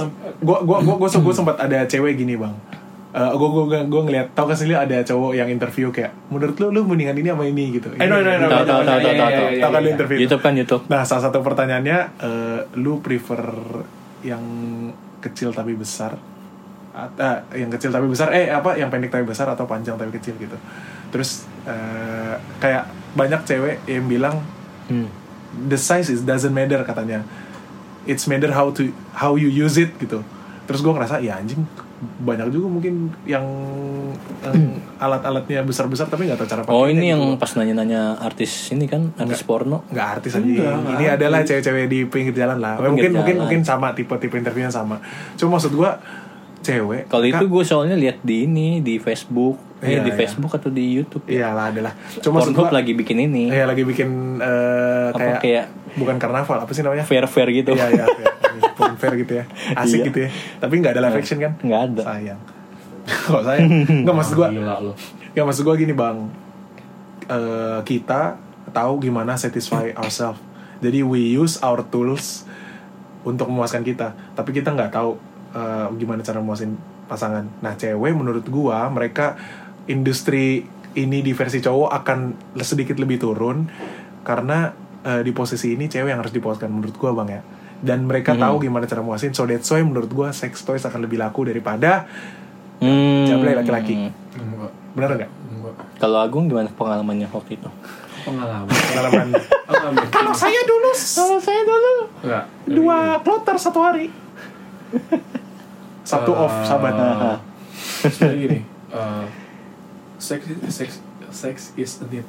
gua 0.40 0.58
gua 0.62 0.78
gua 0.80 0.94
gua, 0.98 1.08
gua 1.10 1.34
sempat 1.34 1.56
ada 1.58 1.82
cewek 1.84 2.14
gini, 2.14 2.38
Bang. 2.38 2.54
Eh 3.08 3.32
gua, 3.34 3.48
gua, 3.50 3.64
gua, 3.66 3.80
gua 3.88 4.00
ngeliat 4.06 4.36
tau 4.36 4.46
kan 4.46 4.54
sendiri 4.54 4.78
ada 4.78 5.00
cowok 5.02 5.32
yang 5.34 5.48
interview 5.48 5.88
kayak 5.88 6.12
menurut 6.28 6.54
lu 6.60 6.70
lu 6.70 6.80
mendingan 6.86 7.16
ini 7.18 7.28
sama 7.32 7.44
ini 7.44 7.64
gitu. 7.74 7.88
Eh, 7.96 8.06
no, 8.06 8.20
no, 8.20 8.30
no, 8.30 8.46
Tahu, 8.46 8.62
tahu, 8.62 8.82
tahu, 8.84 8.98
tahu, 9.00 9.00
tahu, 9.00 9.30
tahu. 9.32 9.48
Tahu 9.58 9.70
kan 9.72 9.80
lu 9.80 9.88
interview. 9.90 10.16
YouTube 10.22 10.42
kan 10.44 10.52
YouTube 10.54 10.82
Nah, 10.86 11.02
salah 11.02 11.22
satu 11.26 11.42
pertanyaannya 11.42 11.98
eh, 12.20 12.60
lu 12.78 13.02
prefer 13.02 13.42
yang 14.22 14.42
kecil 15.18 15.50
tapi 15.50 15.74
besar 15.74 16.14
ah, 16.94 17.38
yang 17.54 17.70
kecil 17.70 17.90
tapi 17.90 18.06
besar 18.06 18.34
eh 18.34 18.50
apa 18.50 18.74
yang 18.74 18.90
pendek 18.90 19.10
tapi 19.10 19.22
besar 19.22 19.46
atau 19.46 19.66
panjang 19.66 19.94
tapi 19.94 20.10
kecil 20.14 20.34
gitu 20.38 20.58
terus 21.10 21.46
eh, 21.62 22.34
kayak 22.58 22.86
banyak 23.14 23.42
cewek 23.42 23.82
yang 23.86 24.06
bilang 24.06 24.38
Hmm. 24.88 25.04
the 25.68 25.76
size 25.76 26.08
is 26.08 26.24
doesn't 26.24 26.50
matter 26.50 26.80
katanya 26.80 27.20
it's 28.08 28.24
matter 28.24 28.50
how 28.50 28.72
to 28.72 28.88
how 29.12 29.36
you 29.36 29.52
use 29.52 29.76
it 29.76 29.92
gitu. 30.00 30.24
Terus 30.64 30.80
gue 30.80 30.92
ngerasa 30.92 31.20
ya 31.20 31.36
anjing 31.36 31.62
banyak 31.98 32.54
juga 32.54 32.70
mungkin 32.70 33.10
yang, 33.26 33.42
yang 34.46 34.56
alat-alatnya 35.02 35.66
besar-besar 35.66 36.06
tapi 36.06 36.30
nggak 36.30 36.38
tahu 36.38 36.46
cara 36.46 36.62
oh 36.62 36.86
pakainya 36.86 36.94
ini 36.94 37.02
gitu. 37.02 37.10
yang 37.10 37.22
pas 37.34 37.50
nanya-nanya 37.58 38.02
artis 38.22 38.70
ini 38.70 38.86
kan 38.86 39.10
artis 39.18 39.42
porno. 39.42 39.82
nggak 39.90 40.06
artis 40.18 40.38
aja. 40.38 40.46
Enggak, 40.46 40.94
ini 40.94 41.04
adalah 41.10 41.42
cewek-cewek 41.42 41.90
di 41.90 42.06
pinggir 42.06 42.34
jalan 42.38 42.62
lah. 42.62 42.78
Oh, 42.78 42.86
mungkin 42.94 43.10
pinggir 43.10 43.18
mungkin 43.18 43.34
jalan. 43.34 43.42
mungkin 43.42 43.60
sama 43.66 43.86
tipe-tipe 43.98 44.38
interviewnya 44.38 44.70
sama. 44.70 45.02
Cuma 45.34 45.58
maksud 45.58 45.74
gue 45.74 45.90
cewek 46.62 47.02
kalau 47.10 47.24
itu 47.26 47.44
gue 47.50 47.64
soalnya 47.66 47.96
lihat 47.98 48.22
di 48.22 48.46
ini 48.46 48.78
di 48.78 49.02
Facebook 49.02 49.67
Iya, 49.78 50.02
eh 50.02 50.04
di 50.04 50.10
iya. 50.10 50.18
Facebook 50.18 50.50
atau 50.50 50.70
di 50.70 50.84
YouTube 50.90 51.22
iyalah 51.30 51.70
adalah. 51.70 51.92
Cuma 52.18 52.42
Pornhub 52.42 52.66
gue 52.66 52.74
lagi 52.74 52.92
bikin 52.98 53.18
ini. 53.22 53.46
Ya 53.46 53.62
lagi 53.62 53.86
bikin 53.86 54.42
eh, 54.42 55.14
apa 55.14 55.18
kayak, 55.18 55.38
kayak 55.38 55.64
bukan 55.94 56.16
karnaval 56.18 56.58
apa 56.58 56.72
sih 56.74 56.82
namanya? 56.82 57.06
Fair 57.06 57.26
fair 57.30 57.46
gitu. 57.54 57.78
Iya 57.78 57.86
iya 57.94 58.04
fair, 58.10 58.32
Porn 58.74 58.94
fair 58.98 59.14
gitu 59.14 59.32
ya. 59.38 59.44
Asik 59.80 60.02
Iya. 60.02 60.06
gitu 60.10 60.18
ya. 60.26 60.30
Tapi 60.58 60.74
nggak 60.78 60.92
ada 60.92 61.02
live 61.06 61.16
action 61.16 61.38
kan? 61.38 61.52
nggak 61.62 61.80
ada. 61.86 62.02
Sayang. 62.04 62.40
Kok 63.30 63.42
sayang? 63.42 63.68
Nggak 64.02 64.16
maksud 64.16 64.34
gua 64.34 64.48
nggak 65.30 65.46
maksud 65.46 65.62
gua 65.62 65.74
gini 65.74 65.94
bang. 65.94 66.18
Eh, 67.28 67.78
kita 67.84 68.34
tahu 68.74 68.92
gimana 68.98 69.38
satisfy 69.38 69.94
ourselves. 69.94 70.42
Jadi 70.78 71.02
we 71.02 71.34
use 71.34 71.58
our 71.60 71.82
tools 71.82 72.46
untuk 73.22 73.46
memuaskan 73.46 73.82
kita. 73.82 74.14
Tapi 74.32 74.50
kita 74.50 74.74
nggak 74.74 74.90
tahu 74.90 75.14
eh, 75.54 75.86
gimana 75.94 76.18
cara 76.20 76.42
memuasin 76.42 76.74
pasangan. 77.06 77.46
Nah 77.60 77.72
cewek 77.74 78.10
menurut 78.10 78.42
gua 78.44 78.88
mereka 78.88 79.38
industri 79.88 80.64
ini 80.94 81.18
di 81.18 81.32
versi 81.32 81.58
cowok 81.58 81.90
akan 81.94 82.18
sedikit 82.58 82.96
lebih 82.96 83.18
turun 83.18 83.68
karena 84.22 84.72
eh, 85.00 85.20
di 85.20 85.30
posisi 85.30 85.72
ini 85.72 85.86
cewek 85.86 86.08
yang 86.08 86.18
harus 86.18 86.30
dipuaskan 86.30 86.68
menurut 86.68 86.94
gua 86.94 87.12
bang 87.14 87.28
ya 87.30 87.42
dan 87.78 88.02
mereka 88.02 88.32
Hmm. 88.32 88.42
tahu 88.42 88.54
gimana 88.60 88.84
cara 88.84 89.00
memuasin 89.00 89.30
so 89.30 89.44
that's 89.44 89.66
why 89.66 89.80
menurut 89.80 90.08
gua 90.08 90.28
sex 90.30 90.60
toys 90.60 90.82
akan 90.82 91.00
lebih 91.00 91.16
laku 91.16 91.44
daripada 91.44 92.04
hmm. 92.78 93.24
Jablay 93.24 93.54
laki-laki. 93.54 93.94
Enggak. 94.34 94.72
bener 94.90 95.08
nggak 95.16 95.30
Enggak. 95.30 95.74
kalau 95.96 96.18
Agung 96.18 96.46
gimana 96.46 96.66
pengalamannya 96.68 97.28
waktu 97.28 97.54
itu 97.54 97.70
Pengalaman. 98.20 98.66
pengalaman 98.66 99.26
Pengalaman. 99.68 100.04
kalau 100.10 100.32
saya 100.32 100.60
dulu 100.60 100.90
kalau 100.90 101.38
saya 101.38 101.62
dulu 101.62 101.92
Enggak. 102.20 102.44
dua 102.66 102.98
kloter 103.20 103.56
satu 103.56 103.78
hari 103.78 104.10
satu 106.02 106.32
off 106.32 106.54
sahabat 106.64 106.94
Eh, 106.94 107.38
Sebenarnya 108.04 108.38
gini, 108.40 108.58
eh, 108.90 109.24
sex 110.18 110.40
sex 110.68 110.90
sex 111.30 111.56
is 111.74 111.98
a 111.98 112.06
need. 112.06 112.26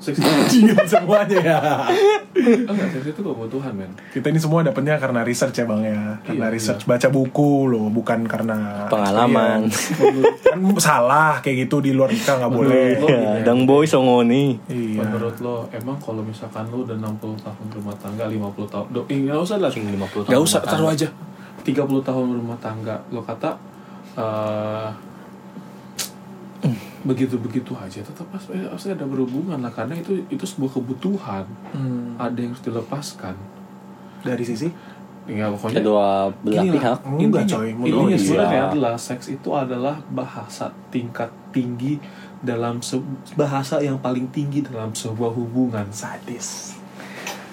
Sex 0.00 0.16
Diam 0.16 0.80
semuanya 0.88 1.38
ya 1.52 1.58
enggak, 2.64 2.88
sex 2.88 3.04
itu 3.06 3.20
kebutuhan, 3.20 3.68
men. 3.76 3.92
kita 4.08 4.32
ini 4.32 4.40
semua 4.40 4.64
dapetnya 4.64 4.96
karena 4.96 5.20
research 5.20 5.52
ya 5.54 5.68
bang 5.68 5.82
ya 5.84 6.00
karena 6.24 6.48
Iya, 6.48 6.54
research 6.56 6.88
baca 6.88 7.04
buku 7.06 7.68
loh 7.68 7.92
bukan 7.92 8.24
karena 8.24 8.88
Pengalaman. 8.88 9.68
experience. 9.68 10.40
kan 10.40 10.56
salah 10.80 11.44
kayak 11.44 11.68
gitu 11.68 11.84
di 11.84 11.92
luar 11.92 12.08
nikah 12.08 12.40
nggak 12.40 12.48
boleh 12.50 12.96
lo 12.96 13.08
ya 13.12 13.44
dang 13.44 13.68
boy 13.68 13.84
songoni 13.84 14.56
iya 14.72 15.04
Menurut 15.04 15.36
lo, 15.36 15.68
emang 15.70 16.00
kalau 16.00 16.24
misalkan 16.24 16.64
lo 16.66 16.80
udah 16.80 16.96
60 16.96 17.44
tahun 17.44 17.66
rumah 17.70 17.96
tangga, 18.00 18.24
50 18.24 18.72
tahun, 18.72 18.86
do, 18.88 19.00
eh, 19.04 19.20
nggak 19.20 19.36
usah 19.38 19.56
lah, 19.58 19.68
Cing 19.68 19.84
50 19.84 20.00
tahun 20.00 20.24
nggak 20.26 20.40
usah, 20.40 20.58
rumah 20.58 20.70
taruh 20.72 20.88
tangga. 20.88 21.04
aja. 21.04 21.08
30 21.60 22.08
tahun 22.08 22.26
rumah 22.32 22.56
tangga, 22.56 22.96
lo 23.12 23.20
kata 23.20 23.50
eh 24.16 24.88
begitu-begitu 27.02 27.72
aja, 27.72 28.00
tetap 28.00 28.28
pasti 28.28 28.52
pasti 28.62 28.88
ada 28.88 29.02
berhubungan 29.02 29.56
lah, 29.56 29.70
karena 29.70 29.94
itu 29.94 30.20
itu 30.26 30.44
sebuah 30.44 30.70
kebutuhan, 30.74 31.44
Hmm, 31.70 32.16
ada 32.16 32.36
yang 32.36 32.52
harus 32.52 32.60
dilepaskan. 32.62 33.34
dari 34.20 34.44
sisi 34.44 34.68
Ya 35.24 35.48
pokoknya 35.48 35.78
kedua 35.78 36.08
belah 36.38 36.60
Gini 36.60 36.74
pihak 36.74 36.98
lah, 36.98 37.12
Enggak, 37.14 37.44
coy. 37.46 37.68
Iya. 37.78 38.18
sebenarnya 38.18 38.62
adalah 38.68 38.94
seks 38.94 39.30
itu 39.30 39.48
adalah 39.50 39.96
bahasa 40.06 40.68
tingkat 40.90 41.30
tinggi 41.50 41.96
dalam 42.38 42.80
se- 42.80 43.00
bahasa 43.32 43.78
yang 43.78 43.96
paling 43.96 44.28
tinggi 44.28 44.60
dalam 44.60 44.90
sebuah 44.90 45.30
hubungan. 45.30 45.86
sadis 45.90 46.76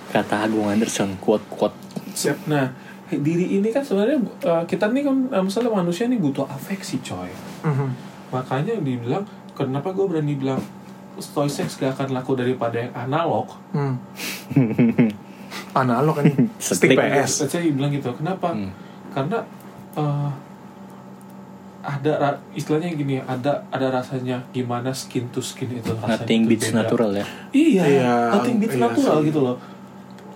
kata 0.08 0.44
Agung 0.44 0.66
Anderson 0.66 1.16
quote 1.18 1.44
quote 1.48 1.76
Siap. 2.10 2.48
Nah, 2.48 2.72
diri 3.08 3.54
ini 3.54 3.70
kan 3.70 3.80
sebenarnya 3.80 4.18
uh, 4.42 4.64
kita 4.64 4.90
nih 4.90 5.04
kan 5.04 5.16
uh, 5.30 5.44
misalnya 5.46 5.70
manusia 5.70 6.04
nih 6.04 6.18
butuh 6.18 6.44
afeksi, 6.44 6.98
coy. 7.00 7.30
Mhm. 7.62 7.90
Makanya 8.30 8.78
dibilang 8.78 9.24
kenapa 9.52 9.92
gue 9.92 10.06
berani 10.06 10.34
bilang 10.34 10.60
toy 11.18 11.48
sex 11.48 11.76
gak 11.76 11.98
akan 11.98 12.14
laku 12.14 12.34
daripada 12.34 12.78
yang 12.78 12.94
analog. 12.94 13.50
Hmm. 13.72 13.98
analog 15.76 16.16
ini 16.22 16.50
stick. 16.58 16.94
PS 16.94 17.46
Saya 17.46 17.68
bilang 17.68 17.90
gitu. 17.90 18.10
Kenapa? 18.14 18.52
Hmm. 18.52 18.70
Karena 19.10 19.42
uh, 19.94 20.30
ada 21.80 22.14
istilahnya 22.52 22.92
gini, 22.92 23.16
ada 23.18 23.64
ada 23.72 23.88
rasanya 23.90 24.44
gimana 24.52 24.92
skin 24.92 25.32
to 25.32 25.40
skin 25.40 25.72
itu 25.72 25.96
rasanya. 25.96 26.20
nothing 26.20 26.42
itu 26.44 26.50
beats 26.52 26.68
beda. 26.68 26.78
natural 26.84 27.12
ya 27.14 27.26
Iya, 27.50 27.84
Iya, 27.88 28.14
nothing 28.30 28.56
beats 28.60 28.76
iya 28.76 28.84
natural 28.84 29.18
sih. 29.18 29.26
gitu 29.26 29.40
loh. 29.40 29.58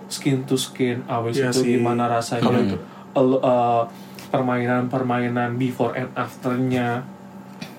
Skin 0.08 0.38
to 0.42 0.56
skin, 0.56 1.04
awes 1.06 1.36
Iya 1.36 1.52
itu 1.52 1.60
sih. 1.60 1.68
gimana 1.76 2.08
rasanya 2.08 2.56
itu. 2.58 2.76
El- 3.12 3.38
uh, 3.38 3.84
permainan-permainan 4.32 5.54
before 5.54 5.92
and 5.92 6.08
afternya. 6.14 7.04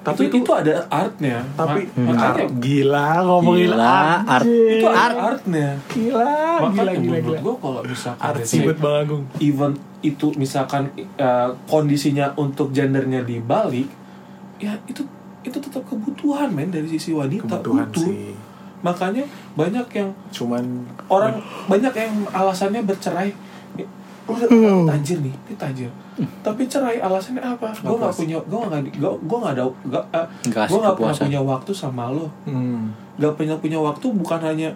Tapi 0.03 0.27
itu, 0.27 0.35
itu- 0.37 0.51
ada 0.51 0.83
artnya. 0.87 1.37
tapi 1.55 1.87
Ma- 1.89 2.11
makanya 2.11 2.43
Art- 2.43 2.59
gila 2.59 3.07
ngomongin 3.23 3.69
Gila, 3.71 3.87
art 3.87 4.27
art. 4.27 4.45
itu 4.45 4.85
ada 4.85 4.99
art 4.99 5.15
artnya. 5.31 5.69
gila 5.87 6.27
gila 6.27 6.61
Makanya 6.61 6.93
gila 6.93 6.93
menurut 6.99 7.23
gila 7.23 7.39
gue 7.39 7.55
kalau 7.57 7.81
misalkan 7.81 8.19
art 8.21 8.35
let's 8.35 8.49
sih 8.51 8.59
say, 8.59 8.65
buat 8.65 8.77
bang 8.77 8.95
Agung 8.99 9.23
even 9.39 9.71
itu 10.01 10.27
misalkan 10.35 10.83
uh, 11.17 11.49
kondisinya 11.65 12.35
untuk 12.35 12.67
gendernya 12.69 13.23
dibalik, 13.23 13.87
ya 14.57 14.75
itu 14.83 14.99
itu 15.41 15.57
tetap 15.57 15.83
kebutuhan 15.83 16.47
men 16.49 16.67
dari 16.67 16.85
sisi 16.85 17.11
wanita 17.11 17.47
kebutuhan 17.49 17.87
butuh. 17.87 18.03
sih 18.03 18.35
makanya 18.79 19.23
banyak 19.55 19.87
yang 19.93 20.11
cuman 20.29 20.63
orang 21.07 21.39
banyak 21.65 21.91
yang 21.93 22.11
alasannya 22.29 22.83
bercerai 22.83 23.31
udah 24.23 24.47
hmm. 24.47 24.87
tajir 24.87 25.19
nih 25.19 25.35
ini 25.35 25.55
tajir. 25.59 25.91
Tapi 26.39 26.63
cerai 26.71 27.03
alasannya 27.03 27.43
apa? 27.43 27.75
Gue 27.75 27.97
nggak 27.99 28.13
puas. 28.15 28.19
punya 28.23 28.37
gue 28.39 28.59
nggak 28.59 28.81
gue 29.19 29.37
nggak 29.43 29.53
ada 29.59 29.63
gak, 30.47 30.67
gue 30.71 30.79
nggak 30.79 30.95
pernah 30.95 31.15
punya 31.15 31.41
waktu 31.43 31.71
sama 31.75 32.07
lo. 32.07 32.31
Hmm, 32.47 32.95
nggak 33.19 33.33
punya 33.35 33.55
punya 33.59 33.79
waktu 33.83 34.07
bukan 34.15 34.39
hanya 34.39 34.69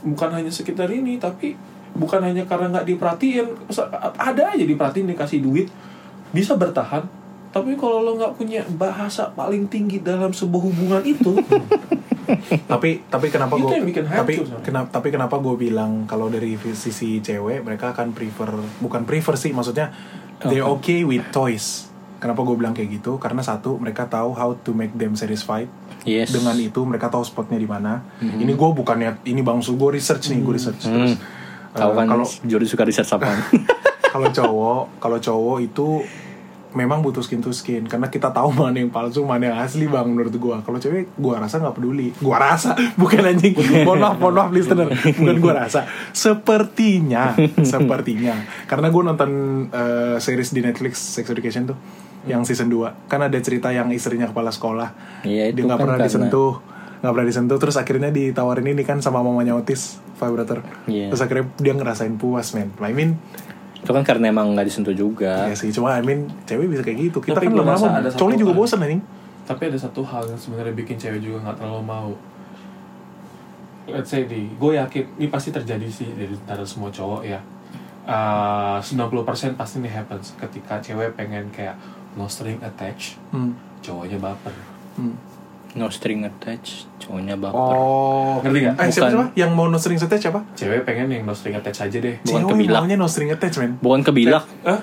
bukan 0.00 0.30
hanya 0.32 0.48
sekitar 0.48 0.88
ini 0.88 1.20
tapi 1.20 1.52
bukan 1.92 2.24
hanya 2.24 2.48
karena 2.48 2.80
nggak 2.80 2.88
diperhatiin. 2.88 3.46
Ada 4.16 4.56
aja 4.56 4.64
diperhatiin 4.64 5.12
dikasih 5.12 5.44
duit 5.44 5.68
bisa 6.32 6.56
bertahan. 6.56 7.04
Tapi 7.52 7.76
kalau 7.76 8.04
lo 8.04 8.16
nggak 8.16 8.40
punya 8.40 8.64
bahasa 8.80 9.28
paling 9.36 9.68
tinggi 9.68 10.00
dalam 10.00 10.32
sebuah 10.32 10.62
hubungan 10.68 11.02
itu 11.04 11.36
tapi 12.70 13.02
tapi 13.08 13.26
kenapa 13.32 13.56
gue 13.56 13.70
tapi 14.04 14.34
kenapa 14.60 14.88
tapi 14.92 15.08
kenapa 15.08 15.36
gue 15.40 15.54
bilang 15.56 16.04
kalau 16.04 16.28
dari 16.28 16.54
sisi 16.76 17.24
cewek 17.24 17.64
mereka 17.64 17.96
akan 17.96 18.12
prefer 18.12 18.52
bukan 18.84 19.08
prefer 19.08 19.34
sih 19.40 19.52
maksudnya 19.56 19.92
they 20.46 20.62
okay 20.62 21.02
with 21.02 21.24
toys. 21.34 21.90
Kenapa 22.18 22.42
gue 22.42 22.58
bilang 22.58 22.74
kayak 22.74 22.98
gitu? 22.98 23.18
Karena 23.22 23.46
satu 23.46 23.78
mereka 23.78 24.10
tahu 24.10 24.34
how 24.34 24.50
to 24.66 24.74
make 24.74 24.94
them 24.94 25.14
satisfied. 25.14 25.70
Yes. 26.06 26.32
dengan 26.32 26.56
itu 26.56 26.80
mereka 26.88 27.12
tahu 27.12 27.20
spotnya 27.26 27.58
di 27.60 27.68
mana. 27.68 28.00
Ini 28.22 28.48
gue 28.54 28.70
bukannya 28.72 29.28
ini 29.28 29.44
bang 29.44 29.60
Sul 29.60 29.76
gue 29.76 29.98
research 29.98 30.32
nih 30.32 30.40
gue 30.40 30.54
research 30.54 30.88
terus. 30.88 31.18
Hmm. 31.18 31.76
Tahu 31.76 31.90
eh, 31.92 31.96
kan 32.00 32.06
kalau 32.08 32.26
Jordi 32.48 32.66
suka 32.70 32.86
riset 32.88 33.04
apaan? 33.12 33.38
kalau 34.14 34.28
cowok 34.32 34.82
kalau 35.02 35.18
cowok 35.20 35.56
itu 35.60 36.00
memang 36.68 37.00
butuh 37.00 37.20
skin 37.20 37.40
to 37.40 37.48
skin 37.48 37.84
karena 37.84 38.06
kita 38.06 38.28
tahu 38.28 38.52
mana 38.52 38.76
yang 38.76 38.88
palsu 38.88 39.24
mana 39.24 39.48
yang 39.48 39.58
asli 39.58 39.88
bang 39.88 40.04
menurut 40.04 40.34
gua. 40.36 40.60
Kalau 40.60 40.76
cewek 40.76 41.16
gua 41.16 41.40
rasa 41.40 41.58
nggak 41.58 41.74
peduli. 41.74 42.12
Gua 42.18 42.36
rasa 42.36 42.76
bukan 43.00 43.24
anjing. 43.24 43.56
Mohon 43.82 43.98
maaf 43.98 44.16
mohon 44.18 44.34
maaf 44.36 44.50
listener. 44.52 44.88
Bukan 44.92 45.36
gua 45.38 45.64
rasa. 45.64 45.88
Sepertinya 46.12 47.32
sepertinya. 47.64 48.36
Karena 48.64 48.88
gua 48.88 49.02
nonton 49.06 49.30
eh, 49.68 50.16
series 50.18 50.50
di 50.50 50.60
Netflix 50.60 51.00
Sex 51.00 51.24
Education 51.26 51.72
tuh 51.72 51.78
yang 52.28 52.44
season 52.44 52.68
2 52.68 53.08
kan 53.08 53.24
ada 53.24 53.38
cerita 53.40 53.72
yang 53.72 53.88
istrinya 53.88 54.28
kepala 54.28 54.52
sekolah. 54.52 54.92
Iya, 55.24 55.48
dia 55.54 55.64
nggak 55.64 55.72
kan 55.72 55.84
pernah 55.88 55.96
karena- 55.96 56.08
disentuh 56.10 56.52
nggak 56.98 57.12
pernah 57.14 57.26
disentuh. 57.26 57.56
Terus 57.56 57.76
akhirnya 57.76 58.10
ditawarin 58.10 58.68
ini 58.68 58.82
kan 58.82 59.00
sama 59.00 59.24
mamanya 59.24 59.56
Otis 59.56 60.02
vibrator. 60.18 60.60
Iya. 60.84 61.08
terus 61.08 61.22
akhirnya 61.22 61.46
dia 61.56 61.72
ngerasain 61.72 62.12
puas 62.18 62.52
men. 62.52 62.74
I 62.78 62.92
mean 62.92 63.16
itu 63.78 63.90
kan 63.90 64.02
karena 64.02 64.28
emang 64.28 64.52
nggak 64.52 64.66
disentuh 64.66 64.92
juga. 64.92 65.46
Ya 65.46 65.54
sih, 65.54 65.70
cuma 65.70 65.92
I 65.92 66.02
mean 66.02 66.26
cewek 66.44 66.66
bisa 66.66 66.82
kayak 66.82 66.98
gitu. 67.04 67.18
Kita 67.20 67.34
Tapi 67.34 67.46
kan 67.46 67.56
lama-lama 67.56 68.02
cowoknya 68.10 68.38
juga 68.38 68.52
hal. 68.52 68.60
bosan 68.60 68.80
anjing. 68.80 69.02
tapi 69.44 69.62
ada 69.64 69.78
satu 69.78 70.04
hal 70.04 70.26
yang 70.26 70.36
sebenarnya 70.36 70.74
bikin 70.74 70.94
cewek 70.94 71.20
juga 71.20 71.40
nggak 71.40 71.56
terlalu 71.56 71.80
mau 71.82 72.12
let's 73.86 74.06
say 74.06 74.24
di 74.24 74.44
gue 74.50 74.72
yakin 74.74 75.04
ini 75.16 75.26
pasti 75.26 75.48
terjadi 75.48 75.88
sih 75.88 76.12
dari 76.12 76.36
antara 76.36 76.62
semua 76.62 76.88
cowok 76.88 77.22
ya 77.24 77.40
Uh, 78.04 78.80
90% 78.80 79.20
pasti 79.52 79.76
ini 79.78 79.86
happens 79.86 80.32
ketika 80.34 80.80
cewek 80.80 81.12
pengen 81.12 81.44
kayak 81.50 81.76
no 82.14 82.24
string 82.24 82.56
attached 82.58 83.20
Hmm. 83.28 83.52
cowoknya 83.78 84.16
baper 84.18 84.48
Hmm. 84.96 85.12
No 85.76 85.92
string 85.92 86.24
attached, 86.24 86.88
cowoknya 86.96 87.36
baper. 87.36 87.60
Oh, 87.76 88.40
Ngerti 88.40 88.58
nggak? 88.64 88.74
Eh, 88.80 88.88
siapa, 88.88 89.08
siapa? 89.12 89.26
Yang 89.36 89.50
mau 89.52 89.68
no 89.68 89.76
string 89.76 90.00
attach 90.00 90.22
siapa? 90.24 90.40
cewek 90.56 90.80
pengen 90.82 91.12
yang 91.12 91.28
no 91.28 91.36
string 91.36 91.54
attached 91.54 91.84
aja 91.84 91.98
deh 92.00 92.16
Bukan 92.18 92.40
Cewek 92.40 92.52
kebilak. 92.56 92.80
maunya 92.80 92.96
no 92.96 93.06
string 93.06 93.28
attach, 93.28 93.54
men. 93.60 93.76
Bukan 93.78 94.00
kebilak. 94.00 94.48
Hah? 94.64 94.80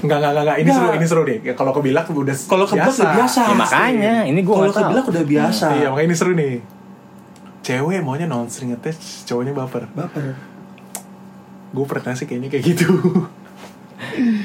Enggak, 0.00 0.16
enggak, 0.18 0.30
enggak, 0.32 0.42
enggak. 0.42 0.56
Ini 0.58 0.70
seru, 0.72 0.86
ini 0.90 1.06
seru 1.06 1.22
deh. 1.22 1.38
Ya, 1.44 1.52
kalau 1.54 1.70
kebilak 1.70 2.04
udah 2.08 2.34
Kalau 2.34 2.64
kebilak 2.64 2.90
udah 2.90 3.12
biasa. 3.14 3.40
Ya, 3.44 3.54
makanya, 3.54 4.14
ini 4.24 4.40
gue 4.42 4.54
kalau 4.54 4.72
kebilak 4.72 5.04
udah 5.06 5.24
biasa 5.24 5.66
Iya, 5.76 5.86
makanya 5.92 6.08
ini 6.08 6.16
seru 6.16 6.32
nih. 6.34 6.54
Cewek 7.62 8.00
maunya 8.00 8.26
no 8.26 8.48
string 8.48 8.72
attach, 8.72 9.22
cowoknya 9.24 9.52
baper. 9.52 9.86
baper 9.92 10.34
Gue 11.70 11.84
pernah 11.84 12.16
sih 12.16 12.24
kayaknya 12.24 12.48
kayak 12.48 12.64
gitu. 12.74 12.86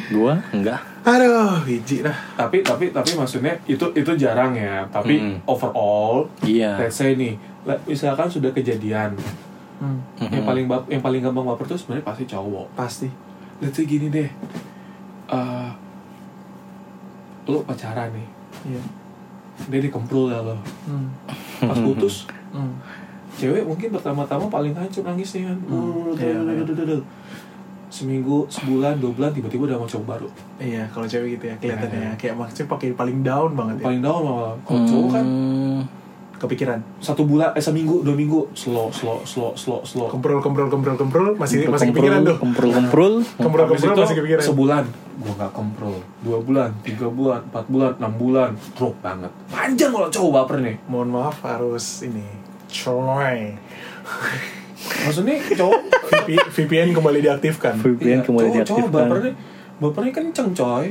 Gua 0.10 0.42
enggak. 0.50 0.82
Aduh, 1.10 1.57
biji 1.64 1.99
dah. 1.99 2.14
tapi 2.36 2.62
tapi 2.62 2.89
tapi 2.89 3.12
maksudnya 3.12 3.57
itu 3.66 3.82
itu 3.91 4.12
jarang 4.14 4.53
ya 4.53 4.86
tapi 4.88 5.18
Hmm. 5.18 5.41
overall 5.43 6.30
Iya. 6.39 6.78
let's 6.78 6.95
say 6.95 7.14
nih 7.14 7.34
le- 7.64 7.82
misalkan 7.84 8.28
sudah 8.28 8.51
kejadian 8.51 9.18
Hmm, 9.76 9.95
yang 10.22 10.43
paling 10.43 10.66
bap- 10.66 10.86
yang 10.86 10.99
paling 10.99 11.18
gampang 11.20 11.47
baper 11.47 11.66
tuh 11.66 11.74
sebenarnya 11.76 12.03
pasti 12.03 12.24
cowok 12.26 12.68
pasti. 12.74 13.07
let's 13.57 13.74
say 13.74 13.84
gini 13.84 14.07
deh 14.07 14.30
Eh 15.28 15.70
lo 17.45 17.62
pacaran 17.64 18.10
nih 18.12 18.28
Iya. 18.68 18.82
dia 19.68 19.80
dikemprul 19.82 20.30
ya 20.30 20.39
lo 20.39 20.57
Hmm. 20.84 21.10
pas 21.60 21.80
putus 21.88 22.30
Hmm. 22.49 22.78
cewek 23.32 23.64
mungkin 23.64 23.89
pertama-tama 23.89 24.45
paling 24.45 24.74
hancur 24.74 25.01
nangisnya 25.01 25.47
kan 25.47 25.57
Hmm, 25.64 26.12
Uh, 26.12 27.01
seminggu 27.90 28.46
sebulan 28.48 28.96
dua 28.96 29.12
bulan 29.12 29.30
tiba-tiba 29.32 29.66
udah 29.66 29.78
mau 29.78 29.86
cowok 29.86 30.06
baru 30.08 30.30
Iya, 30.58 30.86
kalau 30.88 31.04
cewek 31.04 31.30
gitu 31.36 31.46
ya 31.46 31.56
kelihatannya 31.58 31.96
Iya. 31.96 32.06
ya. 32.06 32.14
Kayak 32.16 32.36
maksudnya 32.38 32.66
pakai 32.68 32.88
paling 32.94 33.20
down 33.20 33.50
banget 33.52 33.76
ya. 33.76 33.84
paling 33.84 34.02
down 34.02 34.22
malah 34.22 34.54
kalau 34.62 34.82
cowok 34.84 35.08
kan 35.12 35.26
Hmm, 35.26 35.82
Kepikiran. 36.40 36.80
satu 37.00 37.26
bulan 37.26 37.52
eh 37.52 37.60
seminggu 37.60 38.00
dua 38.00 38.14
minggu 38.14 38.48
slow 38.54 38.88
slow 38.90 39.20
slow 39.22 39.52
slow 39.54 39.84
slow 39.84 40.08
Kemprul, 40.08 40.40
kemprul, 40.40 40.68
kemprul, 40.68 40.96
kemprul, 40.96 41.26
masih 41.36 41.68
kemprul, 41.68 41.74
masih 41.76 41.88
kepikiran 41.90 42.20
tuh. 42.24 42.38
Kemprul, 42.38 42.72
kemprul. 42.72 43.14
Kemprul, 43.36 43.64
kemprul 43.68 43.96
masih 43.98 44.16
kepikiran. 44.16 44.44
sebulan 44.46 44.84
gua 45.18 45.34
nggak 45.36 45.52
komprol 45.52 46.00
dua 46.22 46.40
bulan 46.40 46.72
tiga 46.80 47.10
bulan 47.10 47.44
empat 47.44 47.66
bulan 47.68 47.92
enam 47.98 48.14
bulan 48.16 48.50
drop 48.72 48.96
banget 49.02 49.28
panjang 49.50 49.92
kalau 49.92 50.08
cowok 50.08 50.32
baper 50.34 50.58
nih 50.62 50.76
Mohon 50.86 51.10
maaf 51.12 51.36
harus 51.44 52.08
ini. 52.08 52.24
Coy. 52.70 53.58
maksudnya 55.02 55.36
cowok 55.50 55.80
VP- 56.26 56.50
VPN 56.52 56.89
kembali 56.91 57.20
diaktifkan. 57.22 57.74
VPN 57.78 58.00
iya, 58.02 58.18
kembali 58.22 58.45
cowok, 58.45 58.56
cowok 58.60 58.68
diaktifkan. 58.68 59.06
bapernya 59.06 59.32
bapernya 59.78 60.12
kenceng 60.14 60.50
coy 60.54 60.86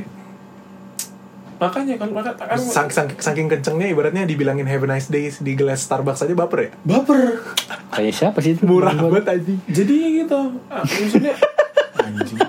makanya 1.59 1.95
kan 1.95 2.09
maka 2.09 2.31
kan 2.33 2.55
Sang- 2.55 2.87
sang- 2.87 3.19
saking 3.19 3.45
kencengnya 3.45 3.85
ibaratnya 3.85 4.23
dibilangin 4.23 4.63
have 4.63 4.79
a 4.79 4.89
nice 4.89 5.07
day 5.07 5.27
di 5.29 5.53
gelas 5.53 5.83
Starbucks 5.83 6.23
aja 6.23 6.31
baper 6.33 6.59
ya? 6.61 6.69
baper 6.81 7.43
Kayak 7.91 8.13
siapa 8.15 8.39
sih 8.39 8.55
itu? 8.55 8.63
Murah 8.63 8.95
banget 8.95 9.27
aja. 9.29 9.53
jadi 9.67 9.95
gitu 10.23 10.39
Ah, 10.65 10.79
maksudnya 10.79 11.35
Anjing. 11.99 12.39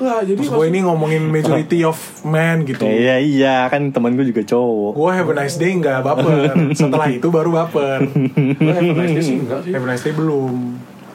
Lah 0.00 0.20
jadi 0.20 0.40
gue 0.40 0.64
ini 0.66 0.80
ngomongin 0.80 1.22
majority 1.24 1.80
of 1.82 1.94
men 2.22 2.64
gitu. 2.64 2.82
Iya 2.82 3.16
iya 3.16 3.56
kan 3.66 3.88
temen 3.88 4.12
gue 4.12 4.24
juga 4.24 4.40
cowok. 4.42 4.92
Gue 4.92 5.10
have 5.10 5.26
a 5.26 5.36
nice 5.36 5.54
day 5.54 5.72
nggak 5.72 6.00
baper. 6.00 6.56
Setelah 6.78 7.06
itu 7.06 7.28
baru 7.28 7.50
baper. 7.54 8.08
maksudnya 8.56 9.20
sih 9.20 9.36
enggak 9.38 9.60
sih 9.62 9.70
Have 9.70 9.84
a 9.84 9.88
nice 9.88 10.02
day 10.02 10.12
belum. 10.12 10.54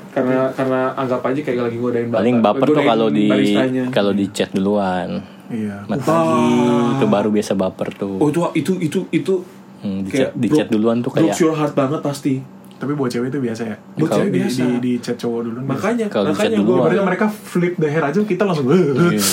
karena 0.08 0.48
karena 0.50 0.96
anggap 0.96 1.20
aja 1.22 1.40
kayak 1.42 1.60
lagi 1.62 1.76
godain 1.76 2.08
bapak 2.08 2.22
Paling 2.22 2.38
baper 2.40 2.68
tuh 2.70 2.84
kalau 2.86 3.08
di 3.10 3.28
kalau 3.90 4.12
di 4.12 4.26
chat 4.30 4.48
duluan. 4.50 5.20
Iya. 5.46 5.84
Mat 5.86 6.00
pagi 6.00 6.56
itu 6.96 7.06
baru 7.06 7.30
biasa 7.30 7.52
baper 7.54 7.88
tuh. 7.92 8.16
oh 8.18 8.30
itu 8.30 8.40
itu 8.54 8.72
itu 8.80 9.00
itu 9.12 9.36
Hmm, 9.76 10.02
di 10.02 10.10
kayak 10.10 10.32
chat, 10.32 10.32
di 10.34 10.48
broke- 10.48 10.58
chat 10.58 10.68
duluan 10.68 10.98
tuh 11.00 11.12
broke 11.12 11.30
kayak 11.30 11.38
your 11.38 11.54
heart 11.54 11.74
banget 11.74 12.00
pasti 12.00 12.42
Tapi 12.76 12.92
buat 12.92 13.08
cewek 13.08 13.28
itu 13.28 13.40
biasa 13.40 13.62
ya. 13.66 13.76
Buat 13.96 14.10
Kalau 14.10 14.20
cewek 14.20 14.30
di, 14.30 14.40
biasa. 14.42 14.60
Di, 14.60 14.68
di 14.78 14.92
chat 15.00 15.16
cowok 15.16 15.40
dulu. 15.42 15.60
makanya 15.64 16.06
Kalau 16.08 16.28
di 16.28 16.34
chat 16.34 16.52
makanya 16.52 16.60
gue. 16.60 16.76
Ibaratnya 16.76 17.04
mereka 17.06 17.26
flip 17.28 17.74
the 17.76 17.88
hair 17.88 18.04
aja 18.04 18.20
kita 18.20 18.44
langsung 18.44 18.68
Iya. 18.68 19.24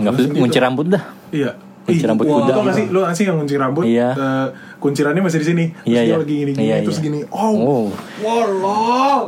nggak 0.00 0.12
bisa 0.14 0.26
ngunci 0.32 0.58
rambut 0.58 0.86
dah. 0.88 1.02
Iya. 1.30 1.52
Kunci 1.84 2.00
Ih, 2.00 2.08
rambut 2.08 2.24
kuda. 2.24 2.48
Tau 2.48 2.64
gak 2.64 2.74
sih, 2.74 2.86
lo 2.88 3.04
gak 3.04 3.12
sih 3.12 3.24
yang 3.24 3.36
kunci 3.36 3.54
rambut 3.54 3.84
Iya. 3.84 4.08
eh, 4.10 4.46
Kuncirannya 4.80 5.20
masih 5.20 5.36
di 5.38 5.46
sini 5.46 5.64
Terus 5.68 5.84
Iya, 5.86 6.00
dia 6.00 6.08
iya. 6.08 6.16
lagi 6.16 6.34
gini-gini 6.34 6.64
Iya, 6.64 6.76
Terus 6.80 6.96
iya. 6.96 7.04
gini 7.04 7.18
Oh, 7.28 7.52
Oh, 7.54 7.86
Wallah 8.18 9.20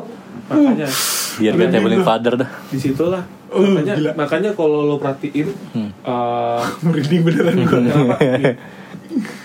makanya 0.46 0.88
biar 1.36 1.52
Iya, 1.52 1.58
gak 1.58 1.68
traveling 1.70 2.00
iya. 2.00 2.08
father 2.08 2.32
dah. 2.34 2.48
di 2.66 2.78
situlah 2.78 3.22
Oh, 3.46 3.60
makanya 3.60 3.94
gila. 3.94 4.10
makanya 4.16 4.50
kalau 4.52 4.78
lo 4.84 4.96
perhatiin 4.96 5.48
Hmm. 5.70 5.90
eh, 5.92 6.60
Merinding 6.86 7.22
beneran 7.22 7.56
gue 7.60 7.80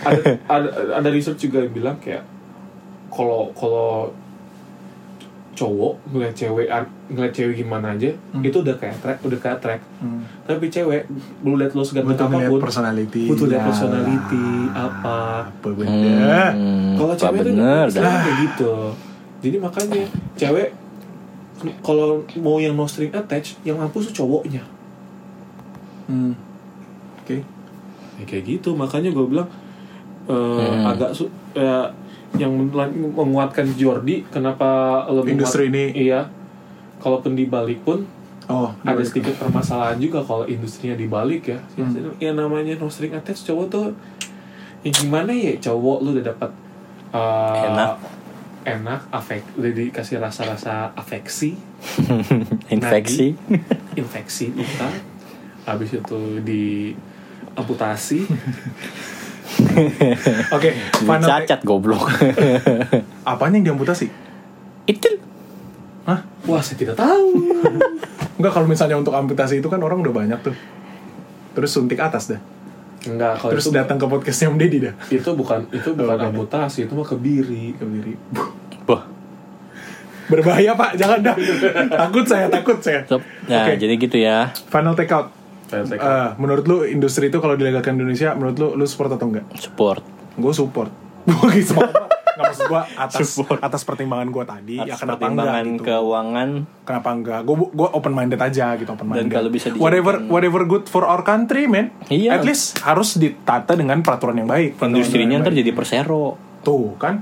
ada, 0.01 0.21
ada 0.55 0.69
ada 0.95 1.09
research 1.09 1.43
juga 1.43 1.61
yang 1.61 1.73
bilang 1.73 1.95
kayak 1.97 2.23
kalau 3.21 3.53
kalau 3.53 4.09
cowok 5.51 5.93
ngeliat 6.09 6.33
cewek 6.33 6.65
ngeliat 7.07 7.29
cewek 7.29 7.53
gimana 7.55 7.93
aja 7.93 8.09
Hmm. 8.31 8.41
itu 8.41 8.57
udah 8.57 8.73
kayak 8.73 8.97
track 8.97 9.19
udah 9.21 9.37
kayak 9.37 9.59
track 9.59 9.81
hmm. 9.99 10.23
tapi 10.41 10.65
cewek 10.67 11.05
belum 11.43 11.59
lihat 11.59 11.75
lo 11.75 11.83
seganteng 11.83 12.17
Butuh 12.17 12.27
apa 12.31 12.49
pun 12.49 12.59
personality 12.59 13.23
butuh 13.27 13.45
lihat 13.45 13.61
Ya. 13.61 13.67
personality 13.67 14.47
apa 14.73 15.17
Apa 15.45 15.67
benda 15.69 16.41
Hmm, 16.49 16.95
kalau 16.95 17.13
cewek 17.13 17.39
itu 17.45 17.53
kayak 17.93 18.37
gitu 18.41 18.73
jadi 19.41 19.57
makanya 19.59 20.01
cewek 20.33 20.69
kalau 21.79 22.09
mau 22.39 22.57
yang 22.57 22.73
no 22.73 22.89
string 22.89 23.13
attach 23.13 23.53
yang 23.61 23.77
mampu 23.77 24.01
tuh 24.01 24.13
cowoknya 24.15 24.65
hmm. 26.07 26.33
Oke 27.21 27.37
ya, 28.17 28.23
kayak 28.25 28.43
gitu 28.47 28.73
makanya 28.73 29.11
gue 29.11 29.25
bilang 29.27 29.45
eh, 30.25 30.33
Hmm. 30.33 30.89
agak 30.89 31.11
su 31.11 31.27
ya, 31.51 31.91
yang 32.33 32.49
men- 32.49 32.71
menguatkan 33.11 33.67
Jordi 33.71 34.23
kenapa 34.25 34.65
lo 35.05 35.23
Industri 35.23 35.67
menguat- 35.67 35.91
ini. 35.91 36.07
iya 36.07 36.21
kalaupun 36.97 37.33
dibalik 37.33 37.81
pun 37.81 38.05
Oh 38.45 38.67
ada 38.81 38.95
balik. 38.95 39.07
sedikit 39.07 39.35
permasalahan 39.37 39.95
juga 39.95 40.19
kalau 40.21 40.43
industrinya 40.43 40.93
dibalik 40.93 41.47
ya 41.47 41.59
Hmm. 41.75 42.13
yang 42.17 42.35
namanya 42.35 42.75
no 42.75 42.87
string 42.87 43.11
attach 43.11 43.43
cowok 43.43 43.65
tuh 43.67 43.85
ya 44.81 44.91
gimana 44.91 45.29
ya 45.29 45.55
cowok 45.57 45.97
lu 45.99 46.13
udah 46.13 46.25
dapat 46.25 46.51
uh, 47.11 47.63
Enak. 47.63 47.91
enak 48.63 49.01
afek 49.09 49.43
udah 49.55 49.71
dikasih 49.71 50.17
rasa-rasa 50.17 50.89
afeksi 50.93 51.53
Infeksi. 52.73 53.33
infeksi 53.93 54.45
luka 54.51 54.89
habis 55.63 55.91
itu 55.91 56.19
di 56.41 56.93
amputasi 57.53 58.25
Oke, 60.51 60.69
final 61.01 61.21
take. 61.21 61.47
Cacat 61.47 61.61
goblok. 61.63 62.07
Apanya 63.31 63.59
yang 63.59 63.73
diamputasi? 63.73 64.07
Itu 64.85 65.09
Hah? 66.01 66.25
wah 66.43 66.57
saya 66.57 66.81
tidak 66.81 66.97
tahu 66.97 67.29
Enggak 68.41 68.51
kalau 68.57 68.65
misalnya 68.65 68.97
untuk 68.97 69.13
amputasi 69.13 69.61
itu 69.61 69.69
kan 69.69 69.77
orang 69.77 70.01
udah 70.01 70.09
banyak 70.09 70.39
tuh. 70.41 70.55
Terus 71.53 71.69
suntik 71.69 72.01
atas 72.01 72.31
dah. 72.31 72.41
enggak 73.01 73.37
kalau 73.37 73.51
Terus 73.53 73.65
itu 73.65 73.73
datang 73.73 73.97
ke 73.97 74.05
podcastnya 74.05 74.49
Om 74.49 74.57
Deddy 74.57 74.77
dah. 74.81 74.93
itu 75.09 75.29
bukan 75.33 75.65
itu 75.73 75.89
bukan 75.93 76.17
bukan. 76.17 76.29
amputasi 76.33 76.85
itu 76.85 76.93
mah 76.93 77.05
kebiri 77.05 77.73
Kebiri. 77.77 78.13
Wah. 78.85 79.03
Berbahaya 80.25 80.71
pak, 80.73 80.95
jangan 80.95 81.19
dah. 81.21 81.35
takut 82.01 82.23
saya, 82.23 82.45
takut 82.47 82.77
saya. 82.79 83.03
Nah, 83.49 83.67
Oke. 83.67 83.73
jadi 83.77 83.93
gitu 83.99 84.17
ya. 84.17 84.47
Final 84.69 84.95
take 84.95 85.11
out. 85.11 85.27
Eh, 85.73 86.29
menurut 86.35 86.63
lu 86.63 86.77
industri 86.83 87.27
itu 87.27 87.37
kalau 87.37 87.53
dilegalkan 87.53 87.95
di 87.95 88.03
Indonesia, 88.03 88.33
menurut 88.33 88.55
lu 88.55 88.67
lu 88.73 88.85
support 88.85 89.11
atau 89.11 89.25
enggak? 89.25 89.45
Support. 89.55 90.03
Gue 90.35 90.51
support. 90.51 90.91
Gue 91.29 91.61
support. 91.61 91.91
Nggak 92.31 92.47
maksud 92.47 92.63
gue 92.65 92.81
atas 92.95 93.27
Support. 93.29 93.59
atas 93.59 93.81
pertimbangan 93.83 94.23
gue 94.25 94.43
tadi. 94.45 94.75
ya 94.77 94.87
Atas 94.87 94.99
kenapa 94.99 95.19
pertimbangan 95.19 95.51
enggak 95.61 95.75
gitu? 95.75 95.83
keuangan 95.85 96.49
Kenapa 96.81 97.09
enggak? 97.11 97.39
Gue 97.43 97.55
gue 97.69 97.87
open 97.91 98.13
minded 98.13 98.39
aja 98.39 98.65
gitu, 98.73 98.87
open 98.89 99.03
minded. 99.05 99.19
Dan 99.21 99.27
kalau 99.29 99.49
bisa 99.49 99.67
dijadikan- 99.67 99.83
whatever 99.83 100.13
whatever 100.25 100.61
good 100.63 100.85
for 100.85 101.03
our 101.03 101.21
country, 101.21 101.67
man. 101.67 101.91
Iya. 102.07 102.33
At 102.33 102.43
least 102.43 102.79
harus 102.81 103.15
ditata 103.15 103.75
dengan 103.75 103.99
peraturan 103.99 104.33
yang 104.33 104.47
baik. 104.47 104.79
industrinya 104.79 105.39
ntar 105.39 105.51
jadi 105.53 105.71
persero. 105.71 106.39
tuh 106.61 106.93
kan 106.95 107.19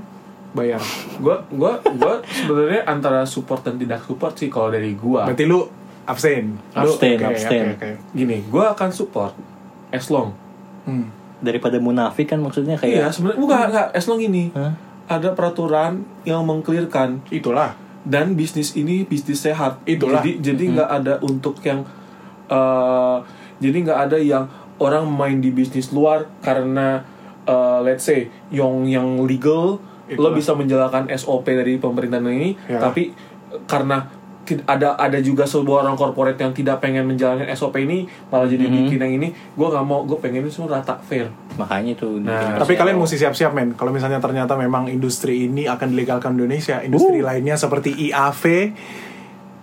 bayar. 0.52 0.78
gua 1.16 1.42
gua 1.48 1.80
gua 1.90 2.20
sebenarnya 2.22 2.84
antara 2.84 3.24
support 3.24 3.62
dan 3.62 3.76
tidak 3.76 4.00
support 4.00 4.36
sih 4.36 4.46
kalau 4.46 4.68
dari 4.68 4.92
gua 4.92 5.24
Berarti 5.24 5.44
lu 5.44 5.64
abstain. 6.10 6.58
Lu- 6.72 6.82
Abstain, 6.84 7.16
oke, 7.16 7.26
abstain. 7.30 7.66
oke, 7.70 7.78
oke. 7.78 7.90
gini 8.12 8.36
gua 8.44 8.72
akan 8.72 8.90
support 8.90 9.32
as 9.88 10.06
long 10.06 10.34
Hmm. 10.80 11.12
Daripada 11.38 11.76
munafik 11.76 12.26
kan 12.26 12.38
maksudnya 12.38 12.74
iya 12.78 13.04
kayak 13.04 13.12
sebenarnya 13.12 13.38
bukan 13.38 13.58
enggak 13.66 13.88
as 13.92 14.04
long 14.04 14.18
ini 14.18 14.48
Hah? 14.50 14.72
ada 15.08 15.30
peraturan 15.30 15.92
yang 16.22 16.42
mengklirkan 16.42 17.20
Itulah. 17.28 17.76
dan 18.02 18.32
bisnis 18.32 18.74
ini 18.74 19.02
bisnis 19.02 19.40
sehat 19.40 19.76
Itulah. 19.84 20.18
jadi 20.18 20.40
jadi 20.42 20.64
nggak 20.74 20.90
ada 20.90 21.14
untuk 21.20 21.60
yang 21.60 21.84
eh, 22.46 23.16
jadi 23.58 23.76
nggak 23.82 23.98
ada 24.02 24.16
yang 24.16 24.44
orang 24.78 25.04
main 25.06 25.38
di 25.38 25.50
bisnis 25.50 25.90
luar 25.90 26.28
karena 26.40 27.04
eh, 27.42 27.78
let's 27.82 28.04
say 28.04 28.28
yang 28.50 28.84
yang 28.84 29.20
legal 29.20 29.76
lo 30.08 30.10
Itulah. 30.10 30.32
bisa 30.32 30.52
menjalankan 30.52 31.06
SOP 31.12 31.46
dari 31.46 31.76
pemerintahan 31.76 32.24
ini 32.26 32.56
Ya. 32.66 32.80
tapi 32.80 33.12
karena 33.64 34.06
ada 34.66 34.98
ada 34.98 35.18
juga 35.18 35.46
sebuah 35.46 35.84
orang 35.84 35.94
korporat 35.94 36.34
yang 36.34 36.50
tidak 36.50 36.78
pengen 36.78 37.06
menjalankan 37.06 37.46
SOP 37.52 37.78
ini 37.78 38.02
malah 38.26 38.44
jadi 38.44 38.66
bikin 38.66 38.98
yang 38.98 39.14
ini 39.14 39.28
gue 39.30 39.62
nggak 39.64 39.84
mau 39.84 40.02
gue 40.02 40.18
pengen 40.18 40.42
itu 40.42 40.58
semua 40.58 40.76
rata 40.76 40.98
fair 40.98 41.30
makanya 41.54 41.94
tuh 41.94 42.18
Nah, 42.18 42.56
Tapi 42.56 42.74
kalian 42.74 42.96
mesti 42.96 43.14
siap-siap 43.16 43.52
men. 43.52 43.72
Kalau 43.72 43.90
misalnya 43.90 44.18
ternyata 44.18 44.54
memang 44.54 44.86
industri 44.86 45.46
ini 45.46 45.64
akan 45.64 45.86
dilegalkan 45.88 46.32
di 46.32 46.42
Indonesia, 46.42 46.80
industri 46.80 47.20
lainnya 47.20 47.54
seperti 47.54 47.94
IAV, 48.10 48.42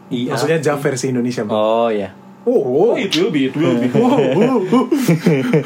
Iya. 0.08 0.32
maksudnya 0.32 0.58
JAV 0.62 0.80
versi 0.80 1.06
Indonesia. 1.10 1.44
Bang. 1.44 1.52
Oh 1.52 1.90
ya. 1.90 2.10
Oh, 2.48 2.96
it 2.96 3.12
will 3.12 3.28
be 3.28 3.46
it 3.46 3.54
will 3.54 3.76
be 3.76 3.92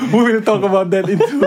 we 0.10 0.20
will 0.24 0.42
talk 0.42 0.64
about 0.64 0.90
that 0.90 1.06
into 1.06 1.46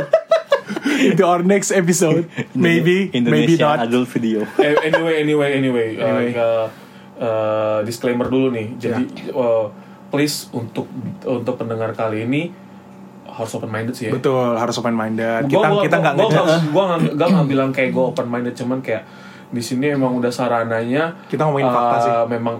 into 1.03 1.23
our 1.25 1.43
next 1.43 1.73
episode. 1.73 2.31
Maybe, 2.55 3.11
maybe 3.11 3.19
Indonesia 3.19 3.67
not. 3.67 3.79
adult 3.83 4.09
video. 4.09 4.47
Eh, 4.57 4.79
anyway 4.85 5.19
anyway 5.19 5.49
anyway, 5.53 5.89
uh, 5.97 6.07
Anyway. 6.07 6.31
uh, 6.39 6.67
uh, 7.25 7.81
disclaimer 7.83 8.27
dulu 8.27 8.49
nih 8.51 8.77
jadi 8.77 9.03
uh, 9.31 9.72
please 10.07 10.53
untuk 10.53 10.85
untuk 11.25 11.55
pendengar 11.57 11.91
kali 11.93 12.22
ini 12.22 12.53
harus 13.27 13.51
open 13.53 13.66
minded 13.66 13.93
sih 13.93 14.07
ya 14.07 14.12
Betul, 14.12 14.55
harus 14.55 14.77
open 14.77 14.93
minded. 14.93 15.49
Kita 15.49 15.66
gua- 15.66 15.83
kita 15.83 15.97
nggak 15.99 16.14
gua- 16.14 16.29
ngejudge. 16.29 16.47
gua- 16.47 16.70
gua 16.70 16.85
nggak 16.87 17.01
gua 17.18 17.27
nggak 17.33 17.49
bilang 17.49 17.70
kayak 17.70 17.91
gue 17.91 18.05
open 18.05 18.27
minded 18.29 18.55
cuman 18.55 18.79
kayak 18.79 19.03
di 19.49 19.59
sini 19.61 19.91
emang 19.91 20.14
udah 20.14 20.31
sarananya 20.31 21.18
Kita 21.27 21.43
ngomongin 21.45 21.66
fakta 21.66 21.91
uh, 21.91 21.99
sih. 21.99 22.12
memang 22.31 22.57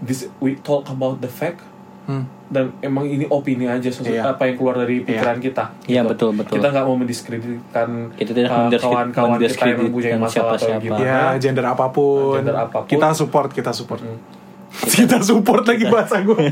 this 0.00 0.20
we 0.36 0.58
talk 0.58 0.84
about 0.86 1.18
the 1.18 1.30
fact 1.30 1.64
Hmm. 2.08 2.24
dan 2.48 2.72
emang 2.80 3.04
ini 3.04 3.28
opini 3.28 3.68
aja 3.68 3.92
sesuatu 3.92 4.08
Iya. 4.08 4.32
apa 4.32 4.48
yang 4.48 4.56
keluar 4.56 4.80
dari 4.80 5.04
pikiran 5.04 5.36
kita 5.36 5.76
Iya, 5.84 6.00
gitu. 6.00 6.08
betul, 6.08 6.30
betul. 6.32 6.56
kita 6.56 6.66
nggak 6.72 6.84
mau 6.88 6.96
mendiskreditkan 6.96 7.88
Kita 8.16 8.30
tidak 8.32 8.48
uh, 8.48 8.72
kawan-kawan 8.72 9.36
kita 9.36 9.68
yang 9.68 9.78
mempunyai 9.84 10.16
mendiskreditkan 10.16 10.18
masalah 10.18 10.56
atau 10.56 10.64
siapa-siapa. 10.64 10.80
gimana 10.80 11.04
Ya, 11.04 11.20
gender 11.36 11.64
apa 11.68 11.86
pun. 11.92 12.40
Gender 12.40 12.56
apa 12.56 12.78
pun. 12.80 12.88
Kita 12.88 13.08
support, 13.12 13.48
kita 13.52 13.70
support. 13.76 14.00
Hmm. 14.00 14.16
kita 14.96 15.20
support 15.20 15.68
lagi 15.68 15.84
bahasa 15.84 16.24
gue. 16.24 16.48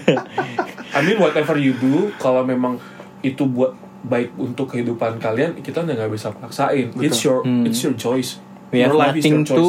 I 0.96 1.00
mean 1.00 1.16
whatever 1.16 1.56
you 1.56 1.72
do 1.72 2.12
kalau 2.16 2.44
memang 2.44 2.76
itu 3.20 3.48
buat 3.48 3.72
baik 4.04 4.36
untuk 4.36 4.70
kehidupan 4.70 5.16
kalian 5.16 5.56
kita 5.58 5.82
nggak 5.82 6.12
bisa 6.12 6.30
paksain 6.30 6.92
it's 7.00 7.24
your 7.24 7.40
it's 7.64 7.80
your 7.80 7.96
choice 7.96 8.38
We 8.70 8.82
have 8.82 8.92
your 8.92 8.98
life 8.98 9.14
is 9.14 9.24
your 9.24 9.40
choice 9.42 9.62
to 9.62 9.66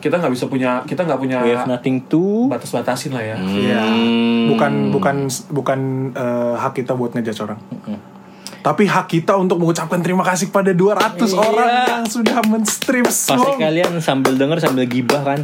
kita 0.00 0.18
nggak 0.18 0.32
bisa 0.32 0.44
punya 0.48 0.82
kita 0.84 1.04
nggak 1.04 1.20
punya 1.20 1.38
We 1.44 1.52
have 1.54 1.68
nothing 1.70 2.04
to 2.10 2.48
batas-batasin 2.48 3.14
lah 3.14 3.22
ya 3.22 3.36
Iya. 3.38 3.82
Bukan 4.50 4.90
bukan 4.90 5.16
bukan 5.50 5.78
eh, 6.12 6.54
hak 6.58 6.72
kita 6.82 6.92
buat 6.96 7.14
ngejudge 7.14 7.40
orang. 7.44 7.60
Tapi 8.62 8.86
hak 8.86 9.10
kita 9.10 9.34
untuk 9.34 9.58
mengucapkan 9.58 9.98
terima 9.98 10.22
kasih 10.22 10.54
kepada 10.54 10.70
200 10.70 11.18
Iya. 11.18 11.34
orang 11.34 11.70
yang 11.82 12.04
sudah 12.06 12.38
men-stream 12.46 13.02
Pasti 13.02 13.34
kalian 13.58 13.98
sambil 13.98 14.38
denger 14.38 14.62
sambil 14.62 14.86
gibah 14.86 15.22
kan. 15.26 15.42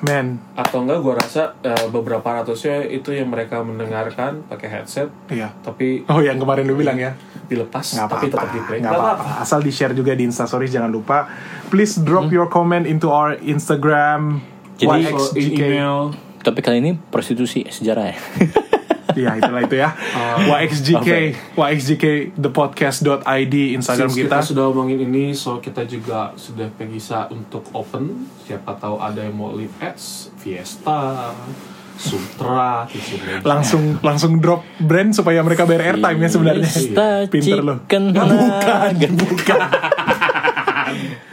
Man, 0.00 0.40
atau 0.56 0.80
enggak 0.80 1.04
gue 1.04 1.12
rasa 1.12 1.52
eh, 1.60 1.84
beberapa 1.92 2.24
ratusnya 2.24 2.88
itu 2.88 3.12
yang 3.12 3.28
mereka 3.28 3.60
mendengarkan 3.60 4.48
pakai 4.48 4.80
headset 4.80 5.12
iya. 5.28 5.52
tapi 5.60 6.08
Oh 6.08 6.24
yang 6.24 6.40
kemarin 6.40 6.64
lu 6.64 6.72
bilang 6.72 6.96
ya. 6.96 7.12
Dilepas 7.50 7.82
nggak 7.82 8.06
tapi 8.06 8.30
apa-apa. 8.30 8.30
tetap 8.30 8.48
di 8.48 8.60
play. 8.62 8.78
Nggak 8.78 8.94
apa-apa. 8.94 9.42
asal 9.42 9.58
di 9.58 9.74
share 9.74 9.90
juga 9.90 10.14
di 10.14 10.22
instastories 10.22 10.70
jangan 10.70 10.88
lupa. 10.88 11.26
Please 11.66 11.98
drop 11.98 12.30
your 12.30 12.46
comment 12.46 12.86
into 12.86 13.10
our 13.10 13.34
instagram. 13.42 14.38
Jadi- 14.78 15.10
YXGK. 15.10 15.58
email. 15.58 16.14
Topik 16.40 16.64
kali 16.64 16.80
ini 16.80 16.96
prostitusi 16.96 17.66
sejarah 17.66 18.14
ya. 18.14 18.18
Iya 19.10 19.42
itulah 19.42 19.66
itu 19.66 19.74
ya. 19.74 19.90
YXGK 20.38 21.08
YXGK 21.58 22.04
thepodcast.id 22.38 23.54
Instagram 23.74 24.06
Since 24.06 24.16
kita. 24.16 24.38
kita 24.38 24.46
sudah 24.46 24.64
omongin 24.70 25.02
ini, 25.02 25.34
so 25.34 25.58
kita 25.58 25.82
juga 25.82 26.30
sudah 26.38 26.70
bisa 26.78 27.26
untuk 27.26 27.66
open. 27.74 28.30
Siapa 28.46 28.78
tahu 28.78 29.02
ada 29.02 29.18
yang 29.18 29.34
mau 29.34 29.50
live 29.50 29.74
ads, 29.82 30.30
Fiesta, 30.38 31.34
Sutra, 32.00 32.88
tisu 32.88 33.20
meja. 33.20 33.44
langsung 33.44 34.00
langsung 34.00 34.40
drop 34.40 34.64
brand 34.80 35.12
supaya 35.12 35.44
mereka 35.44 35.68
bayar 35.68 35.92
airtime 35.92 36.16
ya 36.24 36.28
sebenarnya 36.32 36.64
Fiesta 36.64 37.08
pinter 37.28 37.60
loh 37.60 37.76
bukan 37.84 38.02
bukan 39.12 39.60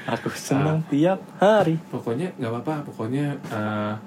Aku 0.07 0.31
senang 0.31 0.87
tiap 0.87 1.19
hari. 1.35 1.75
Pokoknya 1.91 2.31
nggak 2.39 2.47
apa-apa. 2.47 2.87
Pokoknya 2.87 3.35
uh, 3.51 3.99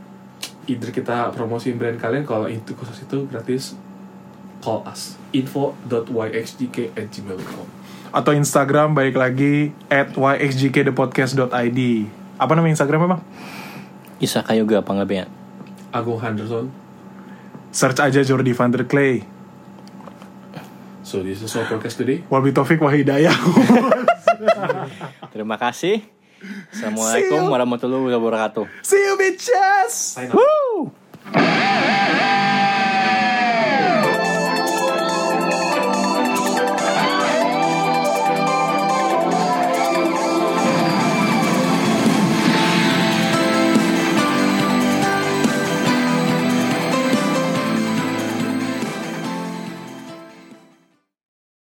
either 0.64 0.88
kita 0.88 1.28
promosiin 1.36 1.76
brand 1.76 2.00
kalian 2.00 2.24
kalau 2.24 2.48
itu 2.48 2.72
khusus 2.72 3.04
itu 3.04 3.28
gratis. 3.28 3.76
Call 4.64 4.84
us 4.88 5.20
info.yxgk 5.32 6.92
at 6.92 7.08
gmail.com 7.08 7.80
atau 8.10 8.34
Instagram 8.34 8.92
baik 8.92 9.14
lagi 9.14 9.70
at 9.86 10.12
yxgkthepodcast.id 10.18 11.80
apa 12.36 12.52
nama 12.52 12.66
Instagram 12.66 13.06
emang 13.06 13.22
Isaka 14.20 14.52
Yoga 14.52 14.84
panggapnya. 14.84 15.39
Agung 15.90 16.22
Henderson. 16.22 16.70
search 17.70 18.02
aja 18.02 18.22
Jordi 18.26 18.50
van 18.50 18.70
der 18.74 18.82
Clay 18.86 19.22
So 21.02 21.26
this 21.26 21.42
is 21.42 21.50
our 21.58 21.66
podcast 21.66 21.98
today. 21.98 22.22
Wabi 22.30 22.54
Taufik 22.54 22.78
Wahidayah 22.78 23.34
Terima 25.34 25.58
kasih. 25.58 26.06
Assalamualaikum 26.70 27.50
warahmatullahi 27.50 28.14
wabarakatuh. 28.14 28.64
See 28.86 28.96
you 28.96 29.18
bitches. 29.18 30.14
Woo! 30.30 30.94